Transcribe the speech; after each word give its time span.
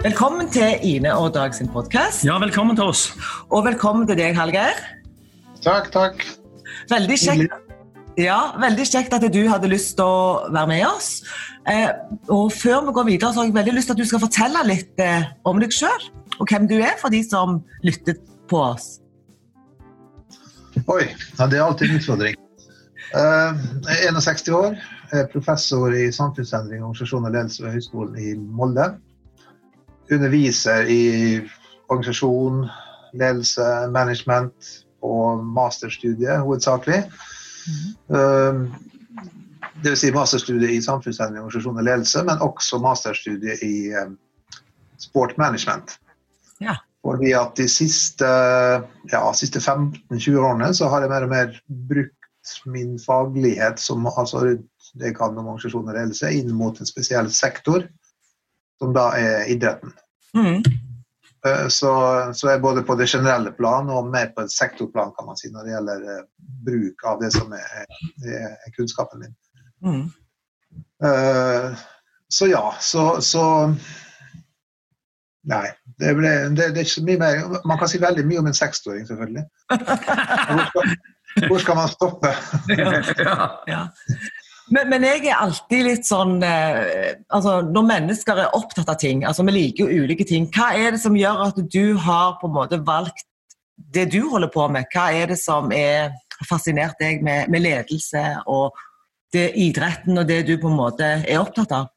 Velkommen 0.00 0.46
til 0.48 0.80
Ine 0.80 1.10
og 1.12 1.34
Dag 1.34 1.52
sin 1.52 1.68
podkast. 1.68 2.22
Ja, 2.24 2.38
velkommen 2.40 2.72
til 2.76 2.86
oss. 2.88 3.02
Og 3.52 3.66
velkommen 3.66 4.06
til 4.08 4.16
deg, 4.16 4.32
Hallgeir. 4.32 4.78
Takk, 5.60 5.90
takk. 5.92 6.22
Veldig 6.88 7.18
kjekt, 7.20 7.52
ja, 8.16 8.38
veldig 8.62 8.86
kjekt 8.88 9.12
at 9.12 9.26
du 9.34 9.42
hadde 9.50 9.68
lyst 9.68 9.98
til 9.98 10.08
å 10.08 10.46
være 10.54 10.70
med 10.70 10.86
oss. 10.88 11.10
Eh, 11.68 11.92
og 12.32 12.48
Før 12.56 12.86
vi 12.86 12.94
går 12.96 13.06
videre, 13.10 13.34
så 13.34 13.42
har 13.42 13.50
jeg 13.50 13.58
veldig 13.58 13.74
lyst 13.76 13.90
til 13.92 13.98
at 13.98 14.00
du 14.00 14.08
skal 14.08 14.22
fortelle 14.24 14.62
litt 14.70 15.04
eh, 15.04 15.28
om 15.44 15.60
deg 15.60 15.76
sjøl. 15.76 16.08
Og 16.38 16.48
hvem 16.48 16.70
du 16.72 16.78
er, 16.78 16.96
for 17.02 17.12
de 17.12 17.20
som 17.26 17.60
lytter 17.84 18.16
på 18.48 18.64
oss. 18.70 18.88
Oi, 20.86 21.10
ja, 21.10 21.44
det 21.44 21.60
er 21.60 21.66
alltid 21.66 21.90
en 21.90 22.00
utfordring. 22.00 22.40
Eh, 23.20 23.62
jeg 23.90 24.08
er 24.08 24.16
61 24.16 24.48
år, 24.62 24.80
er 25.12 25.28
professor 25.28 25.92
i 25.92 26.08
samfunnsendring, 26.08 26.80
organisasjon 26.88 27.28
og 27.28 27.36
ledelse 27.36 27.68
ved 27.68 27.76
Høgskolen 27.76 28.16
i 28.16 28.32
Molde 28.40 28.94
underviser 30.10 30.88
i 30.90 31.02
organisasjon, 31.90 32.64
ledelse, 33.18 33.66
management 33.90 34.70
og 35.02 35.44
masterstudiet 35.44 36.44
hovedsakelig. 36.44 37.02
Mm. 38.10 38.68
Det 39.80 39.92
vil 39.92 39.98
si 39.98 40.12
masterstudiet 40.14 40.74
i 40.74 40.82
samfunnsendring, 40.84 41.40
organisasjon 41.40 41.80
og 41.80 41.86
ledelse, 41.86 42.22
men 42.28 42.44
også 42.44 42.78
masterstudiet 42.84 43.62
i 43.64 43.90
um, 43.96 44.16
sport 45.00 45.36
management. 45.38 45.96
Ja. 46.60 46.76
Fordi 47.04 47.32
at 47.32 47.56
de 47.56 47.68
siste, 47.68 48.30
ja, 49.12 49.22
siste 49.32 49.58
15-20 49.58 50.36
årene 50.36 50.74
så 50.76 50.90
har 50.92 51.04
jeg 51.04 51.12
mer 51.12 51.24
og 51.24 51.32
mer 51.32 51.54
brukt 51.88 52.56
min 52.66 52.98
faglighet 53.00 53.80
som 53.80 54.06
altså 54.10 54.44
det 54.44 55.06
jeg 55.06 55.16
kan 55.16 55.38
om 55.38 55.46
organisasjon 55.46 55.88
og 55.88 55.96
ledelse, 55.96 56.32
inn 56.34 56.52
mot 56.56 56.76
en 56.80 56.88
spesiell 56.88 57.30
sektor 57.32 57.86
som 58.80 58.94
da 58.96 59.10
er 59.16 59.48
idretten. 59.52 59.92
Mm. 60.34 60.62
Eh, 61.46 61.68
så, 61.68 61.92
så 62.34 62.48
er 62.48 62.58
både 62.58 62.82
på 62.82 62.94
det 62.94 63.08
generelle 63.08 63.52
plan 63.56 63.88
og 63.90 64.10
mer 64.12 64.32
på 64.36 64.44
et 64.44 64.52
sektorplan 64.52 65.14
kan 65.16 65.28
man 65.30 65.38
si, 65.40 65.48
når 65.52 65.66
det 65.66 65.74
gjelder 65.74 66.02
uh, 66.08 66.26
bruk 66.66 67.06
av 67.08 67.22
det 67.22 67.30
som 67.36 67.54
er, 67.56 67.86
er, 68.28 68.74
kunnskapen 68.76 69.24
min. 69.24 69.36
Mm. 69.80 70.04
Uh, 71.00 71.80
så 72.28 72.50
ja, 72.50 72.66
så, 72.80 73.20
så 73.24 73.44
Nei. 75.50 75.70
Det, 76.00 76.12
ble, 76.16 76.28
det, 76.52 76.66
det, 76.74 76.82
er 76.82 76.84
ikke 76.84 76.92
så 76.92 77.02
mye 77.04 77.20
mer 77.20 77.62
Man 77.68 77.78
kan 77.80 77.88
si 77.88 77.98
veldig 78.00 78.22
mye 78.28 78.42
om 78.42 78.48
en 78.50 78.56
seksåring, 78.56 79.06
selvfølgelig. 79.08 79.42
Hvor 80.50 80.62
skal, 80.68 80.92
hvor 81.48 81.58
skal 81.62 81.76
man 81.78 81.88
stoppe? 81.88 82.30
ja, 83.24 83.48
ja. 83.68 83.80
Men, 84.70 84.86
men, 84.90 85.02
jeg 85.02 85.24
er 85.26 85.40
alltid 85.42 85.82
litt 85.82 86.06
sånn 86.06 86.36
eh, 86.46 87.16
altså 87.34 87.56
Når 87.66 87.86
mennesker 87.88 88.38
er 88.38 88.54
opptatt 88.54 88.92
av 88.92 89.00
ting, 89.02 89.24
altså 89.26 89.42
vi 89.48 89.56
liker 89.56 89.90
jo 89.90 90.04
ulike 90.04 90.26
ting, 90.28 90.46
hva 90.54 90.70
er 90.78 90.94
det 90.94 91.02
som 91.02 91.16
gjør 91.18 91.42
at 91.48 91.58
du 91.74 91.96
har 91.98 92.36
på 92.40 92.46
en 92.46 92.54
måte 92.54 92.78
valgt 92.86 93.26
det 93.90 94.06
du 94.12 94.20
holder 94.30 94.52
på 94.52 94.68
med? 94.70 94.86
Hva 94.94 95.08
er 95.16 95.32
det 95.32 95.40
som 95.40 95.72
er 95.74 96.14
fascinert 96.46 97.00
deg 97.02 97.24
med, 97.26 97.50
med 97.50 97.64
ledelse 97.64 98.22
og 98.46 98.78
det 99.34 99.50
idretten 99.58 100.18
og 100.18 100.28
det 100.28 100.44
du 100.46 100.56
på 100.60 100.70
en 100.70 100.78
måte 100.78 101.10
er 101.18 101.42
opptatt 101.42 101.74
av? 101.74 101.90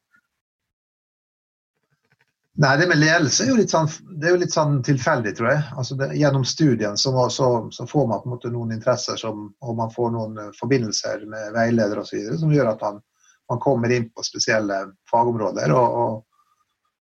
Nei, 2.55 2.77
det 2.77 2.85
med 2.87 2.99
ledelse 3.01 3.43
er 3.43 3.47
jo 3.49 3.55
litt 3.57 3.71
sånn, 3.73 3.87
jo 4.21 4.35
litt 4.37 4.53
sånn 4.53 4.75
tilfeldig, 4.85 5.31
tror 5.37 5.49
jeg. 5.49 5.61
Altså 5.73 5.95
det, 5.97 6.11
gjennom 6.21 6.43
studien 6.45 6.97
så, 7.01 7.13
så, 7.33 7.47
så, 7.73 7.85
får 7.89 8.03
man 8.11 8.19
på 8.21 8.27
en 8.29 8.33
måte 8.35 8.51
noen 8.53 8.75
interesser 8.75 9.17
som, 9.17 9.47
og 9.65 9.79
man 9.79 9.89
får 9.93 10.11
noen 10.13 10.37
eh, 10.37 10.51
forbindelser 10.59 11.23
med 11.31 11.55
veiledere 11.55 12.03
osv. 12.03 12.27
som 12.37 12.51
gjør 12.53 12.75
at 12.75 12.83
man, 12.85 12.99
man, 13.49 13.61
kommer 13.63 13.89
inn 13.95 14.05
på 14.13 14.25
spesielle 14.27 14.77
fagområder. 15.09 15.73
Og, 15.73 15.97
og, 16.03 16.51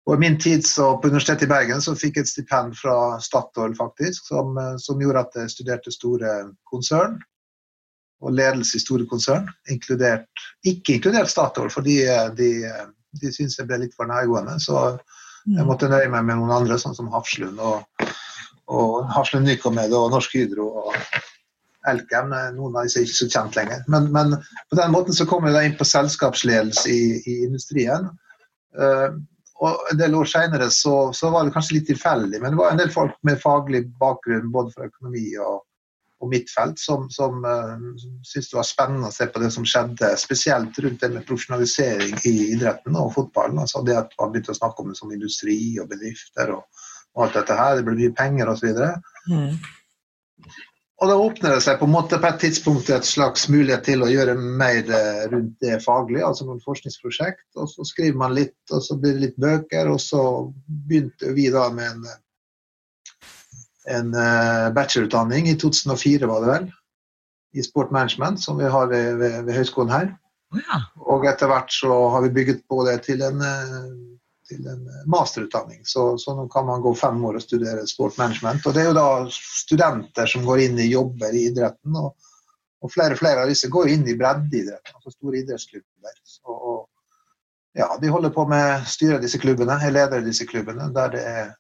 og, 0.06 0.14
I 0.16 0.22
min 0.22 0.38
tid 0.40 0.64
så, 0.64 0.94
på 0.96 1.10
Universitetet 1.12 1.44
i 1.44 1.52
Bergen 1.52 1.84
så 1.84 1.92
fikk 1.92 2.16
jeg 2.16 2.24
et 2.24 2.32
stipend 2.32 2.78
fra 2.80 2.96
Statoil 3.20 3.76
faktisk, 3.76 4.24
som, 4.32 4.56
eh, 4.56 4.78
som 4.80 5.02
gjorde 5.02 5.26
at 5.26 5.36
jeg 5.42 5.52
studerte 5.52 5.92
store 5.92 6.38
konsern 6.72 7.18
og 8.24 8.32
ledelse 8.32 8.78
i 8.78 8.80
store 8.80 9.04
konsern, 9.10 9.50
inkludert, 9.68 10.46
ikke 10.64 10.96
inkludert 10.96 11.28
Statoil, 11.28 11.68
fordi 11.68 11.98
eh, 12.08 12.30
de, 12.40 12.48
de 13.20 13.28
syntes 13.28 13.58
jeg 13.60 13.68
ble 13.68 13.82
litt 13.84 14.00
for 14.00 14.08
nærgående. 14.08 14.56
Så 14.64 14.86
jeg 15.44 15.60
mm. 15.60 15.68
måtte 15.68 15.90
nøye 15.92 16.08
meg 16.12 16.24
med 16.24 16.40
noen 16.40 16.54
andre, 16.56 16.78
sånn 16.80 16.96
som 16.96 17.10
Hafslund 17.12 17.60
og, 17.60 18.08
og 18.72 19.04
Hafslund 19.12 19.48
Nycomed 19.48 19.92
og 19.96 20.10
Norsk 20.14 20.36
Hydro 20.38 20.70
og 20.84 20.96
Elkem. 21.90 22.32
Noen 22.56 22.78
av 22.78 22.86
disse 22.86 23.02
er 23.02 23.06
ikke 23.06 23.18
så 23.18 23.28
kjent 23.28 23.58
lenger. 23.58 23.84
Men, 23.92 24.08
men 24.14 24.38
på 24.72 24.78
den 24.80 24.94
måten 24.94 25.16
så 25.16 25.26
kom 25.28 25.44
jeg 25.48 25.68
inn 25.68 25.76
på 25.76 25.88
selskapsledelse 25.88 26.88
i, 26.88 27.04
i 27.28 27.36
industrien. 27.44 28.08
Uh, 28.78 29.20
og 29.64 29.92
En 29.92 30.00
del 30.00 30.16
år 30.18 30.28
senere 30.28 30.70
så, 30.72 31.12
så, 31.14 31.28
var 31.30 31.46
det 31.46 31.54
kanskje 31.54 31.78
litt 31.78 31.86
tilfeldig, 31.92 32.40
men 32.42 32.54
det 32.54 32.58
var 32.58 32.72
en 32.72 32.80
del 32.80 32.90
folk 32.92 33.14
med 33.26 33.40
faglig 33.40 33.84
bakgrunn 34.00 34.50
både 34.52 34.72
fra 34.74 34.88
økonomi 34.88 35.28
og, 35.38 35.60
mitt 36.30 36.50
felt 36.52 36.80
som, 36.80 37.06
som 37.12 37.44
uh, 37.44 37.76
syntes 38.26 38.50
det 38.50 38.58
var 38.58 38.68
spennende 38.68 39.10
å 39.10 39.14
se 39.14 39.28
på 39.30 39.42
det 39.42 39.50
som 39.54 39.66
skjedde, 39.68 40.10
spesielt 40.20 40.78
rundt 40.84 41.00
det 41.04 41.12
med 41.14 41.26
profesjonalisering 41.28 42.18
i 42.30 42.34
idretten 42.54 42.98
og 43.00 43.12
fotballen. 43.16 43.62
altså 43.62 43.84
Det 43.86 43.96
at 43.98 44.14
man 44.20 44.34
begynte 44.34 44.54
å 44.54 44.60
snakke 44.60 44.82
om 44.82 44.92
det 44.92 44.98
som 45.00 45.14
industri 45.14 45.58
og 45.82 45.88
bedrifter 45.92 46.54
og, 46.56 46.84
og 47.14 47.26
alt 47.26 47.40
dette 47.40 47.58
her. 47.58 47.78
Det 47.78 47.88
ble 47.88 47.98
mye 48.02 48.14
penger 48.16 48.52
osv. 48.52 48.84
Mm. 49.30 49.58
Og 51.02 51.10
da 51.10 51.14
åpner 51.18 51.56
det 51.56 51.62
seg 51.64 51.80
på 51.80 51.88
en 51.88 51.92
måte 51.92 52.18
på 52.22 52.28
et 52.30 52.38
tidspunkt 52.40 52.90
et 52.94 53.06
slags 53.06 53.48
mulighet 53.50 53.82
til 53.84 54.04
å 54.06 54.08
gjøre 54.08 54.36
mer 54.38 54.86
eh, 54.86 55.24
rundt 55.32 55.56
det 55.64 55.80
faglige, 55.82 56.24
altså 56.24 56.46
noen 56.46 56.62
forskningsprosjekt. 56.64 57.48
Og 57.58 57.66
så 57.72 57.86
skriver 57.88 58.20
man 58.20 58.36
litt, 58.36 58.56
og 58.70 58.80
så 58.84 58.96
blir 59.00 59.16
det 59.16 59.24
litt 59.24 59.40
bøker, 59.42 59.90
og 59.90 59.98
så 60.00 60.22
begynte 60.64 61.34
vi 61.34 61.48
da 61.52 61.66
med 61.74 61.90
en 61.90 62.06
en 63.90 64.14
uh, 64.14 64.72
bachelorutdanning 64.74 65.48
i 65.50 65.56
2004, 65.60 66.26
var 66.30 66.44
det 66.44 66.50
vel, 66.50 66.68
i 67.54 67.62
sport 67.62 67.90
management, 67.94 68.40
som 68.42 68.58
vi 68.58 68.68
har 68.70 68.86
ved, 68.90 69.16
ved, 69.20 69.42
ved 69.46 69.54
høyskolen 69.54 69.92
her. 69.92 70.08
Ja. 70.54 70.80
Og 71.10 71.26
etter 71.28 71.50
hvert 71.50 71.72
så 71.72 71.94
har 72.14 72.24
vi 72.24 72.32
bygget 72.34 72.64
på 72.70 72.82
det 72.86 72.96
til 73.06 73.22
en, 73.26 73.40
eh, 73.42 73.88
til 74.48 74.66
en 74.70 74.84
masterutdanning. 75.10 75.82
Så, 75.86 76.06
så, 76.18 76.34
nå 76.34 76.46
kan 76.52 76.66
man 76.66 76.82
gå 76.82 76.94
fem 76.98 77.18
år 77.26 77.38
og 77.38 77.44
studere 77.44 77.86
sport 77.90 78.18
management. 78.18 78.66
Og 78.66 78.74
det 78.74 78.82
er 78.82 78.90
jo 78.90 78.96
da 78.98 79.08
studenter 79.30 80.30
som 80.30 80.46
går 80.46 80.66
inn 80.66 80.78
i 80.82 80.90
jobber 80.90 81.34
i 81.34 81.46
idretten. 81.50 81.98
Og, 81.98 82.14
og 82.84 82.92
flere 82.92 83.16
og 83.16 83.22
flere 83.22 83.44
av 83.44 83.50
disse 83.50 83.70
går 83.72 83.92
inn 83.94 84.06
i 84.10 84.16
breddeidretten, 84.18 84.98
altså 84.98 85.14
store 85.14 85.40
idrettsklubber. 85.42 86.18
Så, 86.26 86.42
og, 86.54 86.80
ja, 87.78 87.88
de 88.00 88.10
holder 88.12 88.34
på 88.34 88.46
med 88.50 88.66
å 88.76 88.88
styre 88.88 89.22
disse 89.22 89.40
klubbene, 89.42 89.78
er 89.82 89.94
leder 89.94 90.22
i 90.22 90.28
disse 90.28 90.46
klubbene, 90.46 90.90
der 90.94 91.14
det 91.14 91.22
er 91.26 91.54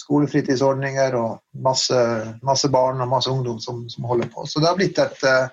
skolefritidsordninger 0.00 1.14
og 1.18 1.38
masse, 1.64 1.96
masse, 2.46 2.68
barn 2.72 3.02
og 3.04 3.10
masse 3.10 3.30
ungdom 3.30 3.58
som, 3.62 3.84
som, 3.92 4.04
holder 4.08 4.30
på. 4.32 4.46
Så 4.46 4.60
det 4.60 4.70
har 4.70 4.78
blitt 4.78 4.98
et 5.02 5.26
uh, 5.26 5.48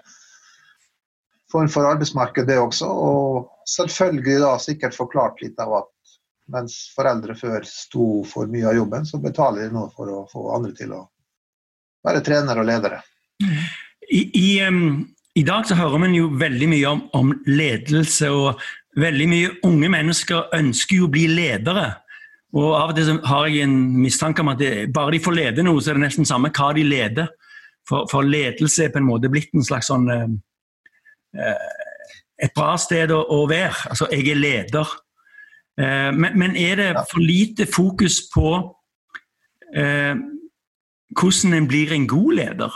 form 1.52 1.70
for 1.70 1.88
arbeidsmarked, 1.90 2.48
det 2.48 2.60
også. 2.60 2.90
Og 2.90 3.50
selvfølgelig 3.70 4.40
da 4.44 4.54
sikkert 4.62 4.98
forklart 4.98 5.44
litt 5.44 5.60
av 5.62 5.80
at 5.84 5.90
mens 6.54 6.76
foreldre 6.96 7.36
før 7.40 7.64
sto 7.68 8.08
for 8.28 8.52
mye 8.52 8.68
av 8.72 8.78
jobben, 8.78 9.06
så 9.08 9.20
betaler 9.24 9.68
de 9.68 9.76
nå 9.76 9.88
for 9.96 10.12
å 10.12 10.24
få 10.32 10.50
andre 10.58 10.74
til 10.78 10.96
å 10.96 11.04
være 12.04 12.24
trenere 12.26 12.64
og 12.64 12.68
ledere. 12.68 13.00
I, 14.12 14.22
i, 14.36 14.48
um, 14.68 15.06
i 15.40 15.44
dag 15.48 15.68
så 15.68 15.78
hører 15.80 16.04
man 16.04 16.16
jo 16.16 16.28
veldig 16.40 16.70
mye 16.74 16.90
om, 16.90 17.04
om 17.16 17.32
ledelse, 17.48 18.30
og 18.30 18.60
veldig 19.00 19.28
mye 19.32 19.54
unge 19.66 19.90
mennesker 19.94 20.52
ønsker 20.58 21.00
jo 21.00 21.08
å 21.08 21.14
bli 21.14 21.30
ledere. 21.32 21.88
Og 22.54 22.76
Av 22.78 22.92
og 22.92 22.98
til 22.98 23.18
har 23.26 23.48
jeg 23.50 23.66
en 23.66 23.78
mistanke 23.98 24.44
om 24.44 24.52
at 24.52 24.60
det, 24.62 24.74
bare 24.94 25.16
de 25.16 25.22
får 25.24 25.36
lede 25.38 25.66
noe, 25.66 25.82
så 25.82 25.92
er 25.92 25.98
det 25.98 26.06
nesten 26.06 26.28
samme 26.30 26.52
hva 26.54 26.70
de 26.78 26.84
leder. 26.86 27.32
For, 27.90 28.06
for 28.12 28.24
ledelse 28.24 28.86
er 28.86 28.94
på 28.94 29.02
en 29.02 29.08
måte 29.08 29.32
blitt 29.32 29.52
en 29.58 29.66
slags 29.66 29.90
sånn 29.92 30.10
eh, 30.12 30.28
eh 31.40 31.72
Et 32.44 32.52
bra 32.52 32.74
sted 32.82 33.12
å, 33.14 33.22
å, 33.30 33.44
være. 33.48 33.88
Altså, 33.94 34.08
jeg 34.12 34.26
er 34.34 34.36
leder. 34.36 34.90
Eh, 35.80 36.10
men, 36.12 36.34
men, 36.36 36.56
er 36.60 36.76
det 36.76 36.88
for 37.08 37.22
lite 37.24 37.68
fokus 37.70 38.18
på 38.34 38.50
eh, 39.78 40.18
hvordan 41.14 41.54
en 41.54 41.68
blir 41.70 41.94
en 41.94 42.08
god 42.10 42.34
leder? 42.42 42.76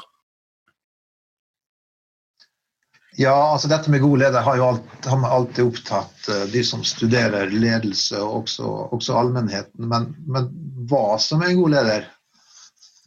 Ja, 3.20 3.52
altså 3.52 3.68
dette 3.68 3.90
med 3.90 4.04
god 4.04 4.20
leder 4.22 4.44
har 4.46 4.58
jo 4.60 4.66
alt, 4.68 5.06
har 5.10 5.24
alltid 5.26 5.66
opptatt 5.66 6.28
uh, 6.30 6.44
de 6.52 6.62
som 6.64 6.84
studerer 6.86 7.50
ledelse, 7.50 8.20
og 8.22 8.44
også, 8.44 8.68
også 8.94 9.16
allmennheten. 9.18 9.88
Men, 9.90 10.12
men, 10.30 10.52
hva 10.90 11.18
som 11.22 11.42
er 11.42 11.56
en 11.56 11.62
god 11.64 11.74
leder, 11.74 12.06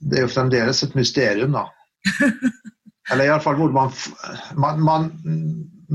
det 0.00 0.18
er 0.18 0.26
jo 0.26 0.32
fremdeles 0.32 0.82
et 0.82 0.96
mysterium, 0.98 1.54
da. 1.54 1.68
Eller 3.12 3.28
iallfall 3.28 3.58
hvor 3.58 3.70
man, 3.74 3.94
man, 4.58 4.82
man, 4.82 5.06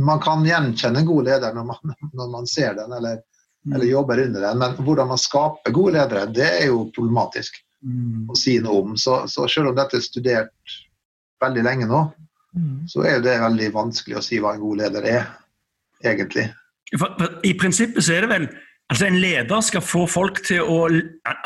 man 0.08 0.24
kan 0.24 0.48
gjenkjenne 0.48 1.04
en 1.04 1.08
god 1.12 1.28
leder 1.28 1.54
når 1.56 1.68
man, 1.74 1.94
når 2.14 2.32
man 2.32 2.48
ser 2.48 2.74
den 2.76 2.92
eller, 2.92 3.20
mm. 3.20 3.74
eller, 3.74 3.86
jobber 3.86 4.22
under 4.26 4.48
den, 4.48 4.60
men 4.60 4.76
hvordan 4.80 5.08
man 5.12 5.22
skaper 5.22 5.76
gode 5.76 5.96
ledere, 5.96 6.26
det 6.32 6.50
er 6.50 6.66
jo 6.72 6.86
problematisk 6.96 7.60
mm. 7.84 8.28
å 8.32 8.36
si 8.40 8.58
noe 8.64 8.82
om. 8.82 8.98
Så, 9.00 9.22
så 9.32 9.48
selv 9.52 9.72
om 9.72 9.78
dette 9.80 10.00
er 10.00 10.04
studert 10.04 10.76
veldig 11.44 11.64
lenge 11.68 11.88
nå, 11.92 12.02
Mm. 12.56 12.88
så 12.88 13.04
er 13.04 13.20
det 13.20 13.36
veldig 13.42 13.74
vanskelig 13.76 14.16
å 14.16 14.24
si 14.24 14.40
hva 14.40 14.54
en 14.56 14.62
god 14.64 14.80
leder 14.80 15.08
er, 15.12 15.26
egentlig. 16.04 16.46
For, 16.96 17.12
for, 17.20 17.40
I 17.44 17.52
prinsippet 17.60 18.06
så 18.06 18.16
er 18.16 18.26
det 18.26 18.32
vel 18.32 18.48
Altså 18.86 19.08
En 19.08 19.16
leder 19.18 19.64
skal 19.66 19.82
få 19.82 20.04
folk 20.06 20.44
til 20.46 20.62
å 20.62 20.84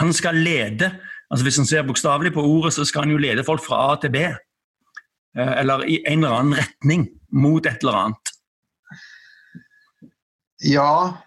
Han 0.01 0.09
skal 0.11 0.35
lede. 0.43 0.89
altså 1.31 1.45
Hvis 1.45 1.57
han 1.61 1.69
ser 1.69 1.85
bokstavelig 1.87 2.33
på 2.35 2.43
ordet, 2.43 2.73
så 2.75 2.83
skal 2.85 3.05
han 3.05 3.13
jo 3.13 3.21
lede 3.21 3.45
folk 3.47 3.63
fra 3.63 3.93
A 3.93 3.95
til 4.01 4.11
B. 4.11 4.25
Eh, 5.37 5.53
eller 5.61 5.85
i 5.87 6.01
en 6.03 6.23
eller 6.23 6.35
annen 6.35 6.59
retning 6.59 7.07
mot 7.31 7.65
et 7.65 7.79
eller 7.79 7.99
annet. 8.01 8.33
Ja, 10.59 11.23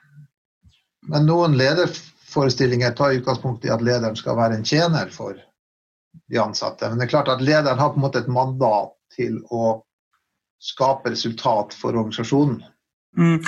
men 1.09 1.25
noen 1.27 1.57
lederforestillinger 1.57 2.93
tar 2.99 3.17
utgangspunkt 3.17 3.65
i 3.65 3.73
at 3.73 3.81
lederen 3.81 4.19
skal 4.19 4.37
være 4.37 4.59
en 4.59 4.67
tjener 4.69 5.09
for 5.15 5.39
de 6.29 6.43
ansatte. 6.43 6.91
Men 6.91 7.01
det 7.01 7.07
er 7.07 7.15
klart 7.15 7.33
at 7.33 7.41
lederen 7.41 7.81
har 7.81 7.95
på 7.95 8.03
en 8.03 8.05
måte 8.05 8.21
et 8.21 8.29
mandat 8.29 8.93
til 9.17 9.41
å 9.53 9.79
skape 10.63 11.13
resultat 11.13 11.75
for 11.79 11.97
organisasjonen. 11.97 12.61
Mm, 13.19 13.41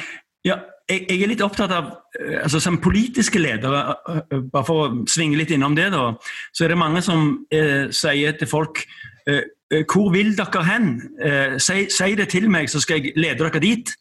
ja, 0.44 0.58
jeg, 0.90 1.06
jeg, 1.08 1.22
er 1.22 1.31
litt 1.31 1.43
opptatt 1.44 1.72
av 1.72 1.87
eh, 2.20 2.43
altså 2.43 2.61
Som 2.61 2.81
politiske 2.84 3.40
ledere, 3.40 3.81
eh, 4.11 4.20
eh, 4.34 4.43
bare 4.52 4.66
for 4.69 4.82
å 4.84 5.05
svinge 5.08 5.38
litt 5.40 5.55
innom 5.55 5.76
det, 5.76 5.88
da, 5.94 6.11
så 6.52 6.66
er 6.66 6.75
det 6.75 6.81
mange 6.81 7.00
som 7.05 7.31
eh, 7.55 7.87
sier 7.94 8.37
til 8.37 8.50
folk 8.50 8.82
eh, 9.31 9.46
Hvor 9.88 10.11
vil 10.12 10.34
dere 10.37 10.64
hen? 10.69 10.90
Eh, 11.16 11.56
si, 11.62 11.87
si, 11.93 12.11
det 12.19 12.28
til 12.34 12.50
meg, 12.52 12.69
så 12.70 12.82
skal 12.84 13.00
jeg 13.00 13.16
lede 13.16 13.40
dere 13.40 13.62
dit. 13.62 13.94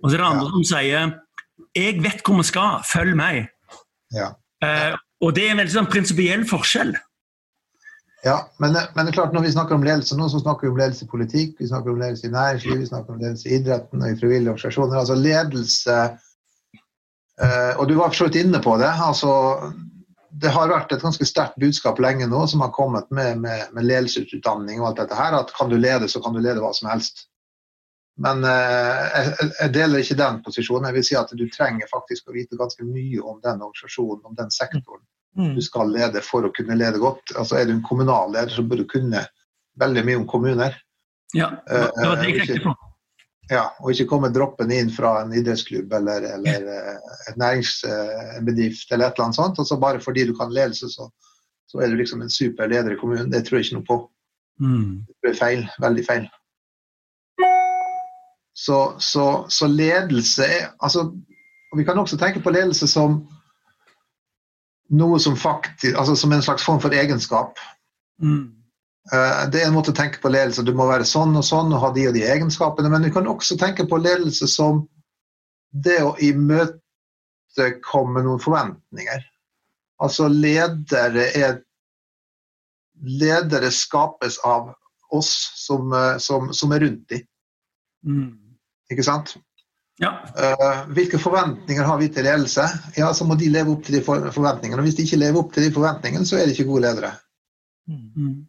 Og 0.00 0.08
så 0.08 0.16
er 0.16 0.22
det 0.22 0.30
andre 0.30 0.48
ja. 0.48 0.54
som 0.54 0.64
sier 0.72 1.12
Jeg 1.76 2.00
vet 2.02 2.24
hvor 2.24 2.40
vi 2.40 2.48
skal, 2.48 2.80
følg 2.88 3.18
meg. 3.20 3.44
Ja. 4.10 4.32
og 5.22 5.36
det 5.36 5.44
er 5.44 5.52
en 5.52 5.60
veldig 5.60 5.72
sånn 5.72 5.88
prinsipiell 5.92 6.40
forskjell. 6.48 6.96
Ja, 8.22 8.50
men, 8.58 8.72
men, 8.72 9.06
det 9.06 9.10
er 9.14 9.16
klart 9.16 9.32
når 9.32 9.46
vi 9.46 9.52
snakker 9.54 9.74
om 9.74 9.84
ledelse 9.84 10.16
nå, 10.16 10.26
så 10.28 10.42
snakker 10.42 10.66
vi 10.66 10.72
om 10.74 10.80
ledelse 10.80 11.06
i 11.06 11.12
politikk, 11.12 11.54
vi 11.60 11.68
snakker 11.70 11.92
om 11.92 12.00
ledelse 12.02 12.28
i 12.28 12.34
næringsliv, 12.34 12.82
vi 12.82 12.88
snakker 12.90 13.14
om 13.14 13.22
ledelse 13.22 13.48
i 13.48 13.54
idretten 13.56 14.02
og 14.02 14.10
i 14.10 14.18
frivillige 14.20 14.52
organisasjoner. 14.52 14.98
Altså 15.00 15.16
ledelse 15.16 15.96
eh, 17.40 17.72
Og 17.78 17.88
du 17.88 17.94
var 17.96 18.12
for 18.12 18.18
så 18.18 18.28
vidt 18.28 18.42
inne 18.42 18.60
på 18.60 18.76
det. 18.82 18.92
altså 18.92 19.32
det 20.40 20.52
har 20.54 20.70
vært 20.70 20.92
et 20.94 21.02
ganske 21.02 21.26
sterkt 21.26 21.56
budskap 21.58 21.98
lenge 21.98 22.28
nå 22.30 22.44
som 22.46 22.62
har 22.62 22.70
kommet 22.76 23.08
med, 23.10 23.40
med, 23.40 23.72
med, 23.74 23.84
ledelsesutdanning 23.88 24.78
og 24.80 24.90
alt 24.90 25.00
dette 25.02 25.16
her, 25.18 25.34
at 25.34 25.50
kan 25.56 25.72
du 25.72 25.76
lede, 25.76 26.08
så 26.08 26.20
kan 26.22 26.36
du 26.36 26.38
lede 26.38 26.62
hva 26.62 26.70
som 26.76 26.90
helst. 26.92 27.26
Men 28.20 28.44
eh, 28.44 29.00
jeg, 29.16 29.48
jeg, 29.48 29.72
deler 29.74 30.04
ikke 30.04 30.18
den 30.20 30.42
posisjonen. 30.44 30.90
Jeg 30.90 30.98
vil 30.98 31.08
si 31.08 31.16
at 31.18 31.32
du 31.34 31.46
trenger 31.50 31.88
faktisk 31.90 32.28
å 32.28 32.36
vite 32.36 32.60
ganske 32.60 32.84
mye 32.84 33.24
om 33.24 33.40
den 33.40 33.64
organisasjonen, 33.64 34.22
om 34.28 34.36
den 34.36 34.52
sektoren 34.54 35.02
mm. 35.36 35.54
du 35.56 35.62
skal 35.64 35.92
lede 35.92 36.22
for 36.24 36.46
å 36.46 36.52
kunne 36.54 36.78
lede 36.78 37.00
godt. 37.02 37.34
Altså 37.36 37.58
Er 37.60 37.68
du 37.68 37.74
en 37.76 37.86
kommunal 37.86 38.32
leder, 38.34 38.52
så 38.54 38.66
bør 38.66 38.82
du 38.82 38.86
kunne 38.90 39.24
veldig 39.80 40.06
mye 40.06 40.20
om 40.20 40.28
kommuner. 40.28 40.78
Ja, 41.36 41.52
det 41.66 42.06
var 42.06 42.16
det 42.18 42.30
jeg 42.30 42.46
tenkte 42.46 42.70
på. 42.70 42.76
Ja, 43.50 43.64
og 43.82 43.90
ikke 43.90 44.06
komme 44.12 44.30
droppende 44.30 44.76
inn 44.78 44.92
fra 44.94 45.16
en 45.24 45.32
idrettsklubb 45.34 45.90
eller, 45.98 46.22
eller 46.36 46.68
eh, 46.70 47.14
et 47.32 47.38
næringsbedrift 47.40 48.92
eller 48.94 49.08
et 49.08 49.16
eller 49.16 49.24
annet 49.24 49.38
sånt. 49.40 49.58
Og 49.58 49.66
så 49.66 49.78
bare 49.82 50.02
fordi 50.02 50.28
du 50.28 50.36
kan 50.38 50.52
ledelse, 50.54 50.86
så, 50.92 51.08
så 51.66 51.82
er 51.82 51.90
du 51.90 51.98
liksom 51.98 52.22
en 52.22 52.30
super 52.30 52.70
leder 52.70 52.94
i 52.94 53.00
kommunen. 53.00 53.32
Det 53.32 53.42
tror 53.46 53.58
jeg 53.58 53.66
ikke 53.66 53.80
noe 53.80 53.88
på. 53.88 53.98
Mm. 54.62 54.92
Det 55.18 55.32
er 55.32 55.40
feil. 55.40 55.64
Veldig 55.82 56.04
feil. 56.06 56.28
Så, 58.54 58.78
så, 59.02 59.26
så 59.48 59.66
ledelse 59.66 60.44
er 60.44 60.64
altså, 60.78 61.08
Vi 61.76 61.84
kan 61.86 61.98
også 61.98 62.18
tenke 62.18 62.42
på 62.42 62.50
ledelse 62.50 62.86
som 62.90 63.22
noe 64.90 65.20
som 65.22 65.36
faktisk 65.38 65.98
Altså 65.98 66.16
som 66.16 66.32
en 66.32 66.42
slags 66.42 66.64
form 66.66 66.80
for 66.82 66.94
egenskap. 66.94 67.58
Mm. 68.22 68.52
Uh, 69.12 69.50
det 69.50 69.62
er 69.62 69.68
en 69.68 69.74
måte 69.74 69.94
å 69.94 69.96
tenke 69.96 70.20
på 70.22 70.32
ledelse. 70.32 70.64
Du 70.66 70.74
må 70.76 70.86
være 70.90 71.08
sånn 71.08 71.36
og 71.38 71.44
sånn 71.46 71.72
og 71.72 71.82
ha 71.84 71.92
de 71.94 72.08
og 72.10 72.16
de 72.16 72.26
egenskapene. 72.26 72.90
Men 72.92 73.06
du 73.06 73.10
kan 73.14 73.28
også 73.30 73.58
tenke 73.60 73.86
på 73.88 74.00
ledelse 74.02 74.48
som 74.50 74.84
det 75.70 76.00
å 76.02 76.16
imøtekomme 76.20 78.24
noen 78.26 78.42
forventninger. 78.42 79.26
Altså 80.00 80.30
ledere 80.32 81.30
er 81.36 81.60
Ledere 83.00 83.70
skapes 83.72 84.34
av 84.44 84.74
oss 85.16 85.30
som, 85.56 85.88
eh, 85.96 86.18
som, 86.20 86.50
som 86.52 86.74
er 86.76 86.82
rundt 86.84 87.06
dem. 87.08 87.22
Mm. 88.04 88.34
Ikke 88.92 89.06
sant? 89.06 89.32
Ja. 90.00 90.14
Uh, 90.32 90.86
hvilke 90.96 91.18
forventninger 91.20 91.84
har 91.84 91.98
vi 92.00 92.08
til 92.08 92.24
ledelse? 92.24 92.64
Ja, 92.96 93.10
Så 93.12 93.26
må 93.28 93.36
de 93.36 93.50
leve 93.52 93.74
opp 93.74 93.82
til 93.84 93.98
de 93.98 94.04
forventningene. 94.04 94.80
og 94.80 94.86
Hvis 94.88 94.96
de 94.96 95.04
ikke 95.04 95.20
lever 95.20 95.42
opp 95.42 95.52
til 95.52 95.66
de 95.66 95.74
forventningene, 95.74 96.26
så 96.26 96.38
er 96.38 96.46
de 96.46 96.54
ikke 96.56 96.70
gode 96.70 96.86
ledere. 96.86 97.12
Mm. 97.90 98.46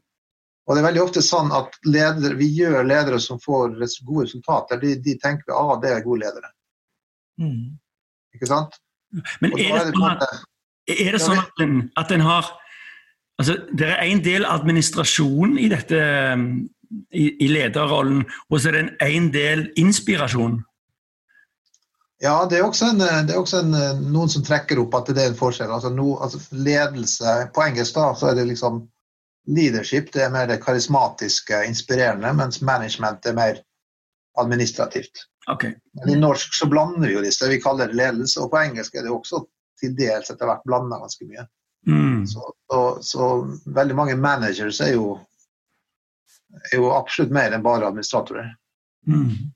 Og 0.68 0.76
det 0.76 0.82
er 0.82 0.88
veldig 0.88 1.04
ofte 1.04 1.24
sånn 1.26 1.52
at 1.56 1.76
ledere, 1.84 2.38
Vi 2.40 2.48
gjør 2.56 2.88
ledere 2.88 3.20
som 3.20 3.40
får 3.44 3.76
gode 4.06 4.24
resultater, 4.24 4.80
de, 4.80 4.96
de 5.04 5.18
tenker 5.20 5.52
at 5.52 5.58
ah, 5.60 5.76
det 5.82 5.92
er 5.92 6.06
gode 6.06 6.24
ledere. 6.24 6.54
Mm. 7.42 7.76
Ikke 8.38 8.48
sant? 8.48 8.80
Men 9.44 9.58
er 9.60 9.76
det, 9.76 9.92
sånn 9.92 10.08
at, 10.08 10.42
er 10.88 11.12
det 11.12 11.20
sånn 11.20 11.42
at 11.42 11.64
en, 11.66 11.78
at 12.00 12.12
en 12.16 12.22
har 12.24 12.46
altså, 13.42 13.58
Det 13.76 13.90
er 13.90 14.06
en 14.06 14.22
del 14.24 14.46
administrasjon 14.48 15.58
i 15.60 15.68
dette 15.74 16.00
i, 17.12 17.26
i 17.44 17.48
lederrollen, 17.52 18.24
og 18.48 18.56
så 18.56 18.70
er 18.70 18.78
det 18.78 18.84
en, 18.86 18.94
en 19.08 19.32
del 19.36 19.66
inspirasjon? 19.80 20.62
Ja, 22.22 22.36
det 22.46 22.60
er 22.60 22.66
også, 22.68 22.92
en, 22.92 23.02
det 23.02 23.34
er 23.34 23.40
også 23.40 23.64
en, 23.64 23.74
noen 24.14 24.30
som 24.30 24.44
trekker 24.46 24.78
opp 24.84 24.94
at 25.00 25.10
det 25.10 25.24
er 25.24 25.32
en 25.32 25.38
forskjell. 25.40 25.72
Altså, 25.74 25.90
no, 25.90 26.20
altså 26.22 26.38
ledelse 26.54 27.32
På 27.56 27.64
engelsk 27.66 27.96
da, 27.98 28.12
så 28.18 28.30
er 28.30 28.36
det 28.38 28.46
liksom 28.52 28.84
leadership 29.50 30.12
det 30.14 30.28
er 30.28 30.34
mer 30.34 30.46
det 30.46 30.60
karismatiske, 30.62 31.64
inspirerende, 31.66 32.30
mens 32.38 32.62
management 32.62 33.26
er 33.26 33.34
mer 33.34 33.62
administrativt. 34.38 35.26
Okay. 35.50 35.74
Men 35.94 36.14
I 36.14 36.20
norsk 36.20 36.54
så 36.54 36.68
blander 36.70 37.08
vi 37.08 37.16
jo 37.16 37.24
disse. 37.26 37.50
Vi 37.50 37.62
kaller 37.62 37.90
det 37.90 37.98
ledelse, 37.98 38.40
og 38.42 38.52
på 38.52 38.62
engelsk 38.62 38.96
er 38.96 39.08
det 39.08 39.14
også 39.16 39.42
til 39.82 39.96
dels 39.98 40.30
etter 40.30 40.46
hvert 40.46 40.66
blanda 40.68 41.00
ganske 41.02 41.26
mye. 41.26 41.48
Mm. 41.88 42.28
Så, 42.30 42.54
så, 42.72 42.82
så, 43.02 43.30
veldig 43.66 43.98
mange 43.98 44.16
managers 44.16 44.82
er 44.86 44.94
jo, 44.94 45.16
er 46.70 46.78
jo 46.78 46.92
absolutt 46.94 47.34
mer 47.34 47.56
enn 47.56 47.66
bare 47.66 47.90
administratorer. 47.90 48.54
Mm. 49.10 49.50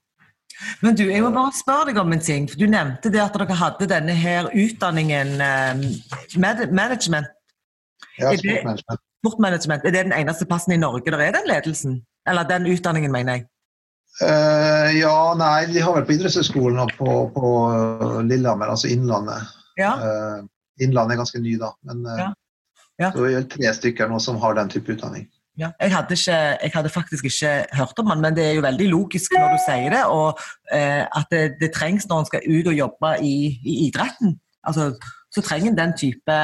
Men 0.81 0.95
du, 0.95 1.03
jeg 1.09 1.23
må 1.23 1.31
bare 1.35 1.53
spørre 1.55 1.89
deg 1.89 1.99
om 1.99 2.13
en 2.15 2.21
ting. 2.23 2.47
for 2.49 2.59
Du 2.59 2.67
nevnte 2.69 3.11
det 3.11 3.21
at 3.23 3.35
dere 3.35 3.57
hadde 3.59 3.87
denne 3.91 4.15
her 4.15 4.47
utdanningen 4.51 5.35
um, 5.41 5.83
management. 6.39 7.27
Ja, 8.19 8.31
sportmanagement. 8.31 9.01
sportmanagement. 9.19 9.85
Er 9.85 9.91
det 9.91 10.05
den 10.07 10.15
eneste 10.15 10.47
plassen 10.47 10.75
i 10.75 10.79
Norge 10.79 11.11
der 11.11 11.19
er 11.19 11.35
den 11.35 11.49
ledelsen? 11.49 11.99
Eller 12.27 12.47
den 12.47 12.67
utdanningen, 12.71 13.11
mener 13.11 13.39
jeg? 13.39 13.47
Uh, 14.21 14.89
ja, 14.95 15.17
nei, 15.35 15.65
de 15.67 15.81
har 15.83 15.97
vel 15.97 16.05
på 16.07 16.15
idrettshøyskolen 16.15 16.79
og 16.79 16.93
på, 16.95 17.15
på 17.35 17.50
Lillehammer, 18.24 18.71
altså 18.71 18.88
Innlandet. 18.88 19.51
Ja. 19.77 19.91
Uh, 20.00 20.45
Innlandet 20.79 21.17
er 21.17 21.24
ganske 21.25 21.41
ny, 21.43 21.57
da. 21.59 21.74
Men 21.83 22.05
uh, 22.07 22.19
ja. 22.21 22.29
Ja. 23.01 23.09
det 23.12 23.33
er 23.35 23.47
tre 23.51 23.74
stykker 23.75 24.07
nå 24.07 24.21
som 24.24 24.39
har 24.39 24.55
den 24.55 24.71
type 24.71 24.95
utdanning. 24.95 25.27
Ja, 25.55 25.69
jeg, 25.79 25.91
hadde 25.95 26.15
ikke, 26.17 26.35
jeg, 26.35 26.71
hadde 26.74 26.89
faktisk 26.91 27.25
ikke 27.29 27.51
hørt 27.77 28.00
om 28.00 28.09
den, 28.12 28.21
men 28.21 28.35
det 28.35 28.43
er 28.43 28.57
jo 28.57 28.63
veldig 28.65 28.88
logisk 28.91 29.38
når 29.38 29.53
du 29.55 29.62
sier 29.63 29.93
det. 29.93 30.03
Og 30.12 30.41
eh, 30.75 31.03
at 31.05 31.31
det, 31.31 31.43
det, 31.62 31.71
trengs 31.75 32.07
når 32.09 32.24
en 32.24 32.29
skal 32.29 32.47
ut 32.50 32.67
og 32.71 32.75
jobbe 32.75 33.12
i, 33.24 33.35
i 33.63 33.75
idretten. 33.88 34.35
Altså, 34.67 34.91
så 35.31 35.43
trenger 35.45 35.71
en 35.71 35.79
den 35.79 35.95
type 35.97 36.38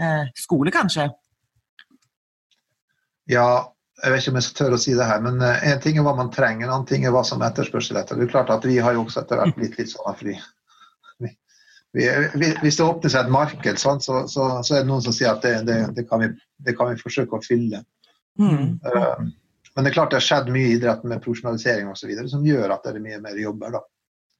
eh, 0.00 0.24
skole, 0.40 0.72
kanskje. 0.72 1.10
Ja, 3.28 3.48
jeg 4.04 4.12
vet 4.12 4.22
ikke 4.22 4.32
om 4.32 4.40
jeg 4.40 4.46
skal 4.46 4.58
tørre 4.60 4.78
å 4.78 4.80
si 4.80 4.94
det 4.96 5.08
her, 5.08 5.20
men 5.24 5.40
én 5.42 5.74
en 5.74 5.82
ting 5.82 5.98
er 5.98 6.06
hva 6.06 6.14
man 6.16 6.32
trenger, 6.32 6.66
en 6.66 6.74
annen 6.78 6.88
ting 6.88 7.04
er 7.04 7.12
hva 7.12 7.24
som 7.28 7.44
etterspørsel 7.44 7.98
etter. 8.00 8.16
Det 8.16 8.28
er 8.28 8.32
klart 8.32 8.52
at 8.54 8.64
Vi 8.64 8.76
har 8.80 8.96
jo 8.96 9.04
også 9.04 9.24
etter 9.24 9.40
hvert 9.40 9.56
blitt 9.56 9.76
litt 9.80 9.92
sånn 9.92 10.16
fordi 10.16 10.36
vi, 11.96 12.04
vi, 12.34 12.50
Hvis 12.60 12.76
det 12.76 12.84
åpner 12.84 13.12
seg 13.12 13.24
et 13.24 13.32
marked, 13.32 13.78
så, 13.80 13.94
så, 14.00 14.24
så, 14.28 14.74
er 14.74 14.82
det 14.82 14.88
noen 14.90 15.04
som 15.04 15.14
sier 15.16 15.32
at 15.32 15.44
det, 15.44 15.54
det, 15.68 15.78
det, 15.96 16.04
kan, 16.10 16.20
vi, 16.20 16.28
det 16.64 16.76
kan 16.76 16.90
vi 16.92 17.00
forsøke 17.00 17.38
å 17.38 17.44
fylle. 17.44 17.80
Mm. 18.38 18.78
Uh, 18.84 19.26
men 19.74 19.84
det 19.84 19.90
er 19.90 19.96
klart 19.98 20.14
det 20.14 20.20
har 20.20 20.26
skjedd 20.26 20.48
mye 20.52 20.70
i 20.70 20.76
idretten 20.78 21.10
med 21.12 21.22
profesjonalisering 21.24 21.90
osv. 21.92 22.12
som 22.30 22.46
gjør 22.46 22.72
at 22.74 22.86
det 22.86 22.94
er 22.94 23.04
mye 23.04 23.20
mer 23.24 23.40
jobber. 23.40 23.76
Da. 23.76 23.82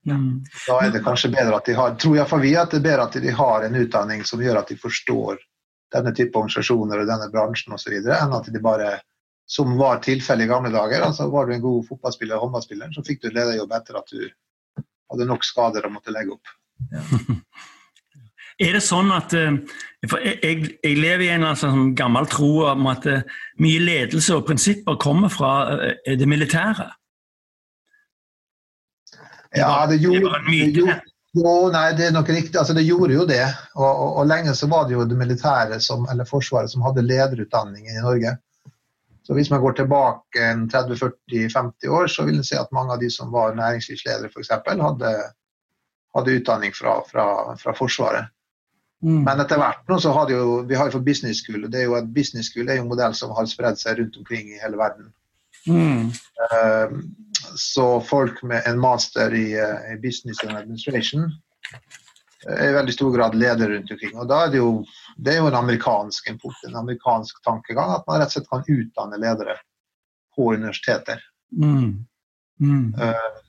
Mm. 0.07 0.45
da 0.69 0.79
er 0.85 0.95
det 0.95 1.03
kanskje 1.03 1.33
bedre 1.35 1.59
at 1.59 1.67
de 1.67 1.75
har 1.75 1.97
tror 1.99 2.15
iallfall 2.17 2.45
vi 2.45 2.53
at 2.57 2.71
det 2.71 2.79
er 2.79 2.85
bedre 2.85 3.07
at 3.09 3.19
de 3.25 3.33
har 3.35 3.67
en 3.67 3.79
utdanning 3.81 4.23
som 4.25 4.43
gjør 4.43 4.61
at 4.61 4.71
de 4.71 4.77
forstår 4.79 5.41
denne 5.95 6.13
type 6.15 6.39
organisasjoner 6.39 7.03
og 7.03 7.11
denne 7.11 7.27
bransjen 7.33 7.75
osv., 7.75 7.95
enn 7.99 8.35
at 8.37 8.51
de 8.53 8.63
bare 8.63 8.97
som 9.47 9.77
var 9.79 10.01
tilfellet 10.03 10.47
i 10.47 10.51
gamle 10.51 10.73
dager. 10.75 11.05
altså 11.07 11.29
Var 11.31 11.47
du 11.47 11.55
en 11.55 11.63
god 11.63 11.87
fotballspiller 11.87 12.37
og 12.37 12.47
håndballspiller, 12.47 12.91
så 12.95 13.05
fikk 13.07 13.23
du 13.23 13.29
lederjobb 13.31 13.73
etter 13.77 14.01
at 14.01 14.11
du 14.11 14.25
hadde 15.13 15.29
nok 15.29 15.47
skader 15.47 15.87
og 15.87 15.95
måtte 15.99 16.15
legge 16.15 16.35
opp. 16.35 16.55
Ja. 16.91 17.05
Er 18.57 18.79
det 18.79 18.85
sånn 18.85 19.11
at 19.13 19.35
eh, 19.37 19.59
for 20.09 20.23
jeg, 20.25 20.77
jeg 20.81 20.97
lever 20.97 21.27
i 21.27 21.33
en 21.35 21.49
sånn 21.59 21.91
gammel 21.99 22.29
tro 22.31 22.69
om 22.71 22.87
at 22.89 23.09
eh, 23.11 23.27
mye 23.61 23.83
ledelse 23.83 24.39
og 24.39 24.47
prinsipper 24.49 24.97
kommer 25.03 25.33
fra 25.33 25.53
eh, 25.77 26.17
det 26.17 26.29
militære? 26.29 26.87
Ja, 29.57 29.85
det 29.89 30.01
gjorde, 30.03 30.41
det 30.49 30.73
gjorde 30.73 31.03
jo, 31.37 31.69
nei, 31.69 31.91
det 31.93 32.07
er 32.07 32.15
nok 32.17 32.31
riktig. 32.33 32.57
Altså, 32.57 32.73
det 32.73 32.87
gjorde 32.87 33.13
jo 33.13 33.27
det. 33.29 33.45
Og, 33.77 33.85
og, 33.85 34.11
og, 34.23 34.27
lenge 34.31 34.55
så 34.57 34.69
var 34.73 34.87
det 34.87 34.97
jo 34.97 35.05
det 35.09 35.19
militære 35.21 35.81
som, 35.85 36.07
eller 36.09 36.29
Forsvaret 36.29 36.73
som 36.73 36.85
hadde 36.87 37.05
lederutdanning 37.05 37.91
i 37.91 38.01
Norge. 38.01 38.39
Så 39.27 39.35
hvis 39.37 39.51
man 39.51 39.61
går 39.61 39.75
tilbake 39.77 40.47
30-40-50 40.73 41.91
år, 41.93 42.07
så 42.09 42.25
vil 42.25 42.39
en 42.39 42.47
se 42.47 42.57
at 42.57 42.73
mange 42.73 42.95
av 42.95 43.03
de 43.03 43.11
som 43.13 43.33
var 43.35 43.57
næringslivsledere 43.59 44.31
f.eks., 44.31 44.55
hadde, 44.81 45.13
hadde 46.17 46.37
utdanning 46.39 46.73
fra, 46.79 47.01
fra, 47.11 47.27
fra 47.61 47.75
Forsvaret. 47.77 48.31
Mm. 49.07 49.21
Men 49.23 49.41
etter 49.45 49.61
hvert 49.61 49.87
nå 49.87 50.01
så 50.03 50.11
har 50.17 50.27
det 50.27 50.35
jo, 50.35 50.63
vi 50.67 50.75
har 50.75 50.89
jo 50.89 50.97
for 50.97 51.07
business 51.07 51.45
school, 51.45 51.63
og 51.65 51.71
det 51.71 51.85
er 51.85 51.87
jo 51.87 51.95
et 51.95 52.09
business 52.15 52.51
school 52.51 52.67
er 52.67 52.81
jo 52.81 52.87
en 52.87 52.91
modell 52.91 53.15
som 53.15 53.31
har 53.37 53.47
spredd 53.47 53.79
seg 53.79 54.01
rundt 54.01 54.19
omkring 54.19 54.49
i 54.51 54.59
hele 54.59 54.81
verden. 54.81 55.13
Mm. 55.67 56.11
Eh, 56.47 56.99
Så 57.57 58.01
folk 58.01 58.43
med 58.43 58.67
en 58.67 58.81
master 58.81 59.35
i, 59.35 59.55
uh, 59.61 59.93
i 59.93 59.97
business 60.03 60.43
and 60.45 60.57
administration 60.57 61.29
eh, 62.49 62.55
er 62.57 62.71
i 62.71 62.75
veldig 62.75 62.95
stor 62.95 63.13
grad 63.15 63.37
ledere 63.39 63.77
rundt 63.77 63.91
omkring. 63.95 64.17
Og 64.19 64.27
da 64.29 64.41
er 64.45 64.51
det 64.51 64.59
jo, 64.59 64.85
det 65.17 65.35
er 65.35 65.39
jo 65.41 65.51
en 65.51 65.59
amerikansk 65.61 66.31
import, 66.33 66.59
en 66.67 66.77
amerikansk 66.81 67.39
tankegang, 67.47 67.93
at 67.95 68.07
man 68.09 68.21
rett 68.21 68.33
og 68.33 68.37
slett 68.37 68.51
kan 68.51 68.67
utdanne 68.67 69.21
ledere 69.23 69.57
på 70.35 70.51
universiteter. 70.55 71.23
Mm. 71.55 72.07
Mm. 72.61 72.95
Uh, 72.99 73.43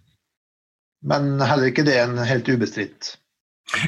Men 1.07 1.41
heller 1.41 1.71
ikke 1.71 1.85
det 1.87 1.97
er 1.97 2.07
en 2.07 2.17
helt 2.25 2.49
ubestridt. 2.49 3.15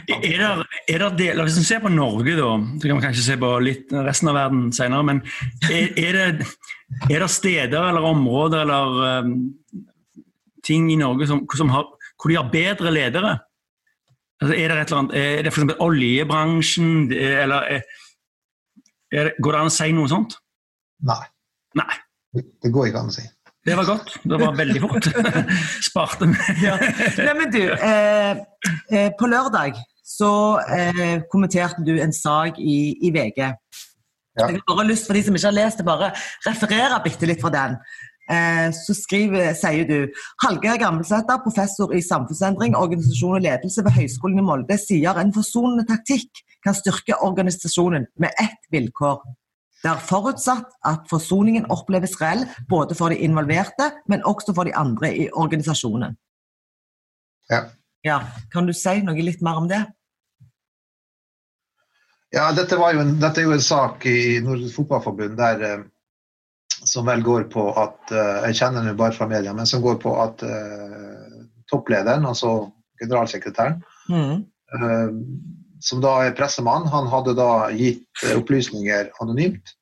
Er 0.10 0.20
det, 0.42 0.66
er 0.92 1.00
det 1.06 1.08
deler, 1.18 1.46
Hvis 1.48 1.58
vi 1.62 1.64
ser 1.64 1.80
på 1.80 1.90
Norge, 1.94 2.34
da, 2.36 2.50
så 2.82 2.88
kan 2.90 2.98
vi 2.98 3.04
kanskje 3.06 3.24
se 3.24 3.38
på 3.40 3.52
litt 3.64 3.94
resten 3.96 4.28
av 4.32 4.36
verden 4.36 4.66
senere, 4.76 5.06
men 5.08 5.22
er, 5.72 5.94
er, 5.98 6.18
det, 6.18 6.50
er 7.08 7.24
det 7.24 7.30
steder 7.32 7.88
eller 7.88 8.08
områder 8.10 8.66
eller 8.66 9.24
um, 9.24 9.32
ting 10.68 10.90
i 10.92 10.98
Norge 11.00 11.30
som, 11.32 11.46
som 11.56 11.72
har, 11.72 11.88
hvor 12.20 12.34
de 12.34 12.36
har 12.42 12.52
bedre 12.52 12.92
ledere? 12.92 13.38
Altså, 14.42 14.54
er 14.56 14.68
det 14.72 14.76
et 14.82 14.92
eller 14.92 15.00
annet, 15.00 15.16
er 15.20 15.48
det 15.48 15.54
f.eks. 15.56 15.74
oljebransjen, 15.88 16.92
er- 17.16 17.40
eller 17.46 17.72
er, 17.80 17.82
er 19.16 19.32
Går 19.42 19.56
det 19.56 19.62
an 19.64 19.72
å 19.72 19.78
si 19.80 19.90
noe 19.96 20.12
sånt? 20.12 20.36
Nei, 21.08 21.22
Nei. 21.80 21.96
det 22.36 22.70
går 22.76 22.92
ikke 22.92 23.00
an 23.06 23.10
å 23.10 23.16
si. 23.16 23.24
Det 23.70 23.78
var 23.78 23.86
godt. 23.86 24.16
Det 24.24 24.40
var 24.42 24.58
veldig 24.58 24.82
fort. 24.82 25.08
Sparte 25.90 26.30
meg. 26.32 26.50
Ja. 26.64 26.76
Nei, 27.22 27.36
men 27.38 27.54
du, 27.54 27.62
eh, 27.70 28.42
eh, 28.90 29.10
på 29.20 29.30
lørdag 29.30 29.78
så 30.10 30.32
eh, 30.74 31.22
kommenterte 31.30 31.86
du 31.86 31.94
en 32.02 32.14
sak 32.16 32.58
i, 32.58 32.98
i 33.06 33.14
VG. 33.14 33.40
Ja. 34.40 34.48
Jeg 34.48 34.62
har 34.62 34.76
bare 34.78 34.88
lyst 34.90 35.06
for 35.06 35.18
de 35.18 35.24
som 35.26 35.36
ikke 35.36 35.52
har 35.52 35.58
lest 35.58 35.82
det, 35.82 35.86
bare 35.86 36.14
referere 36.48 37.02
bitte 37.06 37.30
litt 37.30 37.44
fra 37.44 37.52
den. 37.54 37.78
Eh, 38.30 38.68
så 38.74 38.94
skriver, 38.94 39.54
sier 39.58 39.88
du 39.90 40.22
Hallgeir 40.44 40.78
Gammelsæter, 40.82 41.42
professor 41.46 41.94
i 41.98 42.02
samfunnsendring, 42.06 42.78
organisasjon 42.78 43.40
og 43.40 43.46
ledelse 43.46 43.86
ved 43.86 43.98
Høgskolen 43.98 44.42
i 44.42 44.46
Molde, 44.46 44.78
sier 44.82 45.18
en 45.18 45.34
forsonende 45.36 45.86
taktikk 45.90 46.44
kan 46.66 46.78
styrke 46.78 47.18
organisasjonen 47.26 48.06
med 48.22 48.34
ett 48.42 48.66
vilkår. 48.74 49.22
Det 49.80 49.88
er 49.94 50.02
forutsatt 50.04 50.74
at 50.88 51.06
forsoningen 51.08 51.70
oppleves 51.72 52.18
reell 52.20 52.42
både 52.70 52.96
for 53.00 53.14
de 53.14 53.20
involverte, 53.24 53.92
men 54.12 54.24
også 54.28 54.52
for 54.56 54.68
de 54.68 54.74
andre 54.76 55.12
i 55.16 55.30
organisasjonen. 55.32 56.18
Ja. 57.50 57.62
Ja, 58.06 58.20
Kan 58.52 58.68
du 58.68 58.74
si 58.76 59.00
noe 59.04 59.24
litt 59.24 59.42
mer 59.44 59.58
om 59.60 59.68
det? 59.72 59.80
Ja, 62.36 62.52
dette, 62.54 62.78
var 62.78 62.94
jo 62.94 63.02
en, 63.02 63.16
dette 63.20 63.42
er 63.42 63.48
jo 63.48 63.56
en 63.56 63.64
sak 63.64 64.06
i 64.06 64.38
Norges 64.46 64.76
Fotballforbund 64.76 65.38
der, 65.40 65.64
eh, 65.66 65.80
som 66.86 67.08
vel 67.10 67.24
går 67.26 67.48
på 67.52 67.64
at 67.82 68.12
eh, 68.14 68.44
Jeg 68.50 68.60
kjenner 68.62 68.86
den 68.86 69.00
bare 69.00 69.16
fra 69.16 69.28
media, 69.28 69.54
men 69.58 69.66
som 69.68 69.82
går 69.84 69.98
på 70.04 70.14
at 70.22 70.44
eh, 70.46 71.40
topplederen, 71.72 72.26
altså 72.30 72.70
generalsekretæren, 73.02 73.82
Mm. 74.10 74.46
eh, 74.76 75.10
som 75.80 76.02
da 76.04 76.16
er 76.26 76.36
pressemann, 76.38 76.88
han 76.92 77.08
hadde 77.12 77.36
da 77.38 77.70
gitt 77.76 78.26
eh, 78.26 78.38
opplysninger 78.40 79.12
anonymt 79.24 79.76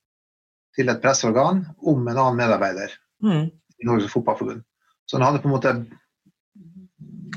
til 0.78 0.92
et 0.94 1.02
presseorgan 1.02 1.64
om 1.82 2.08
en 2.08 2.18
annen 2.18 2.42
medarbeider 2.44 2.94
Mm. 3.24 3.48
i 3.82 3.86
Norges 3.86 4.12
Fotballforbund. 4.12 4.62
Så 5.06 5.18
han 5.18 5.24
hadde 5.26 5.40
på 5.42 5.48
en 5.50 5.54
måte 5.56 5.72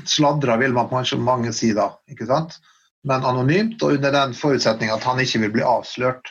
sladra, 0.05 0.57
vil 0.61 0.73
man 0.73 0.89
kanskje 0.91 1.17
mange 1.17 1.53
si 1.57 1.71
da, 1.73 1.87
ikke 2.05 2.27
sant? 2.29 2.59
men 3.03 3.25
anonymt, 3.25 3.81
og 3.81 3.95
under 3.95 4.13
den 4.13 4.35
forutsetning 4.37 4.91
at 4.93 5.01
han 5.09 5.17
ikke 5.23 5.39
vil 5.41 5.53
bli 5.55 5.63
avslørt. 5.65 6.29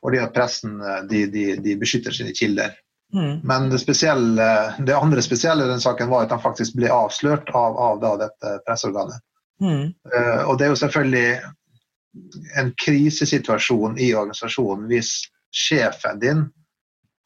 Fordi 0.00 0.16
at 0.16 0.32
pressen 0.32 0.78
eh, 0.80 1.02
de, 1.10 1.26
de, 1.28 1.42
de 1.60 1.74
beskytter 1.76 2.14
sine 2.16 2.32
kilder. 2.32 2.72
Mm. 3.12 3.42
Men 3.44 3.68
det, 3.68 3.82
spesielle, 3.82 4.46
det 4.86 4.96
andre 4.96 5.20
spesielle 5.20 5.66
i 5.66 5.68
den 5.68 5.82
saken 5.82 6.08
var 6.08 6.24
at 6.24 6.32
han 6.32 6.40
faktisk 6.40 6.78
ble 6.78 6.88
avslørt 6.94 7.50
av, 7.52 7.76
av 7.76 8.00
dette 8.22 8.54
presseorganet. 8.64 9.20
Mm. 9.60 9.92
Eh, 10.14 10.42
og 10.48 10.58
det 10.58 10.66
er 10.66 10.72
jo 10.72 10.80
selvfølgelig 10.80 11.40
en 12.58 12.72
krisesituasjon 12.84 13.98
i 14.00 14.12
organisasjonen 14.14 14.88
hvis 14.90 15.12
sjefen 15.54 16.18
din 16.22 16.42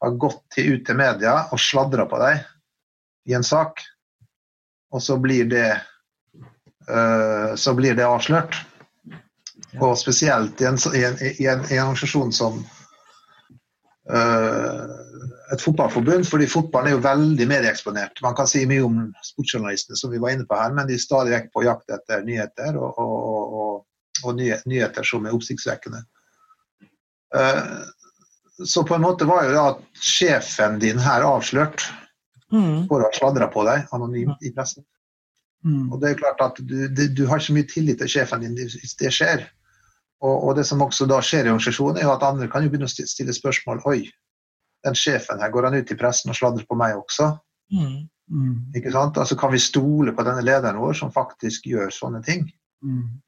har 0.03 0.17
gått 0.21 0.43
til, 0.53 0.75
ut 0.75 0.85
til 0.85 0.99
media 0.99 1.35
og 1.53 1.61
sladra 1.61 2.05
på 2.09 2.19
deg 2.21 2.43
i 3.31 3.33
en 3.33 3.45
sak, 3.45 3.81
og 4.93 5.01
så 5.01 5.17
blir 5.17 5.47
det 5.49 5.69
uh, 6.89 7.55
så 7.57 7.73
blir 7.73 7.95
det 7.97 8.05
avslørt. 8.05 8.59
Og 9.81 9.97
spesielt 9.97 10.61
i 10.61 10.67
en, 10.69 10.77
i 10.93 11.01
en, 11.07 11.17
i 11.19 11.47
en, 11.49 11.63
i 11.71 11.77
en 11.77 11.87
organisasjon 11.87 12.31
som 12.35 12.59
eh, 14.11 14.83
et 15.53 15.61
fotballforbund, 15.61 16.25
fordi 16.27 16.47
fotballen 16.49 16.89
er 16.89 16.95
jo 16.95 17.03
veldig 17.03 17.47
medieeksponert. 17.49 18.21
Man 18.25 18.37
kan 18.37 18.47
si 18.49 18.63
mye 18.69 18.85
om 18.85 19.01
sportsjournalistene, 19.25 19.97
som 19.99 20.13
vi 20.13 20.21
var 20.21 20.35
inne 20.35 20.47
på 20.49 20.57
her, 20.57 20.73
men 20.73 20.87
de 20.89 20.97
er 20.97 21.03
stadig 21.03 21.35
vekk 21.35 21.51
på 21.53 21.65
jakt 21.67 21.91
etter 21.93 22.23
nyheter, 22.25 22.79
og, 22.79 23.01
og, 23.01 23.59
og, 23.59 24.23
og 24.23 24.39
nyheter 24.39 25.05
som 25.05 25.27
er 25.27 25.35
oppsiktsvekkende. 25.37 26.01
Eh, 27.35 27.61
så 28.65 28.85
på 28.87 28.95
en 28.95 29.03
måte 29.03 29.27
var 29.27 29.45
jo 29.45 29.53
da 29.53 29.67
sjefen 29.99 30.79
din 30.81 31.01
her 31.03 31.25
avslørt 31.27 31.83
Mm. 32.53 32.85
for 32.89 33.01
å 33.01 33.07
ha 33.07 33.15
sladra 33.15 33.47
på 33.51 33.63
deg 33.67 33.87
anonymt 33.95 34.43
i 34.45 34.51
pressen. 34.53 34.85
Mm. 35.65 35.87
Og 35.89 36.01
det 36.01 36.11
er 36.11 36.19
klart 36.19 36.43
at 36.45 36.59
du, 36.61 36.75
du, 36.93 37.23
har 37.25 37.41
ikke 37.41 37.55
mye 37.57 37.69
tillit 37.69 38.01
til 38.01 38.11
sjefen 38.17 38.45
din 38.45 38.57
hvis 38.57 38.97
det 38.99 39.11
skjer. 39.13 39.47
Og 40.25 40.55
det 40.57 40.63
som 40.65 40.81
også 40.81 41.05
da 41.09 41.19
skjer 41.25 41.45
i 41.45 41.51
organisasjonen, 41.51 41.99
er 41.99 42.07
jo 42.07 42.13
at 42.13 42.23
andre 42.25 42.47
kan 42.49 42.63
jo 42.63 42.71
begynne 42.71 42.87
å 42.87 42.93
stille 42.93 43.33
spørsmål 43.35 43.83
Oi, 43.89 44.05
den 44.85 44.97
sjefen 44.97 45.41
her, 45.41 45.51
går 45.53 45.69
han 45.69 45.77
ut 45.79 45.91
i 45.91 45.97
pressen 45.99 46.31
og 46.31 46.37
sladrer 46.37 46.67
på 46.69 46.77
meg 46.79 46.97
også? 46.99 47.31
Mm. 47.73 48.05
Mm. 48.31 48.53
Ikke 48.77 48.93
sant? 48.93 49.17
Altså 49.21 49.37
Kan 49.37 49.53
vi 49.53 49.61
stole 49.61 50.13
på 50.15 50.25
denne 50.25 50.45
lederen 50.45 50.79
vår 50.81 50.95
som 50.97 51.13
faktisk 51.13 51.67
gjør 51.69 51.93
sånne 51.93 52.21
ting? 52.25 52.47
Mm. 52.85 53.21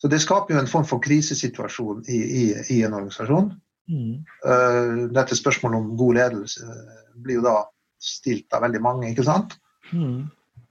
Så 0.00 0.10
det 0.12 0.20
skaper 0.24 0.54
jo 0.54 0.60
en 0.60 0.68
form 0.68 0.84
for 0.88 1.00
krisesituasjon 1.04 2.02
i, 2.12 2.18
i, 2.18 2.42
i 2.76 2.82
en 2.84 2.96
organisasjon. 2.98 3.52
Mm. 3.88 4.24
Eh, 4.50 5.04
dette 5.14 5.38
spørsmålet 5.38 5.78
om 5.78 5.94
god 5.96 6.18
ledelse 6.18 6.66
eh, 6.66 7.04
blir 7.22 7.38
jo 7.40 7.46
da 7.46 7.60
stilt 8.02 8.52
av 8.52 8.66
veldig 8.66 8.82
mange, 8.84 9.12
ikke 9.12 9.24
sant? 9.24 9.56
Mm. 9.92 10.26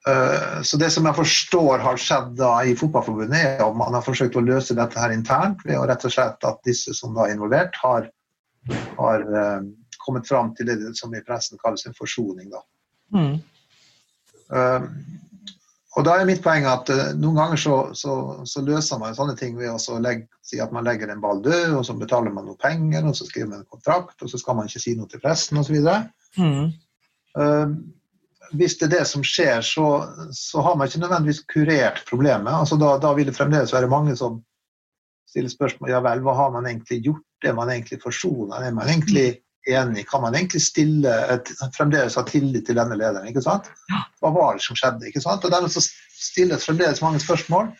Eh, 0.08 0.62
Så 0.62 0.78
det 0.78 0.92
som 0.94 1.08
jeg 1.10 1.18
forstår 1.18 1.82
har 1.82 1.98
skjedd 2.02 2.36
da 2.38 2.52
i 2.68 2.76
Fotballforbundet, 2.78 3.58
er 3.58 3.66
om 3.66 3.80
man 3.82 3.98
har 3.98 4.06
forsøkt 4.06 4.38
å 4.38 4.46
løse 4.46 4.78
dette 4.78 5.00
her 5.02 5.16
internt 5.16 5.64
ved 5.66 5.80
å 5.80 5.88
rett 5.90 6.06
og 6.06 6.14
slett 6.14 6.46
at 6.46 6.62
disse 6.68 6.94
som 6.94 7.16
da 7.18 7.26
er 7.26 7.34
involvert, 7.34 7.80
har, 7.82 8.12
har 9.00 9.26
eh, 9.26 9.66
kommet 10.06 10.28
fram 10.30 10.54
til 10.56 10.70
det 10.70 10.94
som 11.00 11.14
i 11.16 11.24
pressen 11.26 11.60
kalles 11.62 11.86
en 11.90 11.98
forsoning. 11.98 12.52
Da. 12.54 12.64
Mm. 13.16 13.36
Eh, 14.54 14.90
og 15.96 16.04
da 16.04 16.18
er 16.20 16.28
mitt 16.28 16.42
poeng 16.44 16.66
at 16.68 16.90
uh, 16.92 17.04
noen 17.16 17.38
ganger 17.40 17.60
så, 17.62 17.76
så, 17.96 18.14
så 18.48 18.64
løser 18.68 19.00
man 19.00 19.16
sånne 19.16 19.38
ting 19.40 19.54
ved 19.56 19.72
å 19.72 20.00
legge, 20.04 20.28
si 20.44 20.60
at 20.60 20.74
man 20.76 20.84
legger 20.84 21.12
en 21.12 21.22
ball 21.24 21.40
død, 21.44 21.78
og 21.78 21.86
så 21.88 21.96
betaler 21.96 22.34
man 22.36 22.50
noe 22.50 22.60
penger, 22.60 23.06
og 23.08 23.16
så 23.16 23.28
skriver 23.28 23.54
man 23.54 23.62
en 23.64 23.70
kontrakt, 23.72 24.18
og 24.20 24.32
så 24.32 24.40
skal 24.42 24.60
man 24.60 24.68
ikke 24.68 24.84
si 24.84 24.96
noe 25.00 25.08
til 25.12 25.24
pressen 25.24 25.62
osv. 25.62 25.78
Mm. 26.36 26.74
Uh, 27.40 27.78
hvis 28.60 28.76
det 28.80 28.90
er 28.90 28.98
det 28.98 29.06
som 29.08 29.24
skjer, 29.26 29.64
så, 29.66 29.88
så 30.36 30.66
har 30.68 30.76
man 30.76 30.92
ikke 30.92 31.06
nødvendigvis 31.06 31.46
kurert 31.54 32.04
problemet. 32.10 32.52
Altså 32.52 32.78
da, 32.82 32.98
da 33.02 33.14
vil 33.16 33.32
det 33.32 33.38
fremdeles 33.38 33.74
være 33.74 33.90
mange 33.92 34.18
som 34.20 34.42
stiller 35.32 35.52
spørsmål 35.52 35.96
ja 35.96 36.04
vel, 36.04 36.22
hva 36.24 36.36
har 36.38 36.52
man 36.54 36.68
egentlig 36.70 37.02
gjort? 37.08 37.24
Er 37.44 37.56
man 37.56 37.72
egentlig 37.72 38.02
forsona? 38.04 38.60
Er 38.64 38.76
man 38.76 38.92
egentlig 38.92 39.30
enig? 39.70 40.06
Kan 40.10 40.22
man 40.26 40.36
egentlig 40.36 40.62
stille 40.66 41.12
et, 41.34 41.50
fremdeles 41.78 42.18
ha 42.20 42.24
tillit 42.28 42.66
til 42.68 42.78
denne 42.80 42.98
lederen? 43.00 43.28
ikke 43.30 43.44
sant? 43.46 43.70
Hva 44.22 44.32
var 44.36 44.56
det 44.58 44.66
som 44.66 44.78
skjedde? 44.78 45.10
ikke 45.10 45.24
sant? 45.24 45.46
Og 45.46 45.54
Dermed 45.54 45.74
så 45.74 45.84
stilles 45.86 46.66
fremdeles 46.68 47.02
mange 47.04 47.22
spørsmål 47.24 47.72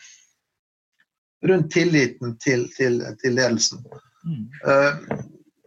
rundt 1.46 1.70
tilliten 1.72 2.36
til, 2.42 2.66
til, 2.76 3.00
til 3.22 3.36
ledelsen. 3.36 3.82
Mm. 4.26 4.46
Uh, 4.66 5.20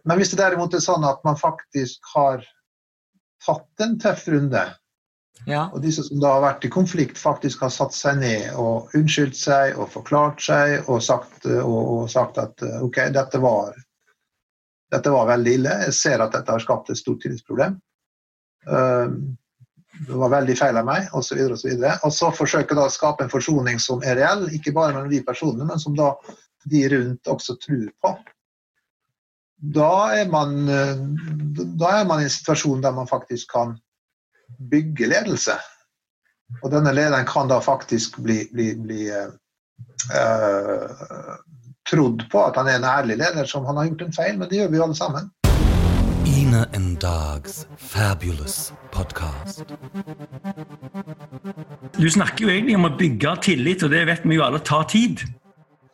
men 0.04 0.18
hvis 0.18 0.32
det 0.32 0.40
derimot 0.40 0.74
er 0.74 0.82
sånn 0.84 1.04
at 1.06 1.22
man 1.24 1.38
faktisk 1.40 2.04
har 2.14 2.44
tatt 3.46 3.84
en 3.86 3.98
tøff 4.02 4.28
runde, 4.28 4.66
Ja. 5.48 5.70
og 5.72 5.80
disse 5.80 6.02
som 6.04 6.18
da 6.20 6.34
har 6.34 6.42
vært 6.44 6.64
i 6.66 6.68
konflikt, 6.72 7.16
faktisk 7.16 7.62
har 7.64 7.70
satt 7.72 7.94
seg 7.96 8.18
ned 8.20 8.50
og 8.60 8.90
unnskyldt 8.98 9.38
seg 9.38 9.78
og 9.80 9.88
forklart 9.88 10.42
seg 10.44 10.90
og 10.90 11.00
sagt, 11.02 11.46
og, 11.46 11.78
og 11.94 12.10
sagt 12.12 12.36
at 12.42 12.60
uh, 12.66 12.82
OK, 12.84 12.98
dette 13.14 13.40
var, 13.40 13.72
dette 14.90 15.12
var 15.14 15.28
veldig 15.30 15.52
ille, 15.58 15.76
jeg 15.86 15.96
ser 15.96 16.22
at 16.24 16.34
dette 16.34 16.50
har 16.50 16.62
skapt 16.62 16.90
et 16.90 16.98
stort 16.98 17.22
tillitsproblem. 17.22 17.76
Uh, 18.68 19.36
det 20.06 20.16
var 20.16 20.32
veldig 20.32 20.56
feil 20.56 20.78
av 20.80 20.86
meg, 20.88 21.08
osv. 21.16 21.40
Og, 21.44 21.58
så 21.60 21.68
videre, 21.68 21.96
og 22.06 22.12
så 22.14 22.30
forsøker 22.32 22.78
da 22.78 22.86
å 22.88 22.92
skape 22.92 23.26
en 23.26 23.32
forsoning 23.32 23.80
som 23.82 24.02
er 24.06 24.16
reell, 24.20 24.46
ikke 24.56 24.72
bare 24.76 24.94
mellom 24.96 25.10
de 25.12 25.20
personene, 25.26 25.66
men 25.68 25.82
som 25.82 25.96
da 25.98 26.14
de 26.70 26.88
rundt 26.92 27.28
også 27.28 27.56
tror 27.60 27.88
på. 28.02 28.14
Da 29.60 29.92
er 30.16 30.30
man, 30.32 30.68
eh, 30.72 30.96
da 31.76 31.90
er 31.98 32.06
man 32.08 32.22
i 32.22 32.28
en 32.28 32.32
situasjon 32.32 32.80
der 32.84 32.94
man 32.96 33.10
faktisk 33.10 33.50
kan 33.52 33.76
bygge 34.72 35.10
ledelse. 35.10 35.58
Og 36.62 36.70
denne 36.72 36.94
lederen 36.96 37.28
kan 37.28 37.48
da 37.50 37.60
faktisk 37.62 38.18
bli, 38.24 38.48
bli, 38.52 38.72
bli 38.80 39.02
eh, 39.12 39.28
trodd 41.88 42.24
på 42.30 42.42
at 42.46 42.56
han 42.60 42.68
er 42.68 42.78
en 42.80 42.84
ærlig 42.88 43.16
leder 43.20 43.46
som 43.48 43.64
han 43.66 43.76
har 43.80 43.88
gjort 43.90 44.02
en 44.06 44.12
feil, 44.16 44.38
men 44.38 44.48
det 44.50 44.58
gjør 44.60 44.70
vi 44.72 44.76
jo 44.80 44.84
alle 44.86 44.98
sammen. 44.98 45.30
Ina 46.26 46.64
and 46.76 46.98
Dags 47.00 47.66
Fabulous 47.78 48.72
podcast. 48.92 49.62
Du 51.98 52.06
snakker 52.10 52.44
jo 52.46 52.52
egentlig 52.52 52.76
om 52.76 52.86
å 52.88 52.92
bygge 52.98 53.34
tillit, 53.46 53.82
og 53.86 53.90
det 53.94 54.04
vet 54.08 54.24
vi 54.28 54.36
jo 54.38 54.44
alle 54.46 54.60
tar 54.64 54.84
tid. 54.92 55.24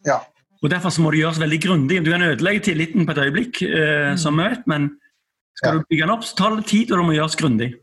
Ja. 0.07 0.21
Og 0.62 0.71
Derfor 0.73 0.90
så 0.90 1.02
må 1.05 1.11
det 1.12 1.21
gjøres 1.23 1.40
veldig 1.40 1.59
grundig. 1.62 1.99
Du 2.05 2.11
kan 2.11 2.23
ødelegge 2.25 2.64
tilliten 2.71 3.07
på 3.07 3.12
et 3.14 3.19
øyeblikk, 3.26 3.62
eh, 3.62 4.14
som 4.19 4.37
vi 4.38 4.49
vet, 4.49 4.66
men 4.66 4.90
skal 5.57 5.75
Ja. 5.75 5.78
du 5.78 5.85
bygge 5.90 6.02
den 6.02 6.11
opp, 6.11 6.25
så 6.25 6.37
tar 6.37 6.57
det 6.57 6.66
tid, 6.66 6.90
og 6.93 6.99
det 6.99 7.07
må 7.07 7.12
gjøres 7.12 7.37
grundig. 7.37 7.75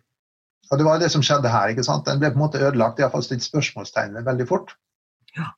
Og 0.71 0.77
det 0.77 0.85
var 0.85 0.99
det 0.99 1.11
som 1.11 1.21
skjedde 1.21 1.49
her. 1.49 1.67
ikke 1.69 1.83
sant? 1.83 2.05
Den 2.05 2.19
ble 2.19 2.29
på 2.31 2.35
en 2.35 2.47
måte 2.47 2.59
ødelagt, 2.59 2.99
iallfall 2.99 3.23
stilt 3.23 3.43
spørsmålstegn 3.43 4.13
ved 4.15 4.25
veldig 4.25 4.47
fort. 4.47 4.73
Ja. 5.37 5.51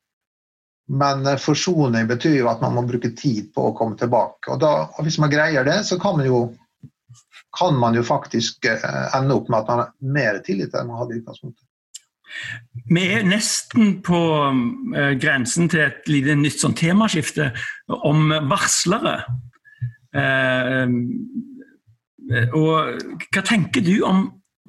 Men 0.87 1.25
eh, 1.25 1.37
forsoning 1.37 2.07
betyr 2.07 2.39
jo 2.39 2.49
at 2.51 2.61
man 2.61 2.75
må 2.77 2.85
bruke 2.87 3.11
tid 3.17 3.51
på 3.55 3.69
å 3.69 3.75
komme 3.77 3.97
tilbake. 3.99 4.51
Og, 4.53 4.59
da, 4.61 4.73
og 4.93 5.07
hvis 5.07 5.19
man 5.21 5.33
greier 5.33 5.65
det, 5.67 5.79
så 5.87 5.97
kan 6.01 6.19
man 6.19 6.27
jo, 6.29 6.41
kan 7.57 7.77
man 7.81 7.97
jo 7.97 8.03
faktisk 8.05 8.67
eh, 8.69 9.15
ende 9.17 9.37
opp 9.37 9.49
med 9.49 9.63
at 9.63 9.71
man 9.71 9.83
har 9.83 9.95
mer 10.17 10.41
tillit 10.45 10.75
enn 10.75 10.91
man 10.91 11.01
hadde 11.01 11.17
i 11.17 11.23
utgangspunktet. 11.23 11.63
Vi 12.91 13.03
er 13.15 13.25
nesten 13.25 13.99
på 14.05 14.21
eh, 14.45 15.13
grensen 15.21 15.69
til 15.71 15.85
et 15.87 16.07
lite 16.11 16.37
nytt 16.37 16.61
sånn 16.61 16.77
temaskifte 16.77 17.51
om 17.95 18.29
varslere. 18.49 19.19
Og 22.55 23.25
hva 23.35 23.41
tenker 23.43 23.83
du 23.83 23.97
om 24.07 24.21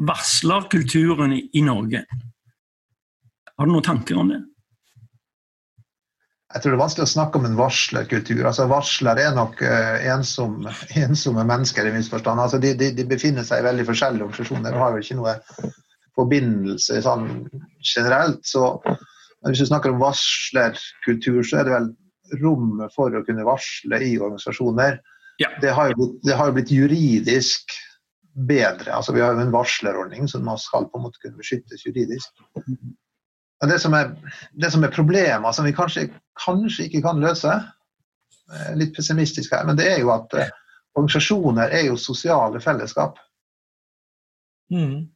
varslerkulturen 0.08 1.36
i 1.36 1.62
Norge? 1.62 2.02
Har 3.54 3.68
du 3.68 3.72
noen 3.72 3.86
tanker 3.86 4.18
om 4.18 4.32
det? 4.32 4.40
Jeg 6.56 6.62
tror 6.62 6.72
det 6.72 6.76
er 6.78 6.80
vanskelig 6.80 7.04
å 7.04 7.10
snakke 7.12 7.36
om 7.36 7.46
en 7.48 7.58
varslerkultur. 7.58 8.46
Altså 8.48 8.64
Varsler 8.70 9.18
er 9.20 9.34
nok 9.36 9.60
uh, 9.60 9.98
ensom, 10.08 10.62
ensomme 11.04 11.44
mennesker 11.44 11.84
i 11.84 11.92
min 11.92 12.06
forstand. 12.06 12.40
Altså 12.40 12.60
de, 12.62 12.72
de, 12.80 12.94
de 12.96 13.04
befinner 13.08 13.44
seg 13.44 13.60
i 13.60 13.66
veldig 13.66 13.84
forskjellige 13.90 14.24
organisasjoner 14.24 14.72
og 14.72 14.84
har 14.84 14.96
jo 14.96 15.04
ikke 15.04 15.18
noe 15.18 15.36
forbindelse 16.16 17.02
sånn 17.04 17.28
generelt. 17.84 18.40
Så 18.48 18.70
men 19.46 19.52
hvis 19.52 19.62
du 19.62 19.68
snakker 19.68 19.92
om 19.92 20.00
varslerkultur, 20.00 21.42
så 21.46 21.60
er 21.60 21.68
det 21.68 21.74
vel 21.76 21.90
rommet 22.40 22.94
for 22.96 23.14
å 23.14 23.20
kunne 23.26 23.44
varsle 23.46 24.00
i 24.02 24.16
organisasjoner. 24.18 24.96
Ja. 25.38 25.52
Det, 25.62 25.70
har 25.76 25.92
jo 25.92 25.98
blitt, 26.00 26.16
det 26.26 26.38
har 26.38 26.48
jo 26.48 26.56
blitt 26.56 26.72
juridisk 26.72 27.76
bedre. 28.48 28.96
Altså 28.96 29.14
Vi 29.14 29.22
har 29.22 29.36
jo 29.36 29.44
en 29.44 29.54
varslerordning 29.54 30.26
som 30.32 30.42
man 30.48 30.58
skal 30.58 30.88
på 30.90 30.98
en 30.98 31.06
måte 31.06 31.20
kunne 31.22 31.38
beskyttes 31.38 31.84
juridisk. 31.86 32.32
Det 33.64 33.78
som 33.80 33.94
er, 33.96 34.12
det 34.52 34.70
som 34.72 34.84
er 34.84 34.92
problemet, 34.92 35.54
som 35.54 35.64
vi 35.64 35.72
kanskje, 35.72 36.10
kanskje 36.44 36.86
ikke 36.86 37.02
kan 37.06 37.20
løse, 37.22 37.52
eh, 38.52 38.72
litt 38.76 38.94
pessimistisk 38.96 39.54
her, 39.56 39.64
men 39.64 39.78
det 39.78 39.88
er 39.94 40.02
jo 40.02 40.12
at 40.12 40.34
eh, 40.36 40.50
organisasjoner 40.96 41.72
er 41.72 41.86
jo 41.88 41.96
sosiale 42.00 42.60
fellesskap. 42.60 43.16
Mm. 44.72 45.08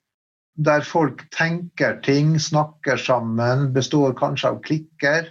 Der 0.60 0.86
folk 0.86 1.26
tenker 1.36 1.98
ting, 2.04 2.38
snakker 2.40 2.96
sammen, 3.00 3.70
består 3.76 4.16
kanskje 4.16 4.54
av 4.54 4.62
klikker. 4.64 5.28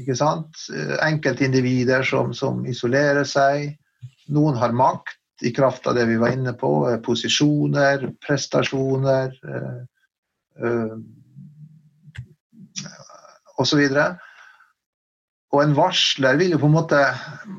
Ikke 0.00 0.16
sant? 0.16 0.60
Eh, 0.74 0.98
Enkeltindivider 1.06 2.04
som, 2.04 2.34
som 2.36 2.60
isolerer 2.68 3.24
seg. 3.28 3.78
Noen 4.28 4.60
har 4.60 4.76
makt 4.76 5.16
i 5.48 5.52
kraft 5.56 5.88
av 5.88 5.96
det 5.96 6.04
vi 6.10 6.18
var 6.20 6.36
inne 6.36 6.52
på. 6.60 6.74
Posisjoner, 7.04 8.10
prestasjoner 8.20 9.32
Øh, 10.60 10.68
eh, 10.68 10.96
osv. 13.60 13.80
Og 15.50 15.62
en 15.64 15.74
varsler 15.74 16.38
vil 16.38 16.54
jo 16.54 16.60
på 16.62 16.68
en 16.70 16.76
måte 16.76 16.98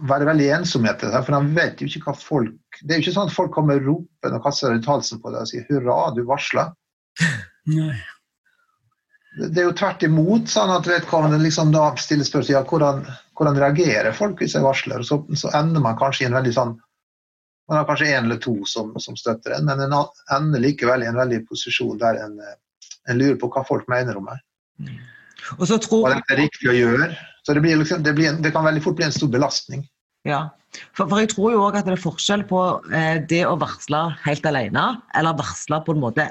være 0.07 0.29
veldig 0.29 0.47
ensom 0.61 0.85
etter 0.87 1.11
det, 1.11 1.23
for 1.27 1.35
han 1.35 1.51
vet 1.57 1.81
jo 1.81 1.89
ikke 1.89 2.05
hva 2.05 2.13
folk 2.15 2.79
Det 2.79 2.93
er 2.93 3.01
jo 3.01 3.05
ikke 3.05 3.15
sånn 3.17 3.27
at 3.27 3.35
folk 3.35 3.51
kommer 3.55 3.81
ropende 3.83 4.37
og 4.39 4.45
kaster 4.45 4.71
rundt 4.71 4.87
halsen 4.87 5.19
på 5.21 5.33
deg 5.33 5.43
og 5.43 5.49
sier 5.49 5.65
'hurra, 5.67 5.97
du 6.15 6.23
varsla'. 6.27 6.69
Det 9.31 9.61
er 9.61 9.67
jo 9.67 9.75
tvert 9.79 10.03
imot 10.03 10.49
sånn 10.51 10.71
at 10.73 10.87
vedkommende 10.87 11.39
liksom 11.39 11.71
da 11.71 11.85
stiller 11.99 12.27
spørsmål 12.27 12.55
ja, 12.55 12.63
hvordan, 12.67 13.03
hvordan 13.39 13.59
reagerer 13.63 14.15
folk 14.15 14.41
hvis 14.43 14.57
jeg 14.57 14.65
varsler. 14.65 15.03
Og 15.03 15.07
så, 15.07 15.19
så 15.39 15.51
ender 15.55 15.83
man 15.83 15.99
kanskje 15.99 16.25
i 16.25 16.31
en 16.31 16.39
veldig 16.39 16.55
sånn 16.55 16.73
Man 17.69 17.77
har 17.77 17.85
kanskje 17.87 18.09
én 18.11 18.25
eller 18.25 18.39
to 18.41 18.51
som, 18.67 18.89
som 18.99 19.15
støtter 19.15 19.53
en, 19.55 19.63
men 19.69 19.79
en 19.79 19.93
ender 20.35 20.59
likevel 20.59 21.05
i 21.05 21.07
en 21.07 21.15
veldig 21.15 21.37
posisjon 21.47 21.99
der 22.01 22.17
en, 22.19 22.33
eh, 22.43 22.57
en 23.07 23.19
lurer 23.21 23.37
på 23.39 23.47
hva 23.53 23.63
folk 23.63 23.87
mener 23.87 24.17
om 24.19 24.25
meg. 24.27 24.41
Og 25.57 25.67
så 25.69 25.77
tror 25.81 26.07
Hva 26.07 26.15
det 26.17 26.35
er 26.35 26.43
riktig 26.45 26.69
å 26.71 26.77
gjøre. 26.77 27.11
Så 27.41 27.55
det, 27.57 27.63
blir 27.63 27.79
liksom, 27.79 28.03
det, 28.05 28.13
blir 28.17 28.37
det 28.37 28.51
kan 28.53 28.65
veldig 28.67 28.83
fort 28.85 28.99
bli 28.99 29.07
en 29.07 29.15
stor 29.15 29.31
belastning. 29.33 29.85
Ja, 30.27 30.51
for, 30.93 31.07
for 31.07 31.17
jeg 31.19 31.31
tror 31.31 31.51
jo 31.55 31.63
også 31.65 31.81
at 31.81 31.87
det 31.89 31.95
er 31.95 32.03
forskjell 32.03 32.43
på 32.49 32.61
eh, 32.93 33.17
det 33.27 33.41
å 33.49 33.57
varsle 33.59 34.03
helt 34.23 34.45
alene, 34.45 34.85
eller 35.17 35.39
varsle 35.39 35.81
på 35.85 35.95
en 35.95 36.03
måte 36.03 36.27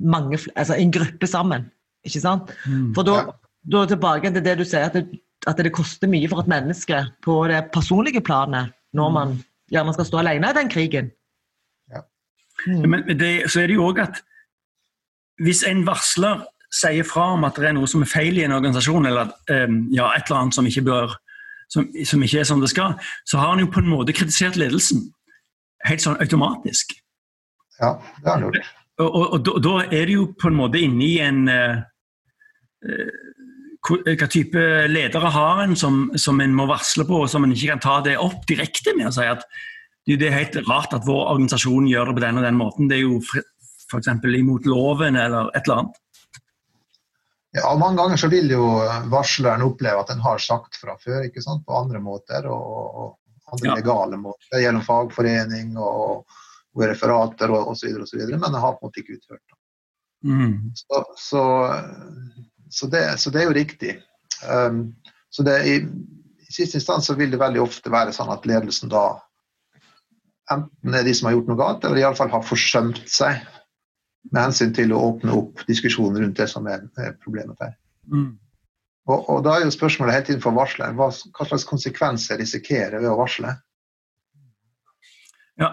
mange, 0.00 0.40
altså 0.56 0.78
en 0.78 0.94
gruppe 0.94 1.28
sammen. 1.30 1.68
Ikke 2.08 2.22
sant? 2.24 2.54
Mm. 2.64 2.92
For 2.96 3.06
da, 3.06 3.18
Ja. 3.20 3.34
da 3.76 3.84
tilbake 3.92 4.32
til 4.32 4.44
det 4.44 4.56
du 4.58 4.64
sier, 4.64 4.88
at 4.88 4.96
det, 4.96 5.20
at 5.46 5.60
det 5.60 5.74
koster 5.76 6.08
mye 6.08 6.28
for 6.32 6.40
et 6.40 6.48
menneske 6.50 7.04
på 7.24 7.36
det 7.50 7.66
personlige 7.72 8.24
planet 8.24 8.72
når 8.96 9.12
man 9.12 9.36
gjerne 9.72 9.94
skal 9.96 10.08
stå 10.08 10.20
alene 10.22 10.50
i 10.50 10.56
den 10.56 10.70
krigen. 10.72 11.10
Ja. 11.92 12.04
Mm. 12.66 12.88
Men 12.90 13.18
det, 13.18 13.50
så 13.52 13.62
er 13.62 13.68
det 13.68 13.76
jo 13.76 13.88
òg 13.90 14.00
at 14.06 14.22
hvis 15.42 15.64
en 15.66 15.82
varsler 15.86 16.44
sier 16.74 17.06
fra 17.06 17.30
om 17.36 17.46
at 17.46 17.58
det 17.60 17.70
er 17.70 17.76
noe 17.76 17.88
som 17.90 18.02
er 18.04 18.10
feil 18.10 18.38
i 18.38 18.44
en 18.46 18.56
organisasjon, 18.56 19.06
eller 19.10 19.30
eh, 19.52 19.68
ja, 19.94 20.10
et 20.14 20.26
eller 20.28 20.40
annet 20.40 20.58
som 20.58 20.68
ikke, 20.68 20.84
bør, 20.88 21.16
som, 21.72 21.88
som 22.06 22.24
ikke 22.26 22.42
er 22.42 22.48
som 22.48 22.62
det 22.62 22.72
skal, 22.72 22.96
så 23.28 23.40
har 23.40 23.54
han 23.54 23.62
jo 23.62 23.70
på 23.72 23.82
en 23.82 23.92
måte 23.92 24.16
kritisert 24.16 24.58
ledelsen. 24.60 25.06
Helt 25.84 26.04
sånn 26.04 26.18
automatisk. 26.22 26.96
Ja, 27.80 27.96
det 28.22 28.26
har 28.28 28.38
han 28.38 28.48
gjort. 28.48 28.72
Og, 29.02 29.08
og, 29.08 29.24
og 29.34 29.44
da, 29.44 29.58
da 29.58 29.74
er 29.88 30.06
det 30.06 30.14
jo 30.14 30.28
på 30.38 30.50
en 30.50 30.58
måte 30.58 30.80
inne 30.82 31.02
i 31.06 31.14
en 31.22 31.46
eh, 31.50 31.78
eh, 32.86 33.20
Hva 33.84 34.28
type 34.32 34.60
ledere 34.88 35.28
har 35.34 35.58
en 35.60 35.74
som, 35.76 36.06
som 36.16 36.38
en 36.40 36.54
må 36.56 36.64
varsle 36.70 37.04
på, 37.04 37.18
og 37.24 37.28
som 37.28 37.44
en 37.44 37.52
ikke 37.52 37.74
kan 37.74 37.82
ta 37.84 37.98
det 38.06 38.14
opp 38.16 38.46
direkte 38.48 38.94
med 38.96 39.10
og 39.10 39.16
si 39.18 39.26
at 39.28 39.44
det 40.08 40.28
er 40.28 40.36
helt 40.36 40.56
rart 40.68 40.94
at 40.96 41.04
vår 41.04 41.34
organisasjon 41.34 41.88
gjør 41.88 42.10
det 42.10 42.16
på 42.16 42.22
den 42.24 42.38
og 42.40 42.46
den 42.46 42.56
måten. 42.60 42.88
Det 42.88 42.96
er 42.96 43.04
jo 43.04 43.20
f.eks. 43.24 44.08
imot 44.38 44.66
loven 44.68 45.16
eller 45.20 45.50
et 45.52 45.64
eller 45.64 45.82
annet. 45.82 46.00
Ja, 47.54 47.70
mange 47.78 48.00
ganger 48.00 48.18
så 48.18 48.28
vil 48.32 48.50
jo 48.50 48.64
varsleren 49.12 49.62
oppleve 49.62 50.02
at 50.02 50.10
en 50.10 50.22
har 50.24 50.40
sagt 50.42 50.74
fra 50.80 50.96
før, 50.98 51.20
ikke 51.28 51.42
sant? 51.44 51.62
på 51.66 51.76
andre 51.78 52.00
måter 52.02 52.48
og, 52.50 52.96
og 53.04 53.52
andre 53.54 53.68
Ja. 53.68 53.76
legale 53.78 54.18
måter, 54.18 54.58
gjennom 54.58 54.82
fagforening 54.82 55.76
og, 55.78 56.24
og 56.74 56.82
referater 56.82 57.52
og 57.54 57.70
osv., 57.70 57.92
men 58.32 58.40
det 58.42 58.62
har 58.64 58.74
på 58.74 58.82
en 58.82 58.88
måte 58.88 59.04
ikke 59.04 59.18
utført. 59.20 59.58
Mm. 60.24 60.72
Så, 60.74 61.04
så, 61.20 61.44
så, 62.70 62.86
det, 62.90 63.04
så 63.22 63.30
det 63.30 63.42
er 63.42 63.46
jo 63.50 63.56
riktig. 63.60 63.94
Um, 64.50 64.96
så 65.30 65.46
det, 65.46 65.58
i, 65.68 65.76
I 66.48 66.50
siste 66.56 66.80
instans 66.80 67.06
så 67.06 67.14
vil 67.14 67.30
det 67.30 67.38
veldig 67.42 67.62
ofte 67.62 67.92
være 67.92 68.16
sånn 68.16 68.32
at 68.34 68.48
ledelsen 68.50 68.90
da 68.90 69.04
enten 70.50 70.96
er 70.96 71.06
de 71.06 71.14
som 71.14 71.28
har 71.28 71.36
gjort 71.38 71.52
noe 71.52 71.60
galt, 71.60 71.84
eller 71.86 72.02
iallfall 72.02 72.32
har 72.34 72.42
forsømt 72.44 73.04
seg 73.08 73.38
med 74.32 74.40
hensyn 74.40 74.72
til 74.76 74.94
å 74.94 75.02
åpne 75.10 75.34
opp 75.36 75.62
diskusjonen 75.68 76.22
rundt 76.22 76.40
det 76.40 76.48
som 76.50 76.66
er, 76.70 76.86
problemet 77.24 77.60
her. 77.60 77.76
Mm. 78.10 78.32
Og, 79.04 79.28
og 79.28 79.40
da 79.44 79.58
er 79.58 79.66
jo 79.66 79.74
spørsmålet 79.74 80.16
helt 80.16 80.30
innenfor 80.32 80.54
varsler. 80.56 80.94
varsleren 80.96 81.28
hva, 81.30 81.38
hva 81.38 81.48
slags 81.50 81.66
konsekvenser 81.68 82.40
risikerer 82.40 83.02
ved 83.02 83.10
å 83.10 83.18
varsle? 83.20 83.52
Ja. 85.60 85.70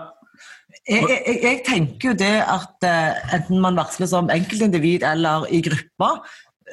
Jeg, 0.90 1.06
jeg, 1.08 1.38
jeg 1.44 1.60
tenker 1.68 2.12
jo 2.12 2.16
det 2.18 2.38
at 2.42 2.88
eh, 2.88 3.36
enten 3.38 3.62
man 3.64 3.78
varsler 3.78 4.10
som 4.10 4.32
enkeltindivid 4.34 5.06
eller 5.08 5.46
i 5.54 5.62
grupper, 5.64 6.24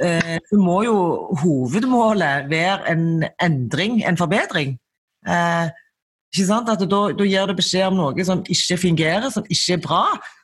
eh, 0.02 0.38
så 0.48 0.58
må 0.58 0.80
jo 0.86 0.96
hovedmålet 1.42 2.48
være 2.50 2.88
en 2.90 3.26
endring, 3.44 4.00
en 4.08 4.18
forbedring. 4.18 4.78
Eh, 5.28 5.68
ikke 6.32 6.46
sant? 6.48 6.68
At 6.68 6.82
da, 6.84 7.00
da 7.16 7.26
gir 7.28 7.48
det 7.48 7.56
beskjed 7.58 7.88
om 7.88 7.98
noe 8.00 8.26
som 8.26 8.42
ikke 8.44 8.78
fungerer, 8.82 9.30
som 9.32 9.46
ikke 9.48 9.78
er 9.78 9.82
bra. 9.84 10.02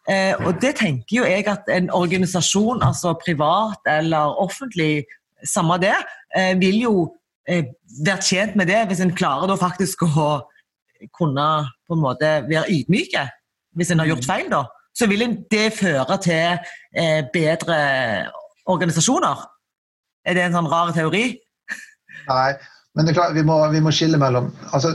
Eh, 0.09 0.33
og 0.45 0.61
det 0.63 0.75
tenker 0.81 1.19
jo 1.19 1.29
jeg 1.29 1.47
at 1.51 1.69
en 1.73 1.91
organisasjon, 1.93 2.83
altså 2.85 3.15
privat 3.21 3.93
eller 3.99 4.35
offentlig, 4.41 5.05
samme 5.45 5.77
det, 5.83 5.97
eh, 6.37 6.55
vil 6.61 6.81
jo 6.81 6.95
eh, 7.49 7.67
være 8.05 8.25
tjent 8.25 8.57
med 8.57 8.71
det 8.73 8.81
hvis 8.89 9.03
en 9.05 9.13
klarer 9.17 9.51
da 9.51 9.59
faktisk 9.61 10.07
å 10.09 10.29
kunne 11.13 11.49
på 11.85 11.97
en 11.97 12.01
måte 12.05 12.31
være 12.49 12.71
ydmyke 12.73 13.27
hvis 13.77 13.91
en 13.91 14.01
har 14.01 14.09
gjort 14.13 14.29
feil, 14.29 14.49
da. 14.53 14.65
Så 14.95 15.09
vil 15.11 15.27
det 15.51 15.73
føre 15.75 16.17
til 16.23 16.61
eh, 16.95 17.25
bedre 17.35 17.79
organisasjoner. 18.71 19.43
Er 20.25 20.39
det 20.39 20.45
en 20.47 20.55
sånn 20.57 20.71
rar 20.71 20.93
teori? 20.95 21.25
Nei, 22.29 22.51
men 22.95 23.05
det 23.05 23.13
er 23.13 23.19
klart, 23.19 23.35
vi 23.35 23.43
må, 23.45 23.59
vi 23.75 23.83
må 23.83 23.93
skille 23.93 24.21
mellom 24.23 24.53
altså, 24.71 24.95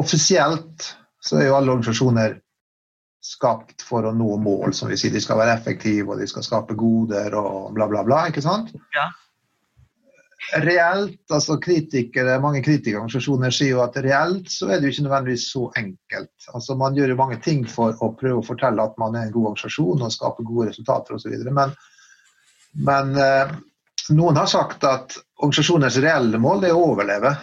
Offisielt 0.00 0.94
så 1.20 1.40
er 1.40 1.50
jo 1.50 1.56
alle 1.58 1.74
organisasjoner 1.74 2.38
skapt 3.20 3.84
for 3.84 4.06
å 4.08 4.12
nå 4.16 4.36
mål, 4.40 4.72
som 4.74 4.88
vi 4.88 4.96
sier. 4.98 5.12
De 5.12 5.20
skal 5.20 5.40
være 5.40 5.58
effektive, 5.58 6.08
og 6.08 6.20
de 6.20 6.28
skal 6.28 6.44
skape 6.46 6.76
goder 6.78 7.34
og 7.36 7.74
bla, 7.76 7.88
bla, 7.90 8.04
bla. 8.06 8.22
ikke 8.30 8.44
sant? 8.44 8.72
Ja. 8.96 9.10
reelt, 10.64 11.20
altså 11.28 11.58
kritikere, 11.60 12.38
mange 12.40 12.62
kritikerorganisasjoner 12.64 13.52
sier 13.52 13.74
jo 13.74 13.82
at 13.84 13.98
reelt 14.00 14.48
så 14.50 14.70
er 14.70 14.80
det 14.80 14.88
jo 14.88 14.94
ikke 14.94 15.04
nødvendigvis 15.04 15.44
så 15.52 15.66
enkelt. 15.76 16.48
Altså 16.54 16.76
Man 16.80 16.96
gjør 16.96 17.12
jo 17.12 17.18
mange 17.20 17.36
ting 17.44 17.66
for 17.68 17.92
å 18.00 18.12
prøve 18.16 18.40
å 18.40 18.46
fortelle 18.46 18.88
at 18.88 18.96
man 18.98 19.18
er 19.18 19.28
en 19.28 19.34
god 19.34 19.50
organisasjon 19.52 20.06
og 20.06 20.14
skape 20.14 20.46
gode 20.48 20.70
resultater 20.70 21.18
osv. 21.18 21.36
Men, 21.60 21.76
men 22.88 23.12
eh, 23.20 23.52
noen 24.16 24.40
har 24.40 24.48
sagt 24.50 24.88
at 24.88 25.18
organisasjonens 25.42 26.00
reelle 26.02 26.40
mål 26.40 26.64
er 26.66 26.74
å 26.74 26.88
overleve. 26.94 27.36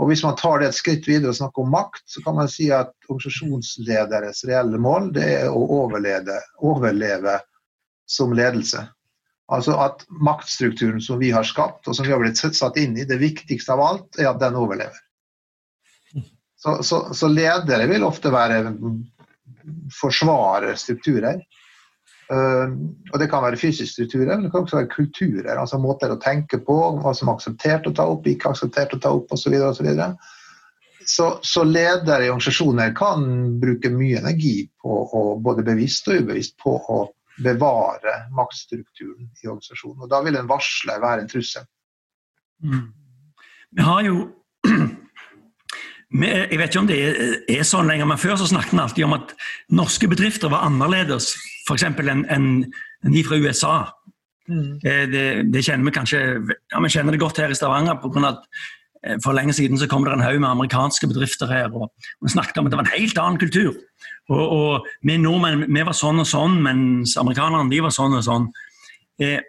Og 0.00 0.08
Hvis 0.08 0.22
man 0.24 0.36
tar 0.40 0.62
det 0.62 0.70
et 0.70 0.76
skritt 0.78 1.06
videre 1.08 1.34
og 1.34 1.36
snakker 1.36 1.64
om 1.66 1.72
makt, 1.74 2.04
så 2.08 2.22
kan 2.24 2.36
man 2.38 2.48
si 2.48 2.70
at 2.72 2.94
organisasjonslederes 3.10 4.40
reelle 4.48 4.80
mål 4.80 5.10
det 5.12 5.26
er 5.42 5.52
å 5.52 5.66
overleve, 5.82 6.38
overleve 6.64 7.36
som 8.08 8.32
ledelse. 8.32 8.86
Altså 9.52 9.76
at 9.84 10.06
maktstrukturen 10.08 11.02
som 11.04 11.20
vi 11.20 11.28
har 11.34 11.44
skapt, 11.44 11.84
og 11.88 11.96
som 11.96 12.06
vi 12.06 12.14
har 12.14 12.22
blitt 12.22 12.40
satt 12.40 12.78
inn 12.80 12.96
i, 12.96 13.04
det 13.04 13.20
viktigste 13.20 13.74
av 13.74 13.84
alt 13.84 14.20
er 14.20 14.30
at 14.30 14.40
den 14.40 14.56
overlever. 14.56 14.96
Så, 16.62 16.78
så, 16.86 17.02
så 17.12 17.28
ledere 17.28 17.88
vil 17.90 18.06
ofte 18.06 18.30
være 18.32 18.70
forsvare 19.92 20.76
strukturer. 20.78 21.42
Uh, 22.30 22.70
og 23.12 23.18
Det 23.20 23.26
kan 23.28 23.42
være 23.44 23.58
fysiske 23.60 23.92
strukturer, 23.92 24.36
men 24.36 24.46
det 24.46 24.52
kan 24.52 24.66
også 24.66 24.78
være 24.78 24.92
kulturer. 24.92 25.56
altså 25.58 25.80
Måter 25.82 26.14
å 26.14 26.20
tenke 26.22 26.60
på, 26.62 26.76
hva 27.02 27.14
som 27.16 27.28
er 27.28 27.36
akseptert 27.36 27.88
å 27.88 27.94
ta 27.96 28.06
opp, 28.08 28.26
ikke 28.26 28.52
akseptert 28.54 28.94
å 28.96 29.00
ta 29.02 29.12
opp 29.16 29.34
osv. 29.34 29.56
Så, 29.74 29.84
videre, 29.84 30.12
og 30.12 31.08
så, 31.08 31.38
så 31.42 31.64
ledere 31.64 32.26
i 32.26 32.30
organisasjoner 32.30 32.94
kan 32.96 33.26
bruke 33.60 33.90
mye 33.92 34.20
energi 34.22 34.68
på, 34.82 35.02
å, 35.02 35.24
både 35.42 35.64
bevisst 35.66 36.08
og 36.08 36.22
ubevisst, 36.22 36.56
på 36.62 36.76
å 36.78 37.02
bevare 37.42 38.26
maktstrukturen 38.36 39.30
i 39.42 39.48
organisasjonen. 39.48 40.04
Og 40.04 40.10
Da 40.12 40.22
vil 40.24 40.38
en 40.38 40.50
varsler 40.50 41.00
være 41.02 41.24
en 41.24 41.30
trussel. 41.32 41.66
Mm. 42.62 42.92
Vi 43.72 43.82
har 43.82 44.02
jo 44.06 44.16
Jeg 46.12 46.58
vet 46.60 46.68
ikke 46.68 46.82
om 46.82 46.90
det 46.90 46.98
er 47.48 47.64
sånn 47.64 47.88
lenger, 47.88 48.08
men 48.10 48.20
før 48.20 48.36
så 48.36 48.50
snakket 48.50 48.74
vi 48.74 48.82
alltid 48.82 49.06
om 49.06 49.16
at 49.16 49.32
norske 49.72 50.08
bedrifter 50.10 50.52
var 50.52 50.66
annerledes 50.66 51.32
f.eks. 51.64 51.86
enn 51.88 52.26
en, 52.28 52.46
en 53.06 53.14
de 53.14 53.24
fra 53.24 53.38
USA. 53.40 53.76
Mm. 54.50 54.78
Eh, 54.84 55.04
det, 55.08 55.24
det, 55.54 55.64
kjenner 55.64 55.88
vi 55.88 55.94
kanskje 55.94 56.20
ja, 56.20 56.80
vi 56.82 56.90
kjenner 56.92 57.14
det 57.14 57.22
godt 57.22 57.40
her 57.40 57.52
i 57.52 57.56
Stavanger. 57.56 58.00
På 58.02 58.10
grunn 58.12 58.28
av 58.28 58.40
at 58.40 58.48
eh, 59.06 59.16
For 59.24 59.36
lenge 59.36 59.54
siden 59.56 59.80
så 59.80 59.88
kom 59.90 60.04
det 60.04 60.12
en 60.12 60.24
haug 60.24 60.40
med 60.40 60.50
amerikanske 60.50 61.08
bedrifter 61.08 61.50
her. 61.50 61.72
og 61.72 61.88
Vi 62.20 62.34
snakket 62.34 62.60
om 62.60 62.68
at 62.68 62.74
det 62.74 62.82
var 62.82 62.88
en 62.88 62.96
helt 62.98 63.22
annen 63.22 63.40
kultur. 63.40 63.78
Og, 64.28 64.42
og 64.42 64.90
vi 65.06 65.16
nordmenn 65.20 65.64
vi 65.68 65.86
var 65.86 65.96
sånn 65.96 66.22
og 66.22 66.28
sånn, 66.28 66.60
mens 66.66 67.16
amerikanerne 67.20 67.72
de 67.72 67.80
var 67.84 67.94
sånn 67.94 68.18
og 68.18 68.26
sånn. 68.26 68.50
Eh, 69.22 69.40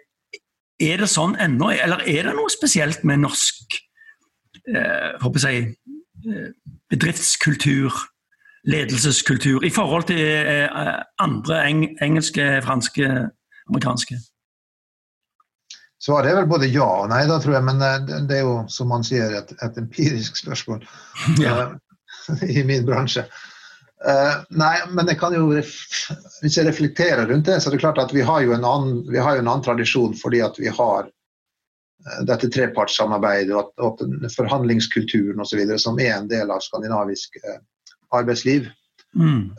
er 0.82 1.02
det 1.02 1.10
sånn 1.10 1.36
ennå, 1.38 1.70
eller 1.70 2.02
er 2.10 2.28
det 2.28 2.34
noe 2.34 2.50
spesielt 2.50 3.04
med 3.06 3.22
norsk 3.22 3.76
eh, 4.66 5.14
jeg, 5.14 5.60
eh, 5.60 5.93
bedriftskultur, 6.90 7.92
ledelseskultur, 8.64 9.64
i 9.64 9.70
forhold 9.70 10.06
til 10.08 10.20
eh, 10.24 11.00
andre 11.22 11.64
eng 11.68 11.86
engelske, 12.02 12.46
franske, 12.64 13.10
amerikanske? 13.68 14.18
Svaret 16.04 16.30
er 16.30 16.36
vel 16.42 16.50
både 16.50 16.68
ja 16.68 16.84
og 16.84 17.08
nei, 17.12 17.22
da 17.28 17.38
tror 17.40 17.58
jeg, 17.58 17.64
men 17.64 17.80
eh, 17.84 18.12
det 18.28 18.40
er 18.40 18.44
jo 18.44 18.60
som 18.72 18.90
man 18.92 19.04
sier 19.06 19.40
et, 19.40 19.54
et 19.64 19.80
empirisk 19.80 20.36
spørsmål 20.40 20.84
ja. 21.44 21.72
i 22.48 22.64
min 22.66 22.86
bransje. 22.88 23.26
Uh, 24.04 24.42
nei, 24.52 24.74
men 24.92 25.08
jeg 25.08 25.16
kan 25.16 25.32
jo, 25.32 25.46
hvis 25.48 26.58
jeg 26.58 26.66
reflekterer 26.66 27.24
rundt 27.30 27.46
det, 27.48 27.56
så 27.62 27.70
er 27.70 27.76
det 27.76 27.80
klart 27.80 28.00
at 28.02 28.12
vi 28.12 28.24
har 28.26 28.42
jo 28.44 28.52
en 28.52 28.66
annen, 28.68 28.98
jo 29.08 29.22
en 29.22 29.46
annen 29.46 29.64
tradisjon 29.64 30.12
fordi 30.18 30.42
at 30.44 30.58
vi 30.60 30.68
har 30.68 31.08
dette 32.28 32.50
trepartssamarbeidet 32.52 33.54
og, 33.56 33.72
og 33.80 34.00
forhandlingskulturen 34.34 35.40
osv. 35.40 35.62
som 35.80 36.00
er 36.02 36.16
en 36.18 36.30
del 36.30 36.52
av 36.52 36.64
skandinavisk 36.64 37.38
uh, 37.44 37.60
arbeidsliv. 38.14 38.70
Mm. 39.14 39.52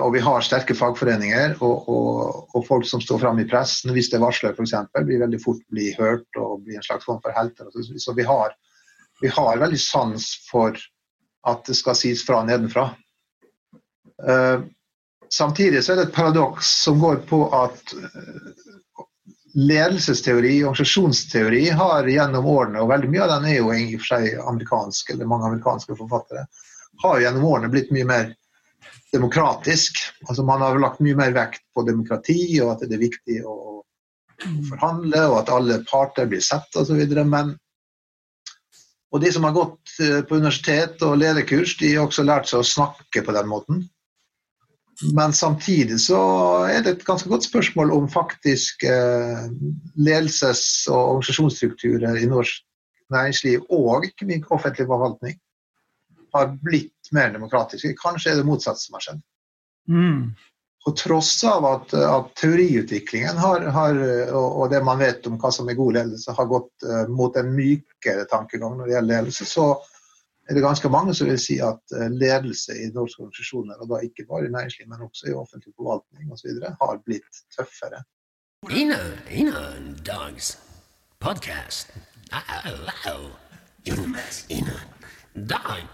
og 0.00 0.14
vi 0.14 0.20
har 0.24 0.40
sterke 0.40 0.72
fagforeninger 0.72 1.58
og, 1.58 1.88
og, 1.92 2.46
og, 2.56 2.62
folk 2.64 2.86
som 2.88 3.02
står 3.04 3.18
fram 3.20 3.42
i 3.42 3.44
pressen 3.44 3.92
hvis 3.92 4.08
det 4.08 4.16
er 4.16 4.22
varsler 4.22 4.54
f.eks. 4.56 4.72
blir 4.96 5.20
veldig 5.20 5.40
fort 5.42 5.60
bli 5.68 5.90
hørt 5.98 6.38
og 6.40 6.62
blir 6.64 6.78
en 6.78 6.86
slags 6.86 7.04
form 7.04 7.20
for 7.20 7.36
helter. 7.36 7.68
Så, 7.74 7.84
så 8.00 8.14
vi, 8.16 8.24
har, 8.24 8.56
vi 9.20 9.28
har 9.28 9.60
veldig 9.60 9.80
sans 9.82 10.30
for 10.48 10.80
at 11.44 11.68
det 11.68 11.76
skal 11.76 11.98
sies 12.00 12.24
fra 12.24 12.40
nedenfra. 12.48 12.86
Samtidig 15.28 15.84
så 15.84 15.92
er 15.92 16.00
det 16.00 16.08
et 16.08 16.16
paradoks 16.16 16.70
som 16.86 16.96
går 17.02 17.20
på 17.28 17.44
at 17.52 17.94
ledelsesteori 19.54 20.64
organisasjonsteori 20.64 21.68
har 21.78 22.08
gjennom 22.10 22.46
årene, 22.46 22.80
og 22.82 22.90
veldig 22.90 23.10
mye 23.10 23.24
av 23.24 23.34
den 23.36 23.50
er 23.50 23.58
jo 23.60 23.72
i 23.74 23.84
og 23.94 24.00
for 24.02 24.10
seg 24.14 24.40
amerikansk, 24.42 25.12
eller 25.14 25.30
mange 25.30 25.50
amerikanske 25.50 25.96
forfattere, 25.98 26.46
har 27.02 27.20
gjennom 27.22 27.46
årene 27.50 27.70
blitt 27.70 27.92
mye 27.94 28.08
mer 28.08 28.32
demokratisk. 29.14 30.00
Altså 30.28 30.44
Man 30.46 30.62
har 30.62 30.78
lagt 30.82 31.02
mye 31.04 31.18
mer 31.18 31.34
vekt 31.36 31.62
på 31.74 31.86
demokrati, 31.86 32.38
og 32.62 32.74
at 32.74 32.86
det 32.88 32.98
er 32.98 33.06
viktig 33.06 33.40
å 33.46 33.58
forhandle, 34.70 35.26
og 35.30 35.38
at 35.44 35.52
alle 35.54 35.82
parter 35.86 36.26
blir 36.30 36.42
sett 36.42 36.74
osv. 36.80 37.00
Men 37.22 37.54
og 39.14 39.20
de 39.22 39.30
som 39.30 39.44
har 39.46 39.54
gått 39.54 39.92
eh, 40.02 40.22
på 40.26 40.40
universitet 40.40 41.02
og 41.06 41.20
lederkurs, 41.20 41.76
de 41.78 41.92
har 41.94 42.08
også 42.08 42.24
lært 42.26 42.50
seg 42.50 42.64
å 42.64 42.66
snakke 42.66 43.22
på 43.22 43.34
den 43.36 43.46
måten. 43.46 43.84
Men 45.14 45.32
samtidig 45.32 45.98
så 46.00 46.20
er 46.70 46.84
det 46.84 46.92
et 46.92 47.06
ganske 47.06 47.28
godt 47.28 47.46
spørsmål 47.48 47.90
om 47.94 48.06
faktisk 48.10 48.84
eh, 48.86 49.46
ledelses- 49.98 50.86
og 50.90 51.16
organisasjonsstrukturer 51.16 52.20
i 52.22 52.28
norsk 52.30 52.62
næringsliv 53.14 53.66
og 53.74 54.06
ikke 54.06 54.28
minst 54.28 54.50
offentlig 54.54 54.86
forvaltning 54.86 55.38
har 56.34 56.50
blitt 56.62 57.12
mer 57.14 57.30
demokratiske. 57.34 57.94
Kanskje 58.00 58.32
er 58.32 58.40
det 58.40 58.48
motsatt 58.48 58.80
som 58.80 58.96
har 58.98 59.04
skjedd. 59.06 59.22
Mm. 59.90 60.34
På 60.84 60.92
tross 60.98 61.36
av 61.48 61.64
at, 61.68 61.94
at 61.94 62.32
teoriutviklingen 62.40 63.38
har, 63.40 63.66
har, 63.72 64.00
og, 64.36 64.66
det 64.72 64.82
man 64.84 65.00
vet 65.00 65.26
om 65.30 65.38
hva 65.40 65.52
som 65.54 65.70
er 65.70 65.78
god 65.78 65.96
ledelse, 65.96 66.34
har 66.36 66.50
gått 66.50 66.86
uh, 66.86 67.06
mot 67.08 67.36
en 67.40 67.54
mykere 67.54 68.26
tankegang 68.30 68.76
når 68.76 68.90
det 68.90 68.96
gjelder 68.96 69.14
ledelse, 69.14 69.46
så 69.48 69.68
er 70.48 70.54
det 70.54 70.62
ganske 70.62 70.88
mange 70.88 71.14
som 71.14 71.28
vil 71.28 71.38
si 71.38 71.56
at 71.58 71.96
eh, 71.96 72.10
ledelse 72.22 72.72
i 72.82 72.90
norske 72.94 73.22
organisasjoner, 73.22 73.74
og 73.80 73.88
da 73.90 74.00
ikke 74.04 74.26
bare 74.30 74.46
i 74.46 74.52
næringsliv, 74.56 74.88
men 74.88 75.06
også 75.08 75.30
i 75.30 75.32
offentlig 75.32 75.72
forvaltning 75.76 76.32
osv., 76.32 76.50
har 76.80 77.00
blitt 77.06 77.34
tøffere. 77.56 78.02
Ina, 78.70 79.00
Ina 79.30 79.64
Dogs 80.08 80.58
podcast. 81.20 81.92
Ina 84.48 84.78
Dog 85.34 85.84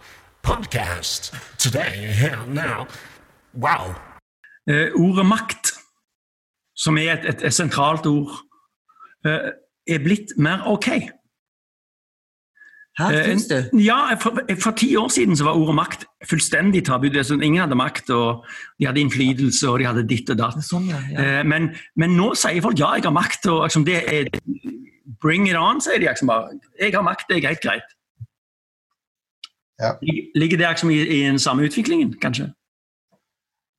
podcast. 0.42 1.34
Today, 1.58 1.96
here, 2.22 2.46
now. 2.46 2.86
Wow. 3.54 3.94
Ordet 4.94 5.26
makt, 5.26 5.66
som 6.76 6.98
er 6.98 7.12
et, 7.12 7.28
et, 7.28 7.46
et 7.46 7.54
sentralt 7.54 8.06
ord, 8.06 8.30
uh, 9.26 9.50
er 9.86 10.02
blitt 10.04 10.36
mer 10.36 10.62
ok. 10.66 10.88
Hæ, 13.00 13.22
syns 13.24 13.46
du? 13.48 13.54
det? 13.54 13.84
Ja, 13.84 13.98
for, 14.20 14.40
for, 14.62 14.76
ti 14.76 14.90
år 14.96 15.08
siden 15.08 15.36
så 15.36 15.46
var 15.46 15.58
ordet 15.58 15.74
makt 15.78 16.04
fullstendig 16.28 16.84
tabu. 16.86 17.08
Sånn, 17.24 17.42
ingen 17.46 17.62
hadde 17.64 17.78
makt, 17.78 18.10
og 18.14 18.44
de 18.78 18.88
hadde 18.88 19.00
innflytelse, 19.00 19.70
og 19.70 19.80
de 19.80 19.88
hadde 19.88 20.04
ditt 20.10 20.30
og 20.32 20.40
datt. 20.40 20.60
Sånn, 20.66 20.90
ja, 20.92 21.00
ja. 21.12 21.22
Eh, 21.22 21.40
men, 21.48 21.70
men, 21.96 22.16
nå 22.18 22.32
sier 22.38 22.60
folk 22.64 22.78
ja, 22.80 22.92
jeg 22.98 23.08
har 23.08 23.16
makt, 23.16 23.48
og 23.52 23.64
liksom, 23.68 23.88
det 23.88 24.02
er 24.04 24.30
Bring 25.20 25.48
it 25.48 25.56
on, 25.58 25.80
sier 25.82 25.98
de. 25.98 26.06
Liksom, 26.06 26.30
bare. 26.30 26.54
Jeg 26.80 26.94
har 26.94 27.02
makt, 27.04 27.26
det 27.28 27.40
er 27.40 27.50
helt 27.50 27.64
greit. 27.64 27.96
Ja. 29.80 29.94
Ligger 30.36 30.60
det 30.60 30.68
liksom, 30.68 30.90
i, 30.90 31.00
i 31.00 31.20
den 31.24 31.38
samme 31.38 31.64
utviklingen, 31.66 32.14
kanskje? 32.22 32.50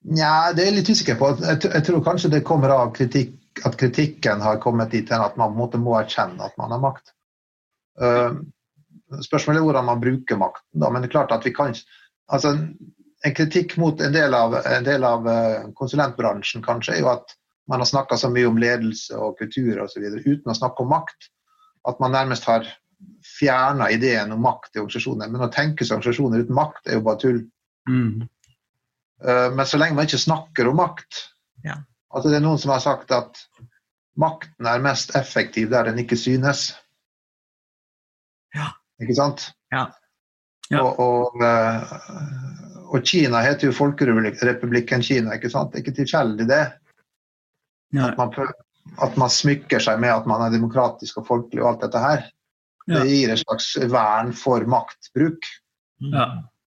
Nja, 0.09 0.51
det 0.55 0.63
er 0.63 0.71
jeg 0.71 0.77
litt 0.79 0.89
usikker 0.89 1.17
på. 1.19 1.29
Jeg, 1.43 1.59
jeg, 1.67 1.83
tror 1.85 2.03
kanskje 2.05 2.31
det 2.33 2.45
kommer 2.45 2.73
av 2.73 2.93
kritikk, 2.95 3.37
at 3.67 3.77
kritikken 3.77 4.41
har 4.41 4.61
kommet 4.63 4.93
dit 4.95 5.09
hen 5.11 5.21
at 5.21 5.37
man 5.37 5.53
måte, 5.53 5.81
må 5.81 5.93
erkjenne 5.99 6.41
at 6.47 6.57
man 6.57 6.73
har 6.73 6.81
makt. 6.81 7.13
Uh, 8.01 8.41
Spørsmålet 9.21 9.59
er 9.59 9.67
hvordan 9.67 9.87
man 9.87 10.01
bruker 10.01 10.39
makten. 10.39 10.79
Da. 10.79 10.89
Men 10.89 11.03
det 11.03 11.09
er 11.09 11.17
klart 11.17 11.33
at 11.35 11.45
vi 11.45 11.53
kan 11.55 11.75
altså, 12.31 12.55
En 13.21 13.35
kritikk 13.37 13.75
mot 13.77 13.99
en 14.01 14.13
del 14.15 14.33
av, 14.33 14.55
en 14.65 14.85
del 14.85 15.03
av 15.05 15.27
eh, 15.29 15.67
konsulentbransjen 15.77 16.63
kanskje 16.65 16.95
er 16.95 17.03
jo 17.03 17.11
at 17.11 17.35
man 17.69 17.83
har 17.83 17.85
snakka 17.85 18.17
så 18.17 18.31
mye 18.33 18.47
om 18.49 18.57
ledelse 18.57 19.13
og 19.13 19.35
kultur 19.37 19.83
osv. 19.83 20.07
uten 20.25 20.49
å 20.49 20.55
snakke 20.57 20.81
om 20.81 20.89
makt. 20.89 21.27
At 21.85 22.01
man 22.01 22.15
nærmest 22.15 22.47
har 22.49 22.65
fjerna 23.37 23.91
ideen 23.93 24.33
om 24.33 24.41
makt 24.41 24.75
i 24.75 24.81
organisasjoner. 24.81 25.29
Men 25.29 25.45
å 25.45 25.51
tenke 25.53 25.85
seg 25.85 25.99
organisasjoner 25.99 26.41
uten 26.41 26.57
makt 26.57 26.89
er 26.89 26.97
jo 26.97 27.05
bare 27.05 27.21
tull. 27.21 27.39
Mm. 27.89 28.25
Eh, 29.21 29.47
men 29.53 29.65
så 29.69 29.77
lenge 29.77 29.97
man 29.97 30.09
ikke 30.09 30.21
snakker 30.21 30.69
om 30.69 30.79
makt 30.81 31.27
ja. 31.65 31.77
altså 32.09 32.29
Det 32.29 32.39
er 32.39 32.45
noen 32.45 32.61
som 32.61 32.73
har 32.73 32.81
sagt 32.81 33.13
at 33.13 33.41
makten 34.19 34.67
er 34.69 34.81
mest 34.83 35.13
effektiv 35.17 35.69
der 35.71 35.89
den 35.89 36.01
ikke 36.01 36.17
synes. 36.17 36.71
Ikke 39.01 39.17
sant? 39.17 39.47
Ja. 39.73 39.87
ja. 40.69 40.81
Og, 40.83 40.99
og, 41.01 41.43
eh, 41.45 41.95
og, 42.87 42.99
Kina 43.07 43.41
heter 43.45 43.69
jo 43.69 43.77
Folkerepublikken 43.77 45.03
Kina, 45.05 45.35
ikke 45.37 45.51
sant? 45.53 45.71
Det 45.71 45.81
er 45.81 45.85
ikke 45.85 45.97
tilfeldig, 46.03 46.47
det. 46.51 46.63
At 48.01 48.19
man, 48.19 48.53
at 49.03 49.17
man 49.19 49.33
smykker 49.33 49.83
seg 49.83 49.99
med 49.99 50.13
at 50.13 50.29
man 50.29 50.45
er 50.45 50.53
demokratisk 50.53 51.19
og 51.19 51.27
folkelig 51.27 51.63
og 51.63 51.73
alt 51.73 51.83
dette 51.87 52.05
her. 52.05 52.23
Ja. 52.87 53.01
Det 53.01 53.09
gir 53.09 53.33
et 53.33 53.43
slags 53.43 53.73
vern 53.91 54.31
for 54.37 54.63
maktbruk. 54.69 55.51
Ja. 56.13 56.29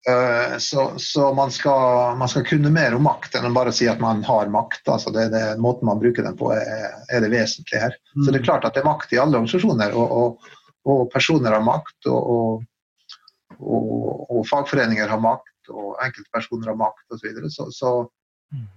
Eh, 0.10 0.58
Så, 0.58 0.94
så 0.98 1.34
man, 1.34 1.52
skal, 1.52 2.18
man 2.18 2.30
skal 2.30 2.46
kunne 2.46 2.70
mer 2.70 2.96
om 2.98 3.04
makt 3.06 3.36
enn 3.38 3.46
å 3.46 3.54
bare 3.54 3.74
si 3.74 3.86
at 3.90 4.00
man 4.02 4.24
har 4.26 4.50
makt. 4.50 4.88
Altså 4.90 5.14
det, 5.14 5.28
det, 5.34 5.44
måten 5.62 5.86
man 5.86 6.02
bruker 6.02 6.26
den 6.26 6.38
på, 6.38 6.50
er, 6.56 6.96
er 7.14 7.22
det 7.22 7.30
vesentlige 7.34 7.84
her. 7.84 7.94
Så 8.16 8.32
det 8.32 8.42
er 8.42 8.48
klart 8.48 8.66
at 8.66 8.74
det 8.74 8.82
er 8.82 8.90
makt 8.90 9.14
i 9.14 9.20
alle 9.22 9.38
organisasjoner, 9.38 9.94
og, 9.94 10.18
og, 10.18 10.50
og 10.90 11.08
personer 11.14 11.54
har 11.56 11.64
makt. 11.66 11.98
Og, 12.10 12.36
og, 12.36 13.58
og, 13.60 14.26
og 14.32 14.46
fagforeninger 14.50 15.10
har 15.12 15.22
makt, 15.22 15.74
og 15.74 15.96
enkeltpersoner 16.04 16.72
har 16.74 16.80
makt 16.80 17.06
osv. 17.10 17.18
Så, 17.22 17.28
videre. 17.28 17.52
så, 17.54 17.68
så, 17.76 17.96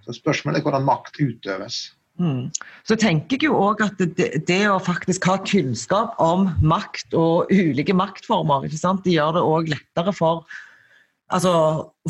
så 0.06 0.16
spørsmålet 0.16 0.60
er 0.60 0.66
hvordan 0.66 0.88
makt 0.88 1.20
utøves. 1.22 1.84
Mm. 2.20 2.52
Så 2.86 2.94
tenker 3.00 3.40
jeg 3.40 3.48
jo 3.48 3.56
òg 3.58 3.80
at 3.82 3.98
det, 3.98 4.28
det 4.46 4.60
å 4.70 4.78
faktisk 4.82 5.24
ha 5.26 5.34
kunnskap 5.42 6.14
om 6.22 6.46
makt 6.62 7.16
og 7.18 7.50
ulike 7.50 7.96
maktformer, 7.96 8.68
ikke 8.68 8.78
sant? 8.78 9.02
det 9.02 9.16
gjør 9.16 9.34
det 9.34 9.42
òg 9.42 9.72
lettere 9.72 10.14
for, 10.14 10.44
altså, 11.34 11.54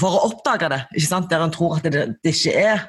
for 0.00 0.18
å 0.18 0.26
oppdage 0.28 0.68
det, 0.74 0.83
ikke 0.92 1.09
sant? 1.09 1.30
der 1.33 1.46
en 1.46 1.54
tror 1.54 1.78
at 1.78 1.88
det, 1.88 2.04
det 2.20 2.35
ikke 2.37 2.66
er. 2.66 2.85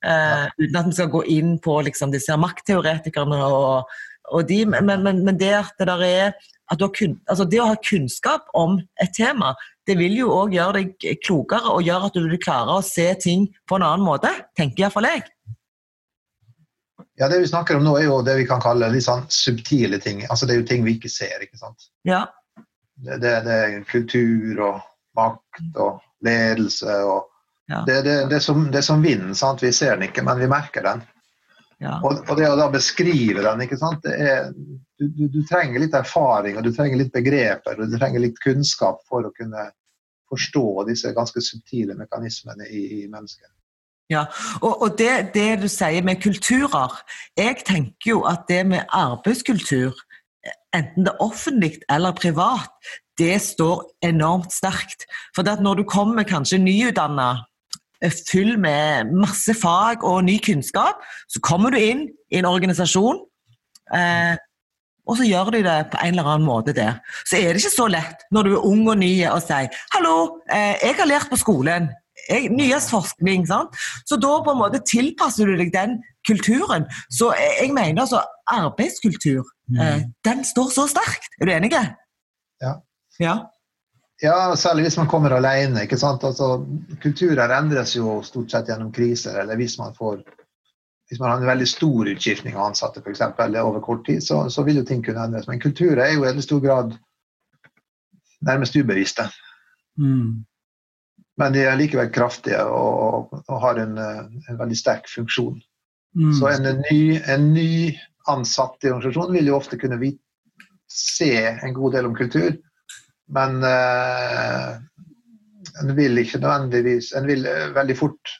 Eh, 0.00 0.46
uten 0.62 0.78
at 0.78 0.86
vi 0.86 0.96
skal 0.96 1.10
gå 1.12 1.24
inn 1.28 1.56
på 1.60 1.74
liksom, 1.84 2.14
disse 2.14 2.38
maktteoretikerne 2.40 3.40
og, 3.50 3.66
og 3.74 3.98
de, 4.48 4.64
men, 4.66 4.86
men, 5.02 5.24
men 5.26 5.38
det 5.40 5.52
at 5.58 5.74
det 5.78 5.88
der 5.90 6.06
er 6.06 6.32
at 6.70 6.78
du 6.78 6.84
har 6.86 6.92
kun, 6.94 7.16
altså 7.26 7.44
det 7.50 7.58
å 7.58 7.66
ha 7.66 7.78
kunnskap 7.82 8.50
om 8.54 8.76
et 9.02 9.10
tema, 9.16 9.54
det 9.88 9.96
vil 9.98 10.14
jo 10.20 10.28
òg 10.30 10.54
gjøre 10.54 10.78
deg 10.78 11.06
klokere 11.24 11.72
og 11.72 11.82
gjøre 11.82 12.10
at 12.10 12.18
du 12.18 12.28
vil 12.28 12.42
klare 12.42 12.76
å 12.78 12.84
se 12.86 13.08
ting 13.18 13.48
på 13.66 13.78
en 13.78 13.86
annen 13.88 14.06
måte, 14.06 14.30
tenker 14.58 14.84
iallfall 14.84 15.08
jeg. 15.08 15.24
Ja, 17.18 17.28
Det 17.28 17.40
vi 17.42 17.48
snakker 17.50 17.76
om 17.76 17.84
nå, 17.84 17.96
er 17.98 18.06
jo 18.06 18.20
det 18.24 18.36
vi 18.38 18.46
kan 18.48 18.62
kalle 18.62 18.88
litt 18.92 19.04
sånn 19.04 19.26
subtile 19.34 19.98
ting. 20.00 20.22
Altså 20.30 20.46
Det 20.46 20.54
er 20.54 20.62
jo 20.62 20.68
ting 20.70 20.86
vi 20.86 20.94
ikke 20.96 21.10
ser. 21.12 21.42
ikke 21.42 21.58
sant? 21.58 21.90
Ja. 22.08 22.22
Det, 22.94 23.18
det, 23.20 23.34
det 23.44 23.56
er 23.64 23.74
kultur 23.90 24.62
og 24.68 24.80
makt 25.18 25.82
og 25.82 26.00
ledelse 26.24 27.02
og 27.08 27.26
Ja. 27.70 27.84
Det, 27.86 28.00
det, 28.02 28.14
det, 28.32 28.40
som, 28.42 28.64
det 28.72 28.80
er 28.80 28.82
som 28.82 29.02
vinden. 29.02 29.34
sant? 29.38 29.60
Vi 29.62 29.70
ser 29.72 29.94
den 29.94 30.08
ikke, 30.08 30.24
men 30.26 30.40
vi 30.40 30.48
merker 30.50 30.82
den. 30.82 31.04
Ja. 31.80 31.96
Og, 32.04 32.18
og 32.28 32.36
det 32.36 32.48
å 32.50 32.56
da 32.60 32.66
beskrive 32.72 33.40
den, 33.44 33.62
ikke 33.64 33.78
sant? 33.80 34.04
Er, 34.04 34.50
du, 35.00 35.06
du, 35.08 35.22
du 35.32 35.40
trenger 35.48 35.80
litt 35.80 35.96
erfaring 35.96 36.58
og 36.60 36.66
du 36.66 36.74
trenger 36.76 37.00
litt 37.00 37.12
begreper 37.14 37.80
og 37.80 37.88
du 37.88 37.96
trenger 37.96 38.20
litt 38.20 38.40
kunnskap 38.44 39.00
for 39.08 39.24
å 39.24 39.32
kunne 39.36 39.70
forstå 40.30 40.66
disse 40.90 41.14
ganske 41.16 41.40
subtile 41.42 41.96
mekanismene 41.98 42.68
i, 42.68 42.84
i 43.00 43.08
mennesket. 43.08 43.48
Ja, 44.10 44.26
og, 44.60 44.82
og 44.82 44.98
det, 44.98 45.32
det 45.36 45.60
du 45.62 45.68
sier 45.70 46.02
med 46.02 46.18
kulturer 46.22 46.96
Jeg 47.38 47.60
tenker 47.62 48.10
jo 48.10 48.22
at 48.26 48.48
det 48.50 48.64
med 48.66 48.88
arbeidskultur, 48.90 49.94
enten 50.74 51.06
det 51.06 51.12
er 51.14 51.22
offentlig 51.22 51.76
eller 51.88 52.16
privat, 52.18 52.74
det 53.20 53.36
står 53.44 53.84
enormt 54.06 54.52
sterkt. 54.52 55.06
For 55.36 55.46
når 55.46 55.80
du 55.80 55.84
kommer 55.88 56.26
kanskje 56.26 56.58
nyutdanna, 56.58 57.46
full 58.08 58.56
med 58.60 59.10
masse 59.12 59.54
fag 59.60 60.04
og 60.06 60.22
ny 60.24 60.38
kunnskap, 60.44 61.02
så 61.28 61.42
kommer 61.44 61.74
du 61.74 61.80
inn 61.80 62.06
i 62.32 62.40
en 62.40 62.48
organisasjon, 62.48 63.20
eh, 63.94 64.36
og 65.10 65.16
så 65.18 65.26
gjør 65.26 65.50
du 65.54 65.62
det 65.64 65.78
på 65.92 65.98
en 66.00 66.14
eller 66.14 66.28
annen 66.28 66.46
måte 66.46 66.74
der. 66.76 67.00
Så 67.26 67.40
er 67.40 67.52
det 67.52 67.62
ikke 67.62 67.74
så 67.74 67.88
lett 67.90 68.26
når 68.32 68.46
du 68.46 68.52
er 68.54 68.66
ung 68.66 68.84
og 68.88 69.00
ny 69.00 69.10
og 69.28 69.42
sier 69.42 69.68
'hallo, 69.92 70.40
eh, 70.52 70.76
jeg 70.82 70.94
har 70.98 71.06
lært 71.06 71.30
på 71.30 71.40
skolen'. 71.40 71.90
Jeg, 72.28 72.48
nyest 72.52 72.90
forskning. 72.90 73.46
sant? 73.46 73.68
Så 74.06 74.16
da 74.16 74.42
på 74.44 74.52
en 74.52 74.58
måte 74.60 74.84
tilpasser 74.84 75.46
du 75.46 75.56
deg 75.56 75.72
den 75.72 76.02
kulturen. 76.28 76.84
Så 77.10 77.32
jeg, 77.32 77.72
mener 77.72 78.02
altså 78.02 78.20
arbeidskultur, 78.46 79.42
eh, 79.80 80.04
den 80.24 80.44
står 80.44 80.68
så 80.70 80.86
sterkt. 80.86 81.26
Er 81.40 81.44
du 81.46 81.52
enig? 81.52 81.72
Ja. 82.60 82.74
Ja. 83.18 83.34
Ja, 84.20 84.56
særlig 84.56 84.84
hvis 84.84 84.98
man 85.00 85.08
kommer 85.08 85.32
alene. 85.32 85.82
ikke 85.82 85.96
sant? 85.96 86.24
Altså, 86.24 86.66
kulturer 87.02 87.54
endres 87.56 87.96
jo 87.96 88.20
stort 88.24 88.52
sett 88.52 88.68
gjennom 88.68 88.92
kriser, 88.92 89.38
eller 89.40 89.56
hvis 89.56 89.78
man 89.80 89.96
får 89.96 90.20
hvis 91.10 91.18
man 91.18 91.32
har 91.32 91.40
en 91.40 91.48
veldig 91.48 91.66
stor 91.66 92.06
utskiftning 92.06 92.54
av 92.54 92.68
ansatte 92.68 93.00
for 93.02 93.10
eksempel, 93.10 93.56
over 93.58 93.80
kort 93.82 94.04
tid, 94.06 94.22
så, 94.22 94.44
så 94.50 94.62
vil 94.62 94.76
jo 94.78 94.84
ting 94.86 95.00
kunne 95.02 95.24
endres. 95.26 95.48
Men 95.50 95.58
kulturer 95.62 96.04
er 96.04 96.12
jo 96.12 96.20
i 96.20 96.28
veldig 96.28 96.44
stor 96.44 96.60
grad 96.62 96.92
nærmest 98.46 98.76
ubevisste. 98.78 99.24
Mm. 99.98 100.44
Men 101.40 101.56
de 101.56 101.64
er 101.66 101.80
likevel 101.80 102.12
kraftige 102.14 102.62
og, 102.62 103.34
og 103.40 103.58
har 103.64 103.82
en, 103.82 103.98
en 103.98 104.60
veldig 104.60 104.78
sterk 104.78 105.10
funksjon. 105.10 105.58
Mm. 106.14 106.32
Så 106.38 106.52
en 106.52 106.70
ny, 106.84 107.02
en 107.26 107.50
ny 107.56 107.72
ansatt 108.30 108.86
i 108.86 108.92
organisasjonen 108.92 109.34
vil 109.34 109.50
jo 109.50 109.58
ofte 109.58 109.80
kunne 109.82 109.98
vite, 109.98 110.22
se 110.90 111.32
en 111.50 111.74
god 111.74 111.94
del 111.94 112.06
om 112.06 112.14
kultur, 112.18 112.52
men 113.34 113.62
eh, 113.66 114.70
en 115.80 115.96
vil 115.96 116.18
ikke 116.18 116.40
nødvendigvis 116.42 117.12
En 117.18 117.26
vil 117.28 117.46
eh, 117.46 117.70
veldig 117.74 117.96
fort 117.98 118.36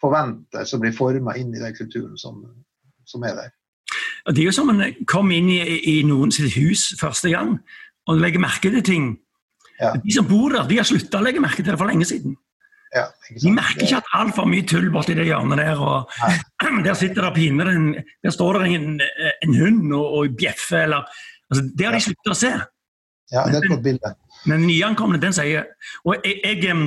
forvente 0.00 0.62
å 0.62 0.80
bli 0.80 0.92
forma 0.94 1.34
inn 1.36 1.54
i 1.54 1.62
den 1.62 1.74
kulturen 1.74 2.18
som, 2.20 2.40
som 3.08 3.24
er 3.26 3.34
der. 3.34 3.54
Det 4.28 4.42
er 4.42 4.46
jo 4.46 4.54
som 4.54 4.70
en 4.70 4.82
kom 5.10 5.32
inn 5.34 5.48
i, 5.50 5.62
i 5.90 6.02
noen 6.06 6.30
sitt 6.34 6.54
hus 6.54 6.92
første 7.00 7.32
gang 7.32 7.56
og 8.08 8.20
legger 8.22 8.42
merke 8.42 8.70
til 8.70 8.84
ting. 8.86 9.08
Ja. 9.80 9.94
De 9.98 10.14
som 10.14 10.26
bor 10.28 10.54
der, 10.54 10.68
de 10.70 10.78
har 10.78 10.86
slutta 10.86 11.18
å 11.18 11.24
legge 11.26 11.42
merke 11.42 11.64
til 11.64 11.72
det 11.72 11.80
for 11.80 11.90
lenge 11.90 12.06
siden. 12.08 12.36
Ja, 12.94 13.04
De 13.42 13.50
merker 13.52 13.84
ikke 13.84 13.98
at 14.00 14.14
altfor 14.16 14.46
mye 14.48 14.64
tull 14.64 14.86
borti 14.92 15.16
det 15.18 15.26
hjørnet 15.28 15.60
der. 15.60 15.82
og 15.82 16.08
Der 16.86 16.96
sitter 16.96 17.26
det 17.26 17.34
piner, 17.36 17.72
der 18.24 18.32
står 18.32 18.62
det 18.62 18.70
en, 18.78 19.00
en 19.44 19.58
hund 19.58 19.92
og, 19.92 20.06
og 20.20 20.38
bjeffer, 20.38 20.86
eller 20.86 21.04
altså, 21.50 21.66
Det 21.74 21.86
har 21.86 21.96
de 21.96 22.04
sluttet 22.06 22.32
å 22.32 22.38
se. 22.38 22.52
Ja, 23.32 23.44
det 23.44 23.58
er 23.58 23.64
et 23.66 23.72
godt 23.72 23.84
bilde. 23.84 24.12
Men 24.48 24.64
nyankomne, 24.64 25.18
den 25.20 25.34
sier 25.36 25.66
Og 26.06 26.16
jeg, 26.24 26.38
jeg, 26.44 26.78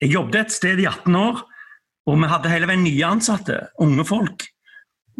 jeg 0.00 0.12
jobbet 0.12 0.40
et 0.40 0.54
sted 0.54 0.80
i 0.80 0.86
18 0.88 1.16
år, 1.18 1.42
og 2.06 2.20
vi 2.20 2.28
hadde 2.30 2.52
hele 2.52 2.68
veien 2.68 2.84
nye 2.84 3.08
ansatte, 3.08 3.58
unge 3.80 4.04
folk. 4.08 4.46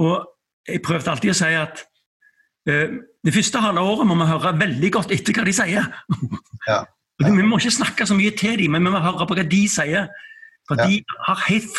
Og 0.00 0.24
jeg 0.68 0.82
prøvde 0.84 1.12
alltid 1.12 1.32
å 1.32 1.36
si 1.36 1.50
at 1.56 1.82
uh, 1.84 2.96
det 3.24 3.32
første 3.32 3.60
halve 3.64 3.84
året 3.84 4.08
må 4.08 4.16
vi 4.20 4.28
høre 4.28 4.52
veldig 4.60 4.90
godt 4.92 5.14
etter 5.16 5.36
hva 5.36 5.46
de 5.48 5.56
sier. 5.56 5.88
Ja. 6.64 6.80
Og 7.20 7.36
Vi 7.36 7.44
må 7.46 7.58
ikke 7.60 7.70
snakke 7.70 8.06
så 8.08 8.14
mye 8.16 8.32
til 8.34 8.56
dem, 8.58 8.72
men 8.74 8.86
vi 8.86 8.90
må 8.90 8.98
høre 9.04 9.26
på 9.28 9.36
hva 9.36 9.42
de 9.46 9.58
sier. 9.70 10.08
For 10.64 10.80
Ja. 10.80 10.86
de 10.88 11.02
har 11.26 11.42
helt 11.44 11.76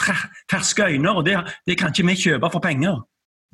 ferske 0.52 0.86
øyne, 0.86 1.10
og 1.10 1.26
det, 1.26 1.40
det 1.66 1.78
kan 1.80 1.90
ikke 1.90 2.06
vi 2.06 2.16
kjøpe 2.22 2.52
for 2.54 2.62
penger. 2.62 3.00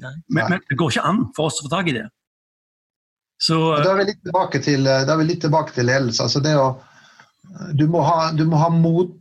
Nei. 0.03 0.11
Men, 0.27 0.49
men 0.51 0.65
det 0.67 0.77
går 0.77 0.91
ikke 0.91 1.05
an 1.07 1.21
for 1.37 1.47
oss 1.47 1.61
å 1.61 1.65
få 1.65 1.71
tak 1.71 1.87
i 1.87 1.95
det. 1.95 2.03
Så 3.41 3.57
Da 3.81 3.93
er 3.93 4.01
vi 4.03 4.07
litt 4.11 4.23
tilbake 4.23 4.61
til, 4.61 4.85
vi 4.85 5.25
litt 5.25 5.41
tilbake 5.41 5.73
til 5.73 5.87
ledelse. 5.89 6.27
Altså 6.27 6.41
det 6.45 6.53
å, 6.59 6.67
du, 7.73 7.87
må 7.89 8.03
ha, 8.05 8.31
du 8.37 8.45
må 8.45 8.59
ha 8.61 8.69
mot 8.73 9.17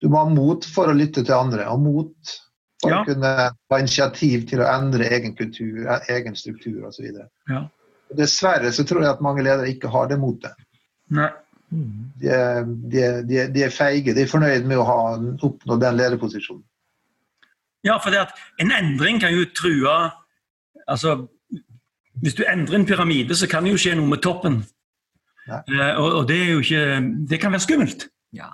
Du 0.00 0.08
må 0.08 0.22
ha 0.22 0.28
mot 0.32 0.64
for 0.64 0.88
å 0.88 0.96
lytte 0.96 1.20
til 1.26 1.36
andre, 1.36 1.66
og 1.68 1.82
mot 1.84 2.36
for 2.80 2.88
Ja. 2.88 3.02
å 3.02 3.04
kunne 3.04 3.30
ta 3.52 3.78
initiativ 3.78 4.46
til 4.48 4.62
å 4.64 4.68
endre 4.72 5.10
egen 5.12 5.34
kultur, 5.36 5.82
egen 6.08 6.36
struktur 6.36 6.86
osv. 6.88 7.10
Ja. 7.50 7.66
Dessverre 8.16 8.72
så 8.72 8.86
tror 8.88 9.04
jeg 9.04 9.10
at 9.12 9.20
mange 9.20 9.44
ledere 9.44 9.68
ikke 9.68 9.90
har 9.92 10.08
det 10.08 10.16
motet. 10.22 10.56
De 11.10 11.28
de, 12.24 13.02
de, 13.28 13.42
de 13.52 13.62
er 13.66 13.70
feige. 13.74 14.14
De 14.16 14.24
er 14.24 14.30
fornøyd 14.32 14.64
med 14.64 14.80
å 14.80 14.86
ha 14.88 14.96
oppnådd 15.20 15.84
den 15.84 16.00
lederposisjonen. 16.00 16.64
Ja, 17.84 17.98
for 18.00 18.10
det 18.16 18.24
at 18.24 18.32
en 18.60 18.72
endring 18.72 19.20
kan 19.20 19.36
jo 19.36 19.44
true 19.56 19.92
altså, 20.88 21.28
Hvis 22.20 22.34
du 22.34 22.44
endrer 22.44 22.80
en 22.80 22.86
pyramide, 22.86 23.36
så 23.36 23.48
kan 23.48 23.64
det 23.64 23.74
jo 23.74 23.80
skje 23.80 23.94
noe 23.98 24.10
med 24.10 24.22
toppen. 24.24 24.62
Ja. 25.48 25.62
Eh, 25.64 25.94
og, 25.96 26.20
og 26.20 26.28
det 26.28 26.36
er 26.36 26.50
jo 26.52 26.58
ikke 26.60 26.82
Det 27.30 27.40
kan 27.40 27.52
være 27.52 27.64
skummelt. 27.64 28.08
Ja, 28.36 28.50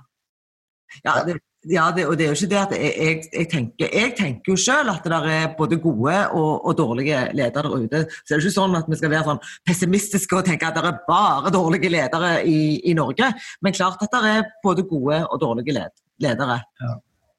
ja, 1.05 1.13
det, 1.27 1.37
ja 1.69 1.85
det, 1.97 2.07
og 2.07 2.17
det 2.19 2.27
er 2.27 2.33
jo 2.33 2.37
ikke 2.39 2.51
det 2.53 2.61
at 2.61 2.75
jeg, 2.77 2.93
jeg, 2.97 3.23
jeg 3.33 3.49
tenker 3.51 3.91
Jeg 3.93 4.13
tenker 4.19 4.53
jo 4.53 4.57
selv 4.61 4.93
at 4.93 5.05
det 5.05 5.13
der 5.13 5.29
er 5.33 5.55
både 5.59 5.79
gode 5.83 6.17
og, 6.31 6.67
og 6.67 6.79
dårlige 6.79 7.19
ledere 7.35 7.67
der 7.67 7.75
ute. 7.75 8.05
Så 8.11 8.29
det 8.29 8.37
er 8.37 8.41
jo 8.41 8.47
ikke 8.47 8.59
sånn 8.59 8.79
at 8.79 8.91
vi 8.91 9.01
skal 9.01 9.13
være 9.13 9.29
sånn 9.31 9.43
pessimistiske 9.67 10.39
og 10.39 10.47
tenke 10.47 10.69
at 10.69 10.79
det 10.79 10.85
er 10.87 11.03
bare 11.09 11.53
dårlige 11.55 11.93
ledere 11.93 12.33
i, 12.47 12.61
i 12.91 12.95
Norge. 12.97 13.33
Men 13.63 13.77
klart 13.77 14.03
at 14.05 14.15
det 14.15 14.33
er 14.37 14.49
både 14.65 14.87
gode 14.89 15.23
og 15.27 15.43
dårlige 15.43 15.77
led, 15.77 15.97
ledere. 16.23 16.61
Ja. 16.83 16.95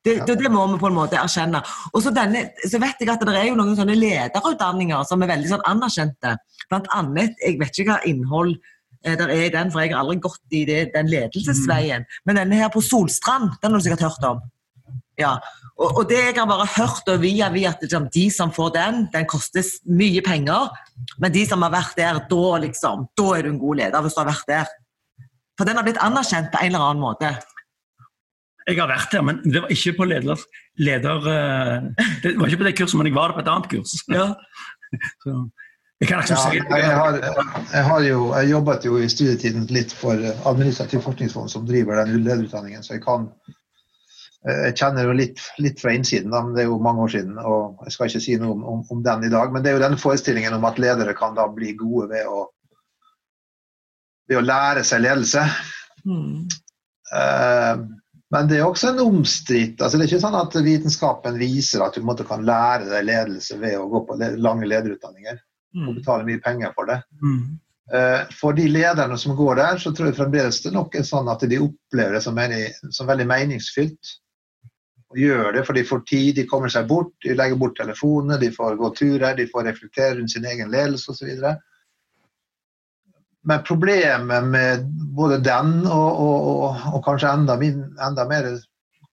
Det, 0.07 0.15
det, 0.27 0.37
det 0.39 0.51
må 0.53 0.63
vi 0.71 0.79
på 0.79 0.87
en 0.87 0.95
måte 0.95 1.19
erkjenne. 1.19 1.59
Og 1.91 2.03
så, 2.03 2.13
denne, 2.15 2.47
så 2.63 2.79
vet 2.79 3.03
jeg 3.03 3.11
at 3.11 3.25
det 3.27 3.35
er 3.35 3.49
jo 3.49 3.59
noen 3.59 3.75
sånne 3.75 3.97
lederutdanninger 3.99 5.07
som 5.09 5.23
er 5.23 5.31
veldig 5.33 5.51
sånn 5.51 5.65
anerkjente. 5.67 6.35
Blant 6.71 6.87
annet, 6.95 7.35
jeg 7.43 7.59
vet 7.59 7.81
ikke 7.81 7.95
hva 7.97 8.01
innhold 8.07 8.53
eh, 8.55 9.17
der 9.19 9.27
er 9.27 9.47
i 9.47 9.53
den, 9.53 9.73
for 9.73 9.83
jeg 9.83 9.91
har 9.93 10.03
aldri 10.05 10.21
gått 10.23 10.55
i 10.55 10.63
det, 10.69 10.81
den 10.95 11.11
ledelsesveien. 11.11 12.07
Men 12.27 12.39
denne 12.39 12.61
her 12.61 12.71
på 12.73 12.83
Solstrand, 12.85 13.57
den 13.61 13.75
har 13.75 13.83
du 13.83 13.87
sikkert 13.87 14.07
hørt 14.07 14.29
om. 14.31 14.45
Ja, 15.17 15.33
og, 15.75 15.99
og 15.99 16.03
det 16.09 16.19
jeg 16.21 16.35
har 16.37 16.47
bare 16.49 16.67
hørt 16.77 17.09
og 17.09 17.21
via 17.23 17.49
via 17.53 17.71
at 17.73 17.81
liksom, 17.83 18.07
de 18.13 18.27
som 18.33 18.53
får 18.53 18.73
den, 18.75 19.03
den 19.13 19.27
koster 19.29 19.65
mye 19.89 20.21
penger. 20.25 20.69
Men 21.21 21.33
de 21.33 21.43
som 21.49 21.65
har 21.65 21.73
vært 21.73 21.97
der, 21.97 22.21
da 22.29 22.57
liksom, 22.63 23.07
da 23.17 23.31
er 23.35 23.45
du 23.45 23.55
en 23.55 23.61
god 23.61 23.81
leder 23.81 24.05
hvis 24.05 24.17
du 24.17 24.21
har 24.21 24.29
vært 24.29 24.51
der. 24.51 24.75
For 25.57 25.65
den 25.65 25.79
har 25.79 25.85
blitt 25.87 26.01
anerkjent 26.05 26.51
på 26.53 26.61
en 26.61 26.69
eller 26.69 26.85
annen 26.85 27.01
måte. 27.01 27.33
Jeg 28.67 28.79
har 28.81 28.89
vært 28.91 29.13
der, 29.15 29.23
men 29.23 29.37
det 29.45 29.61
var 29.63 29.71
ikke 29.71 29.93
på 29.97 30.07
leder... 30.09 30.41
leder 30.83 31.29
eh, 31.31 32.07
det 32.23 32.33
var 32.35 32.49
ikke 32.49 32.63
på 32.63 32.67
det 32.67 32.75
kurset, 32.79 32.97
men 32.99 33.07
jeg 33.07 33.15
var 33.15 33.35
på 33.35 33.43
et 33.43 33.51
annet 33.51 33.69
kurs. 33.71 33.93
Ja. 34.11 34.33
Så, 35.23 35.35
jeg 36.01 36.09
kan 36.09 36.19
ikke 36.21 36.35
Ja, 36.35 36.41
si 36.43 36.57
jeg, 36.59 36.89
har, 36.93 37.15
jeg, 37.73 37.83
har 37.87 38.01
jo, 38.05 38.17
jeg 38.35 38.51
jobbet 38.51 38.83
jo 38.85 38.97
i 39.01 39.07
studietiden 39.09 39.63
litt 39.73 39.95
for 39.97 40.19
Administrativ 40.49 41.01
forskningsfond, 41.05 41.49
som 41.49 41.65
driver 41.67 42.03
den 42.03 42.19
lederutdanningen, 42.21 42.83
så 42.85 42.97
jeg 42.97 43.05
kan 43.07 43.31
jeg 44.47 44.75
kjenner 44.77 45.07
jo 45.09 45.15
litt, 45.17 45.41
litt 45.59 45.81
fra 45.81 45.91
innsiden, 45.97 46.29
da, 46.31 46.39
men 46.45 46.53
det 46.55 46.63
er 46.63 46.69
jo 46.69 46.77
mange 46.79 47.03
år 47.03 47.11
siden. 47.11 47.39
og 47.41 47.81
Jeg 47.83 47.95
skal 47.95 48.11
ikke 48.11 48.21
si 48.23 48.35
noe 48.39 48.53
om, 48.53 48.61
om, 48.69 48.83
om 48.93 49.01
den 49.03 49.25
i 49.27 49.31
dag, 49.33 49.51
men 49.51 49.63
det 49.63 49.71
er 49.71 49.75
jo 49.75 49.83
denne 49.83 49.99
forestillingen 49.99 50.55
om 50.55 50.67
at 50.69 50.79
ledere 50.79 51.15
kan 51.17 51.35
da 51.35 51.47
bli 51.51 51.73
gode 51.75 52.07
ved 52.13 52.29
å, 52.31 52.45
ved 54.29 54.39
å 54.39 54.45
lære 54.45 54.85
seg 54.87 55.03
ledelse. 55.03 55.43
Mm. 56.07 56.45
Eh, 57.17 57.73
men 58.33 58.47
det 58.49 58.57
er 58.59 58.65
også 58.67 58.89
en 58.91 58.99
omstridt 58.99 59.79
altså 59.81 59.97
Det 59.97 60.03
er 60.05 60.09
ikke 60.09 60.23
sånn 60.25 60.35
at 60.39 60.55
vitenskapen 60.65 61.37
viser 61.39 61.85
at 61.85 61.95
du 61.95 62.03
måte 62.03 62.25
kan 62.27 62.43
lære 62.47 62.89
deg 62.89 63.05
ledelse 63.07 63.55
ved 63.61 63.77
å 63.79 63.87
gå 63.91 64.03
på 64.09 64.17
lange 64.37 64.67
lederutdanninger 64.67 65.37
og 65.37 65.43
Mm. 65.77 65.95
betale 65.99 66.23
mye 66.25 66.39
penger 66.41 66.71
for 66.73 66.87
det. 66.89 66.95
Mm. 67.21 67.59
Eh, 67.93 68.25
For 68.31 68.53
de 68.53 68.67
lederne 68.67 69.17
som 69.17 69.35
går 69.35 69.55
der, 69.55 69.77
så 69.77 69.91
tror 69.93 70.07
jeg 70.07 70.15
fremdeles 70.17 70.61
det 70.63 70.71
nok 70.73 70.95
er 70.95 71.03
sånn 71.03 71.27
at 71.29 71.43
de 71.47 71.59
opplever 71.59 72.13
det 72.15 72.23
som, 72.23 72.35
mening, 72.35 72.71
som 72.89 73.07
veldig 73.07 73.27
meningsfylt. 73.27 74.13
Og 75.11 75.17
gjør 75.21 75.53
det, 75.53 75.65
for 75.67 75.73
de 75.73 75.83
får 75.87 76.01
tid, 76.07 76.35
de 76.35 76.47
kommer 76.47 76.69
seg 76.69 76.87
bort, 76.87 77.13
de 77.23 77.35
legger 77.35 77.55
bort 77.59 77.77
telefonene, 77.77 78.39
de 78.39 78.49
får 78.51 78.75
gå 78.79 78.89
turer, 78.95 79.35
de 79.37 79.45
får 79.47 79.63
reflektere 79.69 80.17
rundt 80.17 80.31
sin 80.31 80.45
egen 80.45 80.71
ledelse 80.71 81.11
osv. 81.11 81.29
Men 83.43 83.63
problemet 83.63 84.43
med 84.43 84.87
både 85.15 85.37
den 85.43 85.81
og, 85.87 86.07
og, 86.19 86.47
og, 86.47 86.87
og 86.97 87.03
kanskje 87.05 87.33
enda, 87.33 87.57
min, 87.59 87.83
enda 88.03 88.25
mer 88.27 88.49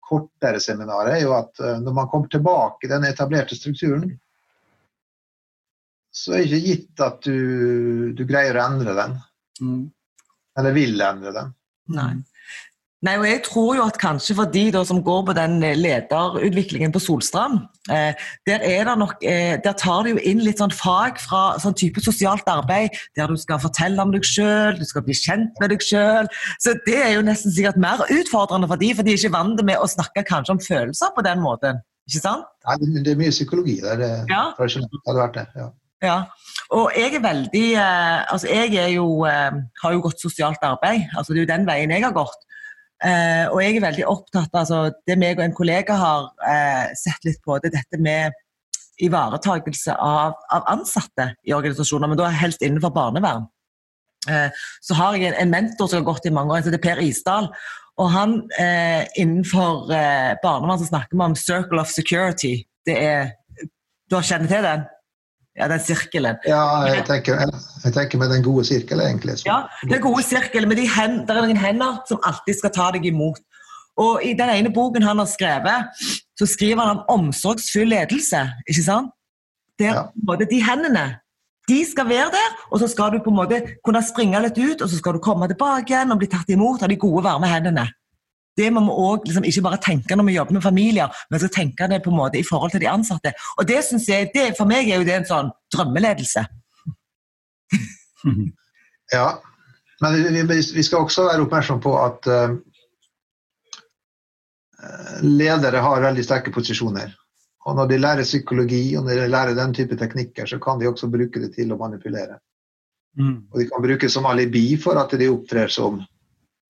kortere 0.08 0.60
seminaret, 0.60 1.14
er 1.14 1.22
jo 1.22 1.34
at 1.36 1.60
eh, 1.60 1.78
når 1.84 1.96
man 1.96 2.08
kommer 2.08 2.32
tilbake 2.32 2.86
i 2.86 2.90
den 2.90 3.06
etablerte 3.08 3.56
strukturen, 3.56 4.10
så 6.12 6.34
er 6.34 6.42
det 6.42 6.58
ikke 6.58 6.66
gitt 6.66 7.04
at 7.04 7.22
du, 7.28 8.12
du 8.16 8.24
greier 8.26 8.58
å 8.58 8.64
endre 8.64 8.96
den. 8.96 9.16
Mm. 9.60 9.82
Eller 10.58 10.76
vil 10.76 11.04
endre 11.04 11.34
den. 11.36 11.52
Nei. 11.94 12.12
Nei, 13.06 13.12
og 13.14 13.28
jeg 13.28 13.42
tror 13.46 13.76
jo 13.78 13.84
at 13.86 13.98
kanskje 14.02 14.34
for 14.34 14.50
de 14.50 14.64
da, 14.74 14.80
som 14.82 14.98
går 15.06 15.20
på 15.28 15.34
den 15.38 15.60
eh, 15.62 15.76
lederutviklingen 15.78 16.90
på 16.90 16.98
Solstrand, 16.98 17.60
eh, 17.94 18.16
der, 18.48 18.64
er 18.66 18.88
det 18.88 18.94
nok, 18.98 19.12
eh, 19.22 19.54
der 19.62 19.76
tar 19.78 20.02
de 20.02 20.16
jo 20.16 20.22
inn 20.26 20.42
litt 20.42 20.58
sånn 20.58 20.74
fag 20.74 21.20
fra 21.22 21.42
sånn 21.62 21.76
type 21.78 22.02
sosialt 22.02 22.48
arbeid, 22.50 22.98
der 23.14 23.30
du 23.30 23.38
skal 23.38 23.62
fortelle 23.62 24.02
om 24.02 24.10
deg 24.10 24.26
sjøl, 24.26 24.74
du 24.80 24.82
skal 24.88 25.06
bli 25.06 25.14
kjent 25.14 25.62
med 25.62 25.70
deg 25.70 25.84
sjøl. 25.86 26.26
Så 26.58 26.74
det 26.88 26.98
er 27.04 27.12
jo 27.14 27.22
nesten 27.28 27.54
sikkert 27.54 27.78
mer 27.78 28.02
utfordrende 28.02 28.66
for 28.66 28.82
de, 28.82 28.90
for 28.98 29.06
de 29.06 29.14
er 29.14 29.22
ikke 29.22 29.36
vant 29.36 29.62
med 29.70 29.78
å 29.78 29.86
snakke 29.94 30.26
kanskje 30.26 30.56
om 30.56 30.64
følelser 30.66 31.14
på 31.14 31.26
den 31.28 31.44
måten. 31.44 31.78
Ikke 32.10 32.24
sant? 32.24 32.50
Nei, 32.66 32.80
men 32.82 33.06
det 33.06 33.14
er 33.14 33.22
mye 33.22 33.34
psykologi 33.36 33.78
der. 33.84 34.00
Det, 34.02 34.10
Ja. 34.32 34.48
tradisjonelt 34.58 35.06
hadde 35.06 35.22
vært 35.22 35.38
det. 35.38 35.46
Ja. 35.54 35.70
Ja, 35.98 36.18
og 36.70 36.92
jeg 36.94 37.16
er 37.18 37.22
veldig 37.24 37.64
eh, 37.74 38.18
Altså, 38.30 38.46
jeg 38.46 38.76
er 38.78 38.92
jo, 38.92 39.24
eh, 39.26 39.50
har 39.82 39.94
jo 39.94 40.02
gått 40.04 40.20
sosialt 40.22 40.62
arbeid. 40.62 41.08
Altså, 41.16 41.32
det 41.34 41.40
er 41.40 41.46
jo 41.46 41.54
den 41.54 41.66
veien 41.66 41.90
jeg 41.90 42.04
har 42.04 42.14
gått. 42.14 42.44
Eh, 43.04 43.46
og 43.52 43.60
jeg 43.62 43.76
er 43.76 43.84
veldig 43.84 44.06
opptatt 44.10 44.50
av 44.50 44.64
altså, 44.64 44.78
Det 45.06 45.14
meg 45.20 45.38
og 45.38 45.44
en 45.44 45.54
kollega 45.54 45.94
har 46.00 46.24
eh, 46.42 46.88
sett 46.98 47.22
litt 47.28 47.38
på, 47.46 47.60
det 47.62 47.70
er 47.70 47.76
dette 47.76 48.00
med 48.02 48.34
ivaretakelse 48.98 49.94
av, 50.02 50.34
av 50.50 50.64
ansatte 50.72 51.28
i 51.46 51.54
organisasjoner, 51.54 52.10
men 52.10 52.18
da 52.18 52.32
helst 52.34 52.64
innenfor 52.66 52.90
barnevern. 52.96 53.46
Eh, 54.26 54.48
så 54.82 54.98
har 54.98 55.14
jeg 55.14 55.30
en, 55.30 55.38
en 55.44 55.52
mentor 55.52 55.90
som 55.90 56.00
har 56.00 56.08
gått 56.08 56.26
i 56.26 56.34
mange 56.34 56.54
år, 56.54 56.64
som 56.64 56.72
heter 56.72 56.82
Per 56.82 57.02
Isdal. 57.04 57.52
Og 57.98 58.10
han 58.14 58.36
eh, 58.58 59.06
innenfor 59.18 59.90
eh, 59.94 60.34
barnevern 60.42 60.82
så 60.82 60.90
snakker 60.90 61.14
vi 61.14 61.24
om 61.24 61.38
'circle 61.38 61.82
of 61.82 61.90
security'. 61.90 62.62
Det 62.86 62.98
er 62.98 63.34
Du 64.10 64.16
har 64.16 64.22
kjenner 64.24 64.48
til 64.48 64.62
den? 64.64 64.84
Ja, 65.58 65.66
den 65.68 65.80
sirkelen. 65.80 66.36
Ja, 66.46 66.86
jeg 66.86 67.04
tenker, 67.04 67.40
jeg 67.42 67.50
tenker 67.94 68.18
med 68.18 68.30
den 68.30 68.42
gode 68.42 68.64
sirkel, 68.64 69.00
egentlig. 69.00 69.38
Så. 69.38 69.46
Ja, 69.46 69.58
den 69.88 70.00
gode 70.02 70.22
sirkelen 70.26 70.68
med 70.68 70.76
de 70.80 70.88
hen, 70.88 71.20
der 71.28 71.34
er 71.38 71.46
noen 71.46 71.60
hender 71.60 72.00
som 72.08 72.20
alltid 72.26 72.58
skal 72.58 72.74
ta 72.74 72.90
deg 72.96 73.06
imot. 73.06 73.40
Og 73.98 74.22
I 74.24 74.34
den 74.38 74.50
ene 74.54 74.72
boken 74.74 75.02
han 75.02 75.18
har 75.18 75.26
skrevet, 75.26 75.88
så 76.38 76.46
skriver 76.46 76.82
han 76.86 76.98
om 76.98 77.04
omsorgsfull 77.18 77.88
ledelse. 77.90 78.44
ikke 78.68 78.82
sant? 78.82 79.10
Der 79.78 79.94
Ja. 79.94 80.02
på 80.02 80.18
en 80.18 80.26
måte, 80.26 80.46
De 80.50 80.62
hendene 80.62 81.18
de 81.68 81.84
skal 81.84 82.08
være 82.08 82.30
der, 82.32 82.50
og 82.72 82.80
så 82.80 82.88
skal 82.88 83.12
du 83.12 83.18
på 83.24 83.30
en 83.30 83.36
måte 83.36 83.60
kunne 83.84 84.02
springe 84.02 84.40
litt 84.40 84.58
ut, 84.58 84.82
og 84.82 84.88
så 84.88 84.96
skal 84.96 85.12
du 85.12 85.18
komme 85.18 85.48
tilbake 85.50 85.92
igjen 85.92 86.12
og 86.12 86.18
bli 86.18 86.26
tatt 86.26 86.48
imot 86.48 86.82
av 86.82 86.88
de 86.88 86.96
gode, 86.96 87.24
varme 87.24 87.46
hendene. 87.46 87.84
Det 88.56 88.72
må 88.72 88.80
vi 88.80 88.90
også, 88.90 89.22
liksom, 89.28 89.44
ikke 89.44 89.62
bare 89.62 89.78
tenke 89.84 90.16
når 90.16 90.24
vi 90.24 90.32
jobber 90.34 90.52
med 90.56 90.62
familier, 90.62 91.08
men 91.30 91.40
så 91.40 91.48
tenke 91.52 91.86
det 91.90 92.02
på 92.02 92.10
en 92.10 92.16
måte 92.16 92.40
i 92.40 92.46
forhold 92.50 92.70
til 92.74 92.80
de 92.80 92.88
ansatte. 92.90 93.32
Og 93.58 93.68
det 93.68 93.84
synes 93.84 94.08
jeg, 94.08 94.30
det, 94.34 94.54
For 94.58 94.64
meg 94.64 94.88
er 94.88 94.96
jo 94.98 95.04
det 95.04 95.14
en 95.14 95.28
sånn 95.28 95.50
drømmeledelse. 95.74 96.46
Ja, 99.08 99.42
men 100.00 100.14
vi, 100.14 100.42
vi, 100.42 100.56
vi 100.74 100.82
skal 100.84 101.06
også 101.06 101.22
være 101.30 101.46
oppmerksom 101.46 101.78
på 101.80 101.94
at 101.96 102.26
uh, 102.28 102.58
ledere 105.24 105.80
har 105.80 106.02
veldig 106.04 106.24
sterke 106.26 106.52
posisjoner. 106.52 107.14
Og 107.68 107.76
når 107.76 107.88
de 107.90 107.98
lærer 108.00 108.28
psykologi 108.28 108.82
og 108.96 109.06
når 109.06 109.22
de 109.22 109.30
lærer 109.32 109.56
den 109.56 109.72
type 109.76 109.96
teknikker, 109.96 110.46
så 110.46 110.60
kan 110.62 110.78
de 110.80 110.88
også 110.88 111.08
bruke 111.12 111.40
det 111.40 111.54
til 111.56 111.72
å 111.72 111.80
manipulere. 111.80 112.38
Mm. 113.18 113.48
Og 113.50 113.58
de 113.60 113.66
kan 113.70 113.82
bruke 113.82 114.06
det 114.06 114.12
som 114.12 114.28
alibi 114.30 114.76
for 114.80 115.00
at 115.00 115.16
de 115.18 115.28
opptrer 115.32 115.72
som 115.72 115.98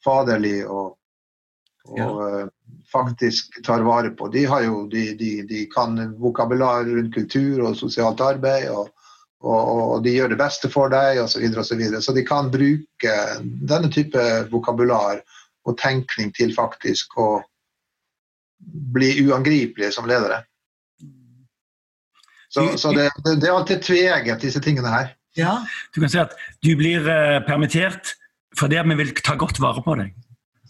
faderlig 0.05 0.63
og, 0.65 0.95
og 1.91 2.23
eh, 2.25 2.47
faktisk 2.93 3.61
tar 3.67 3.85
vare 3.87 4.15
på. 4.17 4.31
De, 4.33 4.47
har 4.49 4.65
jo, 4.65 4.87
de, 4.91 5.11
de, 5.19 5.33
de 5.47 5.67
kan 5.71 5.99
vokabular 6.19 6.87
rundt 6.89 7.15
kultur 7.15 7.67
og 7.69 7.77
sosialt 7.77 8.23
arbeid. 8.25 8.71
og 8.73 8.89
og, 9.45 9.69
og 9.95 10.05
de 10.05 10.17
gjør 10.17 10.33
det 10.33 10.41
beste 10.41 10.71
for 10.73 10.91
deg, 10.93 11.21
osv. 11.23 11.37
Så, 11.37 11.43
videre, 11.43 11.63
og 11.63 11.69
så, 11.69 11.79
videre. 11.79 12.03
så 12.03 12.15
de 12.17 12.25
kan 12.27 12.51
bruke 12.51 13.15
denne 13.43 13.91
type 13.95 14.25
vokabular 14.51 15.23
og 15.69 15.79
tenkning 15.79 16.33
til 16.35 16.55
faktisk 16.57 17.15
å 17.21 17.31
bli 18.95 19.13
uangripelige 19.27 19.93
som 19.95 20.09
ledere. 20.11 20.43
Så, 22.49 22.65
så 22.81 22.93
det, 22.97 23.11
det, 23.25 23.37
det 23.43 23.51
er 23.51 23.55
alltid 23.55 23.83
tveget, 23.85 24.41
disse 24.43 24.61
tingene 24.65 24.91
her. 24.91 25.13
Ja, 25.37 25.61
Du 25.95 26.01
kan 26.01 26.11
si 26.11 26.19
at 26.19 26.33
du 26.65 26.73
blir 26.79 27.05
eh, 27.07 27.39
permittert 27.47 28.17
fordi 28.59 28.81
vi 28.89 28.97
vil 28.99 29.13
ta 29.23 29.37
godt 29.39 29.61
vare 29.63 29.85
på 29.85 29.95
deg. 30.01 30.17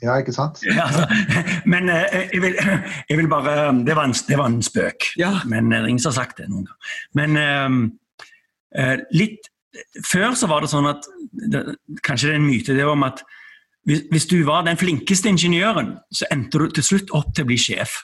Ja, 0.02 0.18
ikke 0.20 0.34
sant? 0.34 0.60
Ja, 0.66 0.86
altså, 0.86 1.06
men 1.66 1.88
eh, 1.90 2.28
jeg, 2.34 2.42
vil, 2.42 2.58
jeg 3.08 3.18
vil 3.18 3.30
bare 3.30 3.70
Det 3.86 3.96
var 3.96 4.10
en, 4.10 4.14
det 4.28 4.38
var 4.38 4.50
en 4.50 4.62
spøk. 4.62 5.08
ja. 5.18 5.38
Men 5.46 5.72
er 5.72 5.86
ingen 5.86 6.04
har 6.04 6.14
sagt 6.14 6.38
det 6.38 6.48
noen 6.50 6.66
gang. 6.68 6.78
Men 7.14 7.36
eh, 7.36 7.64
eh, 7.64 7.78
litt 9.14 9.48
Før 10.04 10.32
så 10.36 10.48
var 10.50 10.64
det 10.64 10.68
sånn 10.72 10.88
at 10.90 11.06
Kanskje 12.04 12.28
det 12.28 12.34
er 12.34 12.38
en 12.40 12.48
myte 12.48 12.74
det 12.76 12.86
om 12.88 13.04
at 13.06 13.22
hvis, 13.88 14.26
du 14.28 14.42
var 14.44 14.66
den 14.66 14.76
flinkeste 14.76 15.30
ingeniøren, 15.32 15.94
så 16.12 16.26
endte 16.32 16.60
du 16.60 16.66
til 16.76 16.84
slutt 16.84 17.12
opp 17.16 17.30
til 17.32 17.46
å 17.46 17.48
bli 17.48 17.56
sjef. 17.56 17.94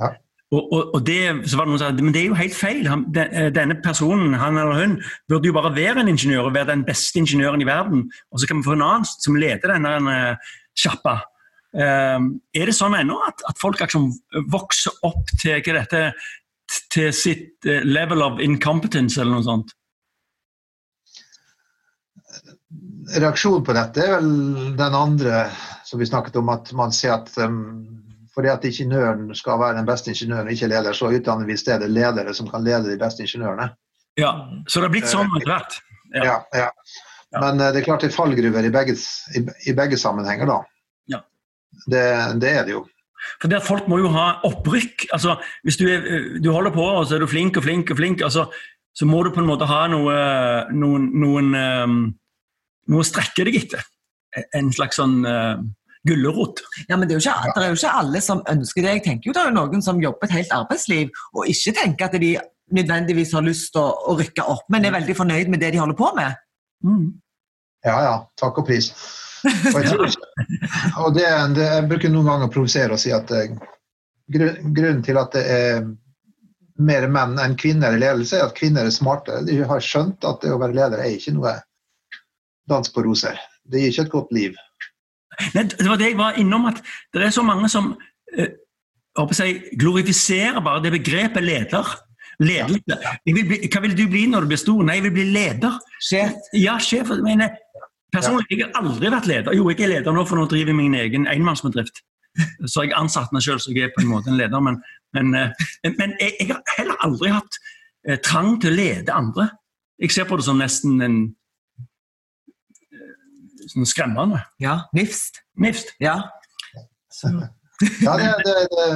Ja. 0.00 0.08
Og, 0.52 0.72
og, 0.72 0.94
og 0.96 1.04
det, 1.06 1.20
så 1.48 1.56
var 1.56 1.68
det 1.68 1.72
noen 1.72 1.80
som 1.80 1.94
sa 1.96 2.04
men 2.04 2.12
det 2.12 2.22
er 2.22 2.28
jo 2.28 2.38
helt 2.40 2.56
feil. 2.56 2.82
Han, 2.90 3.04
eh, 3.16 3.48
denne 3.54 3.78
personen 3.84 4.34
han 4.36 4.58
eller 4.60 4.80
hun, 4.82 4.96
burde 5.30 5.48
jo 5.48 5.56
bare 5.56 5.72
være 5.72 6.02
en 6.02 6.10
ingeniør 6.12 6.50
og 6.50 6.56
være 6.56 6.72
den 6.74 6.84
beste 6.88 7.22
ingeniøren 7.22 7.64
i 7.64 7.68
verden. 7.68 8.08
Og 8.32 8.42
så 8.42 8.48
kan 8.48 8.60
vi 8.60 8.66
få 8.66 8.76
en 8.76 8.84
annen 8.88 9.08
som 9.08 9.38
leder 9.38 9.72
denne 9.72 10.16
eh, 10.16 10.50
sjappa. 10.78 11.22
Um, 11.72 12.26
er 12.52 12.68
det 12.68 12.74
sånn 12.76 12.92
ennå 12.98 13.14
at, 13.24 13.38
at 13.48 13.56
folk 13.56 13.78
liksom 13.80 14.10
vokser 14.52 14.92
opp 15.08 15.30
til 15.40 15.56
hva 15.56 15.78
dette 15.78 16.02
til 16.92 17.12
sitt 17.16 17.66
eh, 17.68 17.84
level 17.84 18.22
of 18.24 18.40
incompetence 18.40 19.20
eller 19.20 19.38
noe 19.38 19.46
sånt? 19.46 19.74
Reaksjonen 23.12 23.64
på 23.66 23.74
dette 23.76 24.04
er 24.04 24.14
vel 24.16 24.76
den 24.78 24.94
andre 24.96 25.46
som 25.84 26.00
vi 26.00 26.08
snakket 26.08 26.38
om, 26.40 26.48
at 26.52 26.70
man 26.76 26.94
ser 26.96 27.18
at 27.18 27.32
um, 27.42 28.02
fordi 28.32 28.48
at 28.48 28.64
ingeniøren 28.64 29.26
skal 29.36 29.60
være 29.60 29.76
den 29.76 29.88
beste 29.88 30.12
ingeniøren, 30.12 30.50
ikke 30.54 30.70
leder, 30.72 30.96
så 30.96 31.10
utdanner 31.12 31.48
vi 31.48 31.56
i 31.56 31.60
stedet 31.60 31.90
ledere 31.90 32.32
som 32.34 32.48
kan 32.48 32.64
lede 32.64 32.88
de 32.88 32.98
beste 33.00 33.26
ingeniørene. 33.26 33.68
Ja, 34.20 34.32
Så 34.68 34.80
det 34.80 34.88
har 34.88 34.92
blitt 34.92 35.10
sånn 35.10 35.32
etter 35.36 35.50
hvert? 35.52 35.76
Ja. 36.12 36.24
Ja, 36.24 36.38
ja. 36.64 36.70
Men 37.40 37.60
eh, 37.60 37.72
det 37.72 37.82
er 37.82 37.86
klart 37.86 38.04
det 38.04 38.10
er 38.10 38.16
fallgruver 38.16 38.64
i 38.68 38.72
begge, 38.72 38.96
i, 39.36 39.44
i 39.68 39.76
begge 39.76 39.98
sammenhenger, 40.00 40.48
da. 40.48 40.58
Ja. 41.12 41.20
Det, 41.86 42.04
det 42.40 42.50
er 42.52 42.66
det 42.68 42.74
jo. 42.76 42.82
For 43.40 43.50
det 43.50 43.60
at 43.60 43.66
Folk 43.66 43.88
må 43.90 43.98
jo 44.02 44.10
ha 44.14 44.40
opprykk. 44.48 45.08
altså 45.12 45.36
Hvis 45.64 45.78
du, 45.80 45.86
er, 45.88 46.04
du 46.42 46.50
holder 46.52 46.74
på 46.74 46.84
og 46.84 47.06
så 47.06 47.16
er 47.16 47.24
du 47.24 47.30
flink 47.30 47.56
og 47.56 47.66
flink, 47.66 47.90
og 47.90 48.00
flink, 48.00 48.22
altså, 48.22 48.48
så 48.94 49.08
må 49.08 49.22
du 49.24 49.32
på 49.32 49.40
en 49.40 49.48
måte 49.48 49.68
ha 49.68 49.86
noe, 49.90 50.16
noen, 50.76 51.08
noen, 51.22 51.54
um, 51.56 52.00
noe 52.92 53.04
å 53.04 53.06
strekke 53.06 53.46
deg 53.48 53.62
etter. 53.62 53.86
En 54.56 54.70
slags 54.72 54.98
sånn 55.00 55.22
uh, 55.24 55.60
gulrot. 56.08 56.62
Ja, 56.88 56.96
men 56.96 57.08
det 57.08 57.16
er, 57.16 57.20
jo 57.20 57.24
ikke, 57.24 57.54
det 57.56 57.64
er 57.64 57.72
jo 57.72 57.80
ikke 57.80 57.96
alle 58.02 58.22
som 58.24 58.42
ønsker 58.50 58.84
det. 58.84 58.96
Jeg 58.98 59.04
tenker 59.06 59.30
jo 59.30 59.36
det 59.36 59.46
er 59.46 59.56
noen 59.56 59.84
som 59.84 60.00
jobber 60.02 60.28
et 60.28 60.36
helt 60.40 60.54
arbeidsliv 60.56 61.12
og 61.32 61.48
ikke 61.50 61.76
tenker 61.78 62.08
at 62.08 62.18
de 62.20 62.36
nødvendigvis 62.72 63.34
har 63.36 63.44
lyst 63.46 63.72
til 63.74 63.82
å, 63.84 63.90
å 64.12 64.16
rykke 64.18 64.46
opp, 64.48 64.64
men 64.72 64.86
er 64.88 64.94
veldig 64.94 65.16
fornøyd 65.18 65.52
med 65.52 65.60
det 65.62 65.74
de 65.74 65.82
holder 65.82 65.98
på 65.98 66.08
med. 66.16 66.40
Mm. 66.86 67.04
Ja 67.86 67.98
ja, 68.06 68.14
takk 68.38 68.60
og 68.62 68.68
pris. 68.68 68.92
Og, 69.42 69.78
jeg, 69.82 69.90
tror, 69.90 70.16
og 71.02 71.14
det, 71.16 71.26
det, 71.56 71.66
jeg 71.66 71.86
bruker 71.90 72.12
noen 72.12 72.28
ganger 72.30 72.48
å 72.48 72.52
provosere 72.54 72.94
og 72.94 73.02
si 73.02 73.10
at 73.14 73.30
eh, 73.34 73.56
grunn, 74.30 74.72
grunnen 74.76 75.02
til 75.06 75.18
at 75.18 75.34
det 75.34 75.42
er 75.50 75.82
mer 76.82 77.06
menn 77.10 77.38
enn 77.42 77.56
kvinner 77.58 77.94
i 77.94 78.00
ledelse, 78.00 78.38
er 78.38 78.48
at 78.48 78.56
kvinner 78.56 78.86
er 78.86 78.94
smartere. 78.94 79.44
De 79.46 79.58
har 79.66 79.84
skjønt 79.84 80.24
at 80.28 80.42
det 80.44 80.52
å 80.54 80.60
være 80.62 80.78
leder 80.78 81.02
er 81.02 81.16
ikke 81.16 81.34
noe 81.36 81.56
dans 82.70 82.94
på 82.94 83.04
roser. 83.06 83.38
Det 83.68 83.82
gir 83.82 83.92
ikke 83.92 84.06
et 84.06 84.14
godt 84.14 84.32
liv. 84.34 84.56
Nei, 85.56 85.64
det 85.64 85.88
var 85.88 86.00
det 86.00 86.12
jeg 86.12 86.18
var 86.20 86.38
innom, 86.40 86.68
at 86.70 86.80
det 87.14 87.26
er 87.26 87.34
så 87.34 87.44
mange 87.46 87.70
som 87.72 87.92
eh, 88.36 88.54
jeg, 89.18 89.76
glorifiserer 89.80 90.62
bare 90.64 90.84
det 90.84 90.94
begrepet 90.98 91.44
leder. 91.44 91.94
Ledelse. 92.42 92.96
Bli, 93.28 93.58
hva 93.70 93.82
vil 93.84 93.94
du 93.94 94.06
bli 94.10 94.24
når 94.30 94.44
du 94.44 94.52
blir 94.52 94.60
stor? 94.60 94.80
Nei, 94.86 94.96
jeg 94.98 95.06
vil 95.06 95.16
bli 95.18 95.26
leder. 95.34 95.76
Sjef. 96.02 96.38
Ja, 96.58 96.78
sjef. 96.82 97.12
Jeg 97.12 97.24
mener, 97.24 97.52
personlig 98.12 98.58
jeg 98.58 98.66
har 98.66 98.80
aldri 98.82 99.10
vært 99.12 99.28
leder. 99.30 99.56
Jo, 99.56 99.68
jeg 99.72 99.84
er 99.86 99.94
leder 99.96 100.16
nå, 100.16 100.24
for 100.28 100.40
nå 100.40 100.46
driver 100.50 100.72
jeg 100.72 100.78
min 100.78 100.96
egen 100.98 101.28
enmannsbedrift. 101.30 102.02
Så 102.66 102.86
jeg 102.86 102.94
ansatte 102.96 103.34
meg 103.34 103.44
sjøl, 103.44 103.60
så 103.60 103.74
jeg 103.74 103.88
er 103.88 103.94
på 103.94 104.04
en 104.04 104.12
måte 104.12 104.32
en 104.32 104.38
leder. 104.40 104.60
Men, 104.64 104.80
men, 105.16 105.34
eh, 105.36 105.50
men 105.98 106.14
jeg, 106.20 106.36
jeg, 106.40 106.50
har 106.54 106.76
heller 106.78 107.04
aldri 107.04 107.32
hatt 107.34 107.58
eh, 108.08 108.18
trang 108.24 108.56
til 108.62 108.72
å 108.72 108.78
lede 108.78 109.16
andre. 109.16 109.50
Jeg 110.02 110.14
ser 110.14 110.28
på 110.28 110.38
det 110.40 110.46
som 110.48 110.60
nesten 110.60 111.00
en 111.04 111.18
eh, 112.92 113.66
sånn 113.74 113.88
skremmende. 113.88 114.40
Ja. 114.62 114.82
Nifst. 114.96 115.42
Nifst. 115.60 115.92
Ja. 116.02 116.22
Ja, 118.02 118.14
det, 118.16 118.28
det, 118.46 118.54
det, 118.72 118.86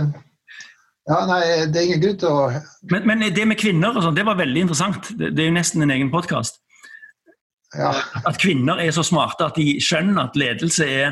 ja, 1.07 1.19
nei, 1.29 1.41
det 1.71 1.79
er 1.79 1.85
ingen 1.87 2.01
grunn 2.03 2.17
til 2.19 2.31
å 2.33 2.47
Men, 2.91 3.05
men 3.07 3.25
det 3.35 3.45
med 3.47 3.59
kvinner 3.61 3.95
og 3.95 4.03
sånn, 4.03 4.17
det 4.17 4.25
var 4.27 4.39
veldig 4.41 4.65
interessant. 4.65 5.11
Det, 5.15 5.35
det 5.37 5.45
er 5.45 5.51
jo 5.53 5.59
nesten 5.59 5.85
en 5.85 5.93
egen 5.95 6.11
podkast. 6.15 6.59
Ja. 7.79 7.93
At 8.25 8.39
kvinner 8.43 8.81
er 8.83 8.93
så 8.95 9.05
smarte 9.07 9.49
at 9.49 9.59
de 9.59 9.77
skjønner 9.83 10.29
at 10.29 10.39
ledelse 10.39 10.87
er 10.87 11.09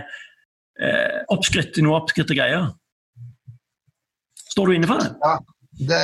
eh, 0.81 1.21
oppskrytt, 1.33 1.79
noe 1.85 2.01
oppskrytte 2.01 2.37
greier. 2.37 2.71
Står 4.55 4.71
du 4.71 4.77
inne 4.77 4.89
for 4.89 5.03
det? 5.03 5.11
Ja, 5.23 5.35
det, 5.91 6.01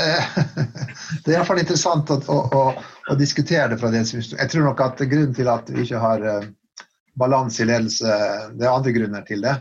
det 1.24 1.32
er 1.32 1.38
iallfall 1.38 1.62
interessant 1.62 2.10
å, 2.10 2.18
å, 2.28 2.62
å, 2.74 3.18
diskutere 3.18 3.68
det 3.72 3.80
fra 3.80 3.92
det 3.94 4.04
synspunktet. 4.08 4.40
Jeg 4.42 4.54
tror 4.54 4.68
nok 4.70 4.84
at 4.86 5.02
grunnen 5.04 5.34
til 5.36 5.50
at 5.52 5.70
vi 5.70 5.84
ikke 5.86 6.02
har 6.02 6.24
uh, 6.26 6.48
balanse 7.20 7.62
i 7.62 7.68
ledelse, 7.70 8.20
det 8.58 8.66
er 8.66 8.72
andre 8.72 8.94
grunner 8.96 9.26
til 9.28 9.44
det. 9.46 9.56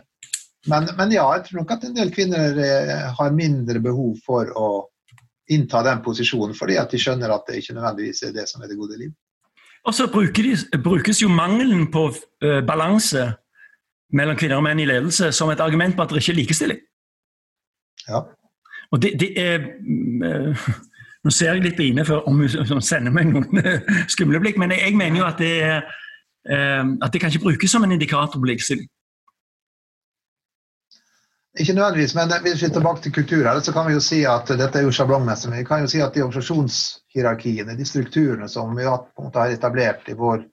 Men, 0.67 0.89
men, 0.97 1.13
ja, 1.15 1.23
jeg 1.37 1.45
tror 1.47 1.61
nok 1.61 1.75
at 1.77 1.85
en 1.87 1.97
del 1.97 2.13
kvinner 2.13 2.57
uh, 2.57 3.09
har 3.19 3.35
mindre 3.37 3.81
behov 3.83 4.17
for 4.25 4.49
å 4.57 4.69
innta 5.49 5.81
den 5.85 6.01
posisjonen, 6.05 6.57
fordi 6.57 6.77
at 6.77 6.91
de 6.93 6.99
skjønner 7.01 7.31
at 7.33 7.47
det 7.49 7.61
ikke 7.61 7.77
nødvendigvis 7.77 8.25
er 8.27 8.35
det 8.35 8.45
som 8.49 8.61
er 8.61 8.69
det 8.69 8.77
gode 8.77 8.97
liv. 8.99 9.13
Og 9.85 9.93
så 9.93 10.07
brukes 10.83 11.21
jo 11.21 11.29
mangelen 11.29 11.91
på 11.91 12.09
uh, 12.09 12.59
balanse 12.67 13.31
mellom 14.13 14.37
kvinner 14.37 14.57
og 14.57 14.65
menn 14.65 14.81
i 14.81 14.87
ledelse 14.89 15.31
som 15.31 15.51
et 15.53 15.61
argument 15.61 15.95
på 15.95 16.03
at 16.03 16.09
det 16.09 16.21
ikke 16.23 16.31
er 16.31 16.41
likestilling. 16.41 16.79
Ja. 18.09 18.21
Og 18.91 19.01
det, 19.01 19.13
det 19.21 19.33
er 19.37 19.59
uh, 20.25 20.69
Nå 21.23 21.33
ser 21.35 21.51
jeg 21.51 21.65
litt 21.65 21.75
på 21.75 21.83
Ine 21.83 22.05
for 22.07 22.23
om 22.31 22.37
hun 22.39 22.81
sender 22.81 23.11
meg 23.11 23.27
noen 23.27 23.57
skumle 24.07 24.39
blikk, 24.39 24.55
men 24.55 24.71
jeg 24.71 24.93
mener 24.95 25.19
jo 25.19 25.25
at 25.27 25.41
det, 25.43 25.81
at 26.47 27.11
det 27.11 27.19
kan 27.19 27.27
ikke 27.27 27.43
brukes 27.43 27.73
som 27.75 27.83
en 27.83 27.91
indikator 27.91 28.39
på 28.39 28.47
likestilling. 28.47 28.87
Ikke 31.59 31.73
nødvendigvis, 31.75 32.15
men 32.15 32.31
hvis 32.41 32.61
vi 32.61 32.67
er 32.69 32.73
tilbake 32.73 33.01
til 33.03 33.13
kultur 33.13 33.43
her, 33.43 33.59
så 33.59 33.73
kan 33.75 33.87
vi 33.87 33.93
jo 33.97 34.03
si 34.03 34.21
at 34.27 34.47
dette 34.47 34.79
er 34.79 34.85
jo 34.85 34.93
sjablongmessig, 34.95 35.49
men 35.51 35.59
vi 35.59 35.67
kan 35.67 35.81
jo 35.83 35.89
si 35.91 35.99
at 35.99 36.13
de 36.15 36.21
organisasjonshierarkiene, 36.23 37.75
de 37.75 37.87
strukturene 37.87 38.47
som 38.47 38.71
vi 38.77 38.85
har, 38.87 39.03
etablert 39.51 40.07
i 40.07 40.15
vår, 40.15 40.45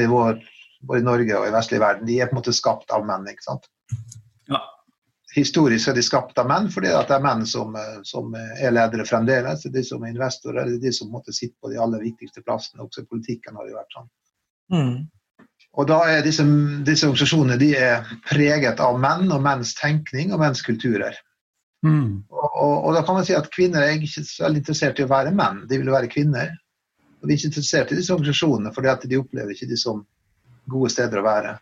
i 0.00 0.06
vår, 0.10 0.40
både 0.82 1.02
i 1.02 1.06
Norge 1.06 1.36
og 1.38 1.46
i 1.46 1.52
vestlig 1.54 1.78
verden, 1.82 2.08
de 2.08 2.18
er 2.18 2.30
på 2.30 2.34
en 2.34 2.40
måte 2.40 2.56
skapt 2.56 2.90
av 2.94 3.06
menn. 3.06 3.28
ikke 3.30 3.46
sant? 3.46 3.70
Ja. 4.50 4.64
Historisk 5.36 5.92
er 5.92 5.98
de 5.98 6.02
skapt 6.02 6.38
av 6.42 6.50
menn 6.50 6.66
fordi 6.74 6.90
det 6.90 7.14
er 7.14 7.22
menn 7.22 7.46
som, 7.46 7.78
som, 8.02 8.34
er 8.34 8.74
ledere 8.74 9.06
fremdeles. 9.06 9.62
Det 9.62 9.70
er 9.70 9.76
de 9.78 9.84
som 9.86 10.02
er 10.02 10.16
investorer, 10.16 10.64
det 10.64 10.80
er 10.80 10.88
de 10.88 10.94
som 10.96 11.12
måtte 11.14 11.36
sitte 11.36 11.54
på 11.62 11.70
de 11.70 11.78
aller 11.78 12.02
viktigste 12.02 12.42
plassene. 12.42 12.82
Også 12.82 13.04
i 13.04 13.10
politikken 13.12 13.54
har 13.54 13.68
det 13.68 13.78
vært 13.78 13.94
sånn. 13.94 14.10
Mm. 14.74 14.96
Og 15.78 15.86
da 15.86 15.98
er 16.10 16.24
disse, 16.26 16.42
disse, 16.86 17.06
organisasjonene 17.06 17.58
de 17.60 17.70
er 17.78 18.06
preget 18.26 18.80
av 18.82 18.98
menn 18.98 19.30
og 19.30 19.44
menns 19.44 19.76
tenkning 19.78 20.32
og 20.34 20.42
menns 20.42 20.64
kulturer. 20.66 21.14
Mm. 21.86 22.24
Og, 22.34 22.48
og, 22.48 22.72
og, 22.72 22.88
da 22.96 23.04
kan 23.06 23.20
man 23.20 23.26
si 23.26 23.36
at 23.38 23.50
kvinner 23.54 23.84
er 23.84 23.94
ikke 23.94 24.24
så 24.26 24.48
veldig 24.48 24.64
interessert 24.64 24.98
i 24.98 25.06
å 25.06 25.12
være 25.12 25.34
menn, 25.38 25.62
de 25.70 25.78
vil 25.78 25.92
være 25.94 26.10
kvinner. 26.10 26.50
Og 27.20 27.28
de 27.28 27.34
er 27.34 27.38
ikke 27.38 27.52
interessert 27.52 27.94
i 27.94 27.98
disse 27.98 28.14
organisasjonene 28.14 28.74
fordi 28.74 29.10
de 29.12 29.22
opplever 29.22 29.54
ikke 29.54 29.70
de 29.70 29.78
som 29.78 30.02
gode 30.70 30.90
steder 30.92 31.22
å 31.22 31.26
være. 31.26 31.54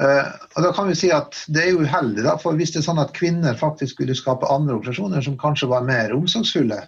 Uh, 0.00 0.24
og 0.56 0.64
da 0.64 0.70
kan 0.72 0.86
vi 0.88 0.94
si 0.96 1.10
at 1.12 1.36
Det 1.52 1.60
er 1.60 1.74
jo 1.74 1.82
uheldig, 1.84 2.22
da, 2.24 2.38
for 2.40 2.56
hvis 2.56 2.70
det 2.72 2.80
er 2.80 2.86
sånn 2.86 3.02
at 3.02 3.12
kvinner 3.12 3.58
faktisk 3.60 3.98
ville 4.00 4.16
skape 4.16 4.48
andre 4.48 4.78
organisasjoner 4.78 5.26
som 5.26 5.36
kanskje 5.40 5.68
var 5.68 5.84
mer 5.84 6.14
omsorgsfulle, 6.16 6.78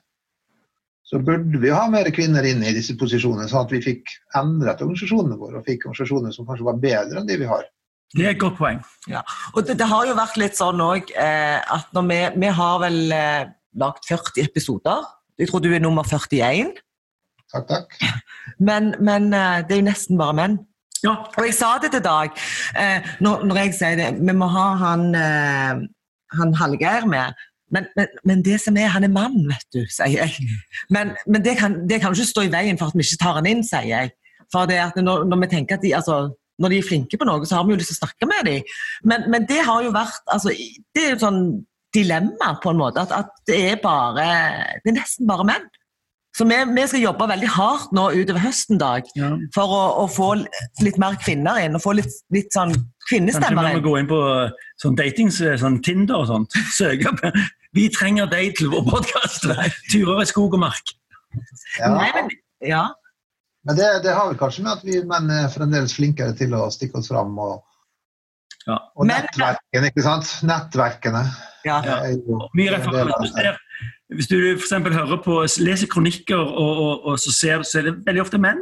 så 1.12 1.20
burde 1.20 1.60
vi 1.60 1.68
ha 1.68 1.84
mer 1.92 2.08
kvinner 2.14 2.46
inn 2.48 2.62
i 2.64 2.72
disse 2.72 2.96
posisjonene, 2.96 3.44
sånn 3.50 3.66
at 3.66 3.72
vi 3.74 3.82
fikk 3.84 4.14
endret 4.38 4.80
organisasjonene 4.80 5.36
våre 5.36 5.60
og 5.60 5.66
fikk 5.66 5.84
organisasjoner 5.90 6.32
som 6.32 6.48
kanskje 6.48 6.68
var 6.70 6.78
bedre 6.80 7.20
enn 7.20 7.28
de 7.28 7.36
vi 7.42 7.50
har. 7.50 7.66
Det 8.12 8.24
er 8.24 8.34
et 8.34 8.40
godt 8.40 8.56
poeng. 8.56 8.80
Ja. 9.08 9.20
Og 9.52 9.66
det, 9.68 9.76
det, 9.80 9.88
har 9.88 10.08
jo 10.08 10.16
vært 10.16 10.38
litt 10.40 10.56
sånn 10.56 10.80
òg 10.84 11.12
eh, 11.16 11.60
at 11.60 11.92
når 11.96 12.08
vi, 12.08 12.20
vi 12.44 12.50
har 12.56 12.80
vel 12.80 12.98
eh, 13.16 13.44
lagd 13.80 14.08
40 14.08 14.44
episoder. 14.44 15.04
Jeg 15.40 15.48
tror 15.48 15.62
du 15.64 15.70
er 15.72 15.80
nummer 15.84 16.04
41. 16.08 16.74
Takk, 17.52 17.68
takk. 17.68 17.96
Men, 18.68 18.94
men 18.98 19.28
eh, 19.36 19.60
det 19.66 19.76
er 19.76 19.80
jo 19.82 19.86
nesten 19.86 20.18
bare 20.18 20.34
menn. 20.34 20.54
Ja. 21.02 21.12
Og 21.36 21.44
jeg 21.46 21.54
sa 21.54 21.76
det 21.82 21.92
til 21.94 22.02
Dag 22.02 22.30
eh, 22.78 23.06
når, 23.22 23.44
når, 23.46 23.58
jeg 23.64 23.72
sier 23.74 23.96
det 23.98 24.08
Vi 24.22 24.34
må 24.38 24.46
ha 24.50 24.66
han, 24.78 25.04
eh, 25.18 25.80
han 26.38 26.54
Hallgeir 26.58 27.06
med. 27.10 27.38
Men, 27.72 27.88
men, 27.96 28.10
men, 28.28 28.44
det 28.44 28.58
som 28.60 28.76
er, 28.76 28.90
han 28.92 29.06
er 29.06 29.12
mann, 29.12 29.38
vet 29.48 29.66
du, 29.72 29.80
sier 29.88 30.18
jeg. 30.20 30.50
Men, 30.92 31.14
men 31.26 31.44
det, 31.44 31.56
kan, 31.60 31.80
det, 31.88 32.02
kan, 32.02 32.12
jo 32.12 32.20
ikke 32.20 32.34
stå 32.34 32.46
i 32.46 32.52
veien 32.52 32.78
for 32.80 32.92
at 32.92 32.98
vi 32.98 33.06
ikke 33.06 33.22
tar 33.22 33.40
han 33.40 33.48
inn, 33.48 33.64
sier 33.64 33.88
jeg. 33.88 34.14
For 34.52 34.68
det 34.68 34.78
at 34.82 34.98
når, 35.00 35.24
når 35.30 35.44
vi 35.44 35.50
tenker 35.54 35.78
at 35.78 35.84
de, 35.84 35.94
altså, 35.96 36.18
når 36.60 36.72
de 36.72 36.78
er 36.78 36.86
flinke 36.86 37.18
på 37.18 37.28
noe, 37.28 37.44
så 37.48 37.58
har 37.58 37.66
vi 37.66 37.74
jo 37.74 37.80
lyst 37.80 37.94
til 37.94 37.98
å 37.98 38.02
snakke 38.04 38.28
med 38.28 38.48
dem. 38.48 38.72
Men, 39.08 39.28
men 39.32 39.46
det 39.48 39.62
har 39.64 39.84
jo 39.84 39.92
vært 39.94 40.32
altså, 40.32 40.52
Det 40.92 41.04
er 41.06 41.14
jo 41.14 41.22
sånn 41.24 41.44
dilemma, 41.96 42.56
på 42.62 42.72
en 42.72 42.80
måte. 42.80 43.06
At, 43.06 43.14
at, 43.16 43.32
det 43.48 43.60
er 43.72 43.80
bare 43.82 44.26
Det 44.84 44.92
er 44.92 45.00
nesten 45.00 45.28
bare 45.28 45.48
menn. 45.48 45.70
Så 46.32 46.46
vi, 46.48 46.56
vi 46.72 46.84
skal 46.88 47.02
jobbe 47.02 47.28
veldig 47.28 47.48
hardt 47.52 47.90
nå 47.92 48.06
utover 48.14 48.40
høsten 48.40 48.78
dag 48.80 49.08
Ja. 49.20 49.34
for 49.52 49.68
å, 49.68 49.82
å 50.00 50.06
få 50.08 50.30
litt 50.80 51.00
mer 51.00 51.18
kvinner 51.20 51.60
inn. 51.60 51.76
Og 51.76 51.84
få 51.84 51.96
litt, 51.98 52.20
litt 52.32 52.52
sånn 52.56 52.72
Kanskje 53.02 53.18
kvinnestemmer 53.18 53.66
vi 53.66 53.80
må 53.80 53.82
gå 53.84 53.96
inn 53.98 54.08
på 54.08 54.18
uh, 54.22 54.68
sånn 54.80 54.94
dating, 54.96 55.28
sånn 55.34 55.80
Tinder 55.84 56.22
og 56.22 56.28
sånt. 56.30 56.56
Søke 56.76 57.12
på 57.18 57.32
Vi 57.72 57.86
trenger 57.92 58.26
deg 58.28 58.52
til 58.58 58.68
vår 58.72 58.82
podkast! 58.84 59.46
Turer 59.92 60.18
i 60.20 60.26
skog 60.28 60.52
og 60.58 60.60
mark. 60.60 60.90
Ja. 61.78 61.88
Nei, 61.94 62.08
men, 62.12 62.26
ja. 62.68 62.82
Men 63.64 63.78
det, 63.78 63.86
det 64.04 64.12
har 64.12 64.26
vel 64.28 64.36
kanskje 64.40 64.64
med 64.66 64.74
at 64.74 64.82
vi 64.84 64.98
menn 65.08 65.30
er 65.32 65.46
fremdeles 65.52 65.94
flinkere 65.96 66.34
til 66.36 66.52
å 66.58 66.66
stikke 66.74 67.00
oss 67.00 67.08
fram. 67.12 67.32
Og, 67.40 67.62
Ja. 68.66 68.76
og 68.94 69.08
nettverkene, 69.08 69.88
ikke 69.88 70.04
sant? 70.04 70.28
Nettverkene. 70.46 71.24
ja. 71.64 71.80
Ja. 71.86 71.96
jo 72.12 72.42
Mye 72.54 72.76
referanser. 72.76 73.56
Hvis 74.12 74.28
du 74.28 74.36
eksempel 74.52 74.92
hører 74.92 75.22
på, 75.24 75.40
leser 75.64 75.88
kronikker, 75.88 76.36
og, 76.36 76.84
og, 76.84 77.06
og 77.08 77.18
så, 77.18 77.32
ser, 77.32 77.64
så 77.64 77.80
er 77.80 77.88
det 77.88 77.94
veldig 78.06 78.22
ofte 78.26 78.38
menn. 78.38 78.60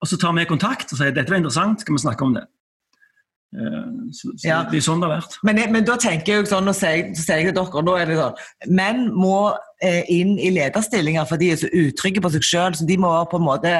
Og 0.00 0.08
så 0.08 0.16
tar 0.20 0.32
vi 0.38 0.46
kontakt 0.46 0.92
og 0.94 1.00
sier 1.00 1.10
dette 1.10 1.32
var 1.32 1.42
interessant, 1.42 1.82
skal 1.82 1.98
vi 1.98 2.04
snakke 2.06 2.24
om 2.24 2.38
det. 2.38 2.46
Eh, 3.54 4.12
Så, 4.12 4.32
så 4.36 4.48
Ja. 4.48 4.62
Det 4.70 4.78
er 4.78 4.84
sånn 4.84 5.02
det 5.02 5.08
har 5.08 5.20
vært. 5.20 5.36
Men, 5.46 5.60
men 5.72 5.84
da 5.86 5.96
tenker 6.00 6.32
jeg 6.32 6.42
jo 6.42 6.50
sånn, 6.50 6.68
og 6.70 6.76
sier, 6.76 7.12
så 7.14 7.22
sier 7.22 7.40
jeg 7.42 7.52
til 7.52 7.56
dere, 7.58 7.82
nå 7.86 7.94
er 7.98 8.10
det 8.10 8.16
sånn 8.18 8.74
Menn 8.80 9.04
må 9.14 9.36
eh, 9.82 10.02
inn 10.12 10.34
i 10.38 10.50
lederstillinger 10.54 11.28
for 11.30 11.40
de 11.40 11.52
er 11.54 11.60
så 11.60 11.70
utrygge 11.70 12.22
på 12.24 12.32
seg 12.34 12.46
sjøl, 12.46 12.74
så 12.78 12.86
de 12.88 12.96
må 13.00 13.12
på 13.30 13.40
en 13.40 13.46
måte 13.46 13.74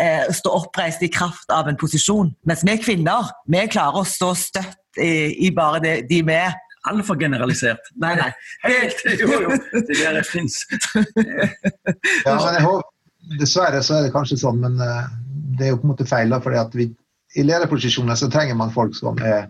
eh, 0.00 0.24
stå 0.34 0.54
oppreist 0.62 1.04
i 1.06 1.10
kraft 1.12 1.52
av 1.54 1.70
en 1.70 1.78
posisjon. 1.80 2.32
Mens 2.48 2.64
vi 2.66 2.76
kvinner, 2.82 3.30
vi 3.50 3.62
klarer 3.70 4.02
å 4.02 4.08
stå 4.08 4.32
støtt 4.38 4.98
i, 4.98 5.46
i 5.46 5.52
bare 5.54 5.82
det, 5.84 5.94
de 6.10 6.22
vi 6.26 6.36
er. 6.38 6.58
Altfor 6.88 7.18
generalisert. 7.20 7.90
Nei, 8.00 8.14
nei. 8.16 8.30
Helt, 8.64 9.02
jo, 9.20 9.28
jo. 9.44 9.58
Det 9.74 9.98
der 9.98 10.16
det 10.16 10.24
fins. 10.24 10.62
Ja, 10.96 12.38
men 12.38 12.54
jeg 12.56 12.64
håper, 12.64 12.88
dessverre 13.36 13.82
så 13.84 13.98
er 13.98 14.06
det 14.06 14.14
kanskje 14.14 14.40
sånn, 14.40 14.62
men 14.64 14.80
det 14.80 15.66
er 15.66 15.74
jo 15.74 15.80
på 15.82 15.86
en 15.86 15.92
måte 15.92 16.08
feil. 16.08 16.32
da, 16.32 16.40
fordi 16.40 16.56
at 16.56 16.72
vi, 16.78 16.88
I 17.34 17.42
lederposisjoner 17.46 18.14
så 18.18 18.30
trenger 18.30 18.54
man 18.58 18.72
folk 18.74 18.96
som 18.96 19.18
er 19.22 19.48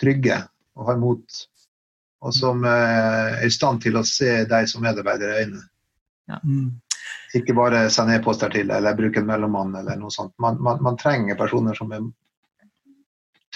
trygge 0.00 0.38
og 0.78 0.88
har 0.88 0.96
mot. 0.98 1.42
Og 2.22 2.34
som 2.34 2.64
eh, 2.64 3.42
er 3.42 3.46
i 3.46 3.50
stand 3.52 3.82
til 3.82 3.98
å 3.98 4.04
se 4.06 4.42
deg 4.50 4.68
som 4.70 4.82
medarbeider 4.84 5.30
i 5.34 5.44
øynene. 5.44 5.66
Ja. 6.30 6.38
Ikke 7.34 7.54
bare 7.56 7.86
sende 7.90 8.14
e-poster 8.18 8.50
til 8.52 8.70
eller 8.70 8.94
bruke 8.98 9.20
en 9.22 9.26
mellommann 9.28 9.74
eller 9.78 9.98
noe 9.98 10.12
sånt. 10.14 10.34
Man, 10.42 10.58
man, 10.62 10.82
man 10.84 10.98
trenger 11.00 11.38
personer 11.38 11.74
som 11.78 11.92
er 11.96 12.04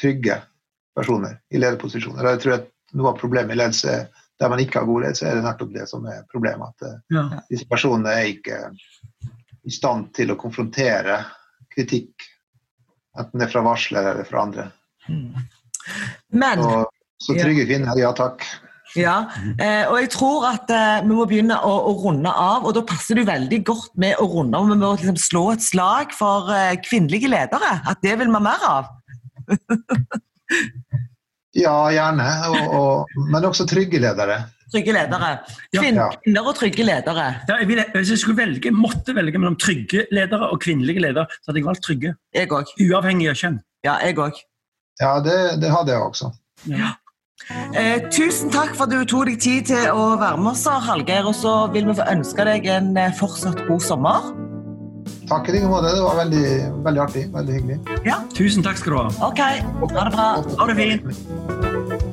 trygge 0.00 0.40
personer 0.96 1.38
i 1.52 1.60
lederposisjoner. 1.60 2.22
Og 2.24 2.30
jeg 2.34 2.42
tror 2.42 2.56
at 2.58 2.70
noe 2.96 3.12
av 3.12 3.18
problemet 3.20 3.54
i 3.54 3.60
ledelse 3.60 3.96
der 4.36 4.50
man 4.52 4.60
ikke 4.60 4.82
har 4.82 4.88
god 4.88 5.06
ledelse, 5.06 5.24
er 5.28 5.38
det 5.38 5.44
nettopp 5.46 5.70
det 5.72 5.86
som 5.88 6.04
er 6.12 6.24
problemet. 6.32 6.74
At 6.76 6.88
eh, 6.88 6.98
Ja. 7.16 7.26
disse 7.50 7.68
personene 7.70 8.12
er 8.12 8.32
ikke 8.34 8.58
i 9.66 9.72
stand 9.72 10.10
til 10.14 10.32
å 10.34 10.38
konfrontere 10.40 11.22
kritikk, 11.72 12.26
enten 13.16 13.40
det 13.40 13.48
er 13.48 13.52
fra 13.54 13.64
varsler 13.66 14.12
eller 14.12 14.28
fra 14.28 14.44
andre. 14.46 14.68
Men 16.34 16.62
Så, 16.62 16.84
så 17.28 17.36
trygge 17.40 17.66
kvinner, 17.68 17.98
ja 18.00 18.12
takk. 18.16 18.46
Ja, 18.96 19.16
eh, 19.60 19.84
og 19.90 19.98
jeg 20.00 20.08
tror 20.14 20.46
at 20.48 20.70
eh, 20.72 21.02
vi 21.04 21.12
må 21.12 21.26
begynne 21.28 21.58
å, 21.58 21.72
å 21.90 21.92
runde 22.00 22.30
av, 22.30 22.64
og 22.64 22.72
da 22.76 22.84
passer 22.86 23.18
du 23.18 23.26
veldig 23.28 23.58
godt 23.66 23.92
med 24.00 24.16
å 24.22 24.28
runde 24.30 24.56
av. 24.56 24.70
Vi 24.70 24.78
må 24.80 24.92
liksom 24.94 25.18
slå 25.20 25.42
et 25.52 25.64
slag 25.64 26.14
for 26.16 26.48
eh, 26.54 26.78
kvinnelige 26.80 27.28
ledere, 27.28 27.72
at 27.84 28.00
det 28.04 28.14
vil 28.20 28.32
vi 28.32 28.44
mer 28.48 28.70
av. 28.70 28.94
Ja, 31.56 31.86
gjerne. 31.88 32.24
Og, 32.52 32.74
og, 32.76 33.14
men 33.32 33.46
også 33.48 33.64
trygge 33.68 33.96
ledere. 34.02 34.42
Trygge 34.72 34.92
ledere. 34.96 35.30
Ja. 35.74 35.82
Ja. 35.84 36.08
Kvinner 36.24 36.48
og 36.50 36.56
trygge 36.58 36.86
ledere. 36.86 37.26
Ja, 37.48 37.60
jeg 37.60 37.68
ville, 37.70 37.84
hvis 37.94 38.10
jeg 38.10 38.18
skulle 38.18 38.40
velge, 38.40 38.72
måtte 38.74 39.14
velge 39.14 39.38
mellom 39.38 39.56
trygge 39.62 40.06
ledere 40.14 40.50
og 40.50 40.60
kvinnelige 40.64 41.04
ledere, 41.06 41.26
så 41.38 41.52
hadde 41.52 41.62
jeg 41.62 41.68
valgt 41.68 41.84
trygge. 41.86 42.14
Jeg 42.34 42.52
også. 42.52 42.74
Uavhengig 42.82 43.30
av 43.30 43.38
kjønn. 43.38 43.60
Ja, 43.86 43.98
jeg 44.02 44.18
òg. 44.18 44.40
Ja, 45.00 45.18
det, 45.22 45.36
det 45.62 45.70
hadde 45.70 45.92
jeg 45.94 46.02
også. 46.02 46.32
Eh, 47.76 48.00
tusen 48.10 48.50
takk 48.50 48.72
for 48.74 48.88
at 48.88 48.94
du 48.94 49.04
tok 49.06 49.28
deg 49.28 49.38
tid 49.42 49.68
til 49.70 49.90
å 49.92 50.16
være 50.18 50.40
med 50.40 50.54
oss, 50.56 50.66
Hallgeir. 50.66 51.28
Og 51.30 51.36
så 51.38 51.54
vil 51.74 51.86
vi 51.86 51.94
få 52.00 52.08
ønske 52.10 52.48
deg 52.48 52.66
en 52.72 52.90
eh, 52.98 53.14
fortsatt 53.20 53.62
god 53.68 53.84
sommer. 53.84 54.32
Takk 55.30 55.48
i 55.50 55.56
like 55.56 55.70
måte. 55.70 55.94
Det 55.94 56.02
var 56.02 56.18
veldig, 56.24 56.44
veldig 56.86 57.02
artig. 57.06 57.24
Veldig 57.34 57.60
hyggelig. 57.60 57.78
Tusen 58.34 58.66
takk 58.66 58.82
skal 58.82 58.96
du 58.96 59.00
ha. 59.04 59.30
OK, 59.30 59.42
ha 59.42 60.08
det 60.08 60.12
bra. 60.18 60.28
Ha 60.58 60.70
det 60.72 60.78
fint. 60.82 62.05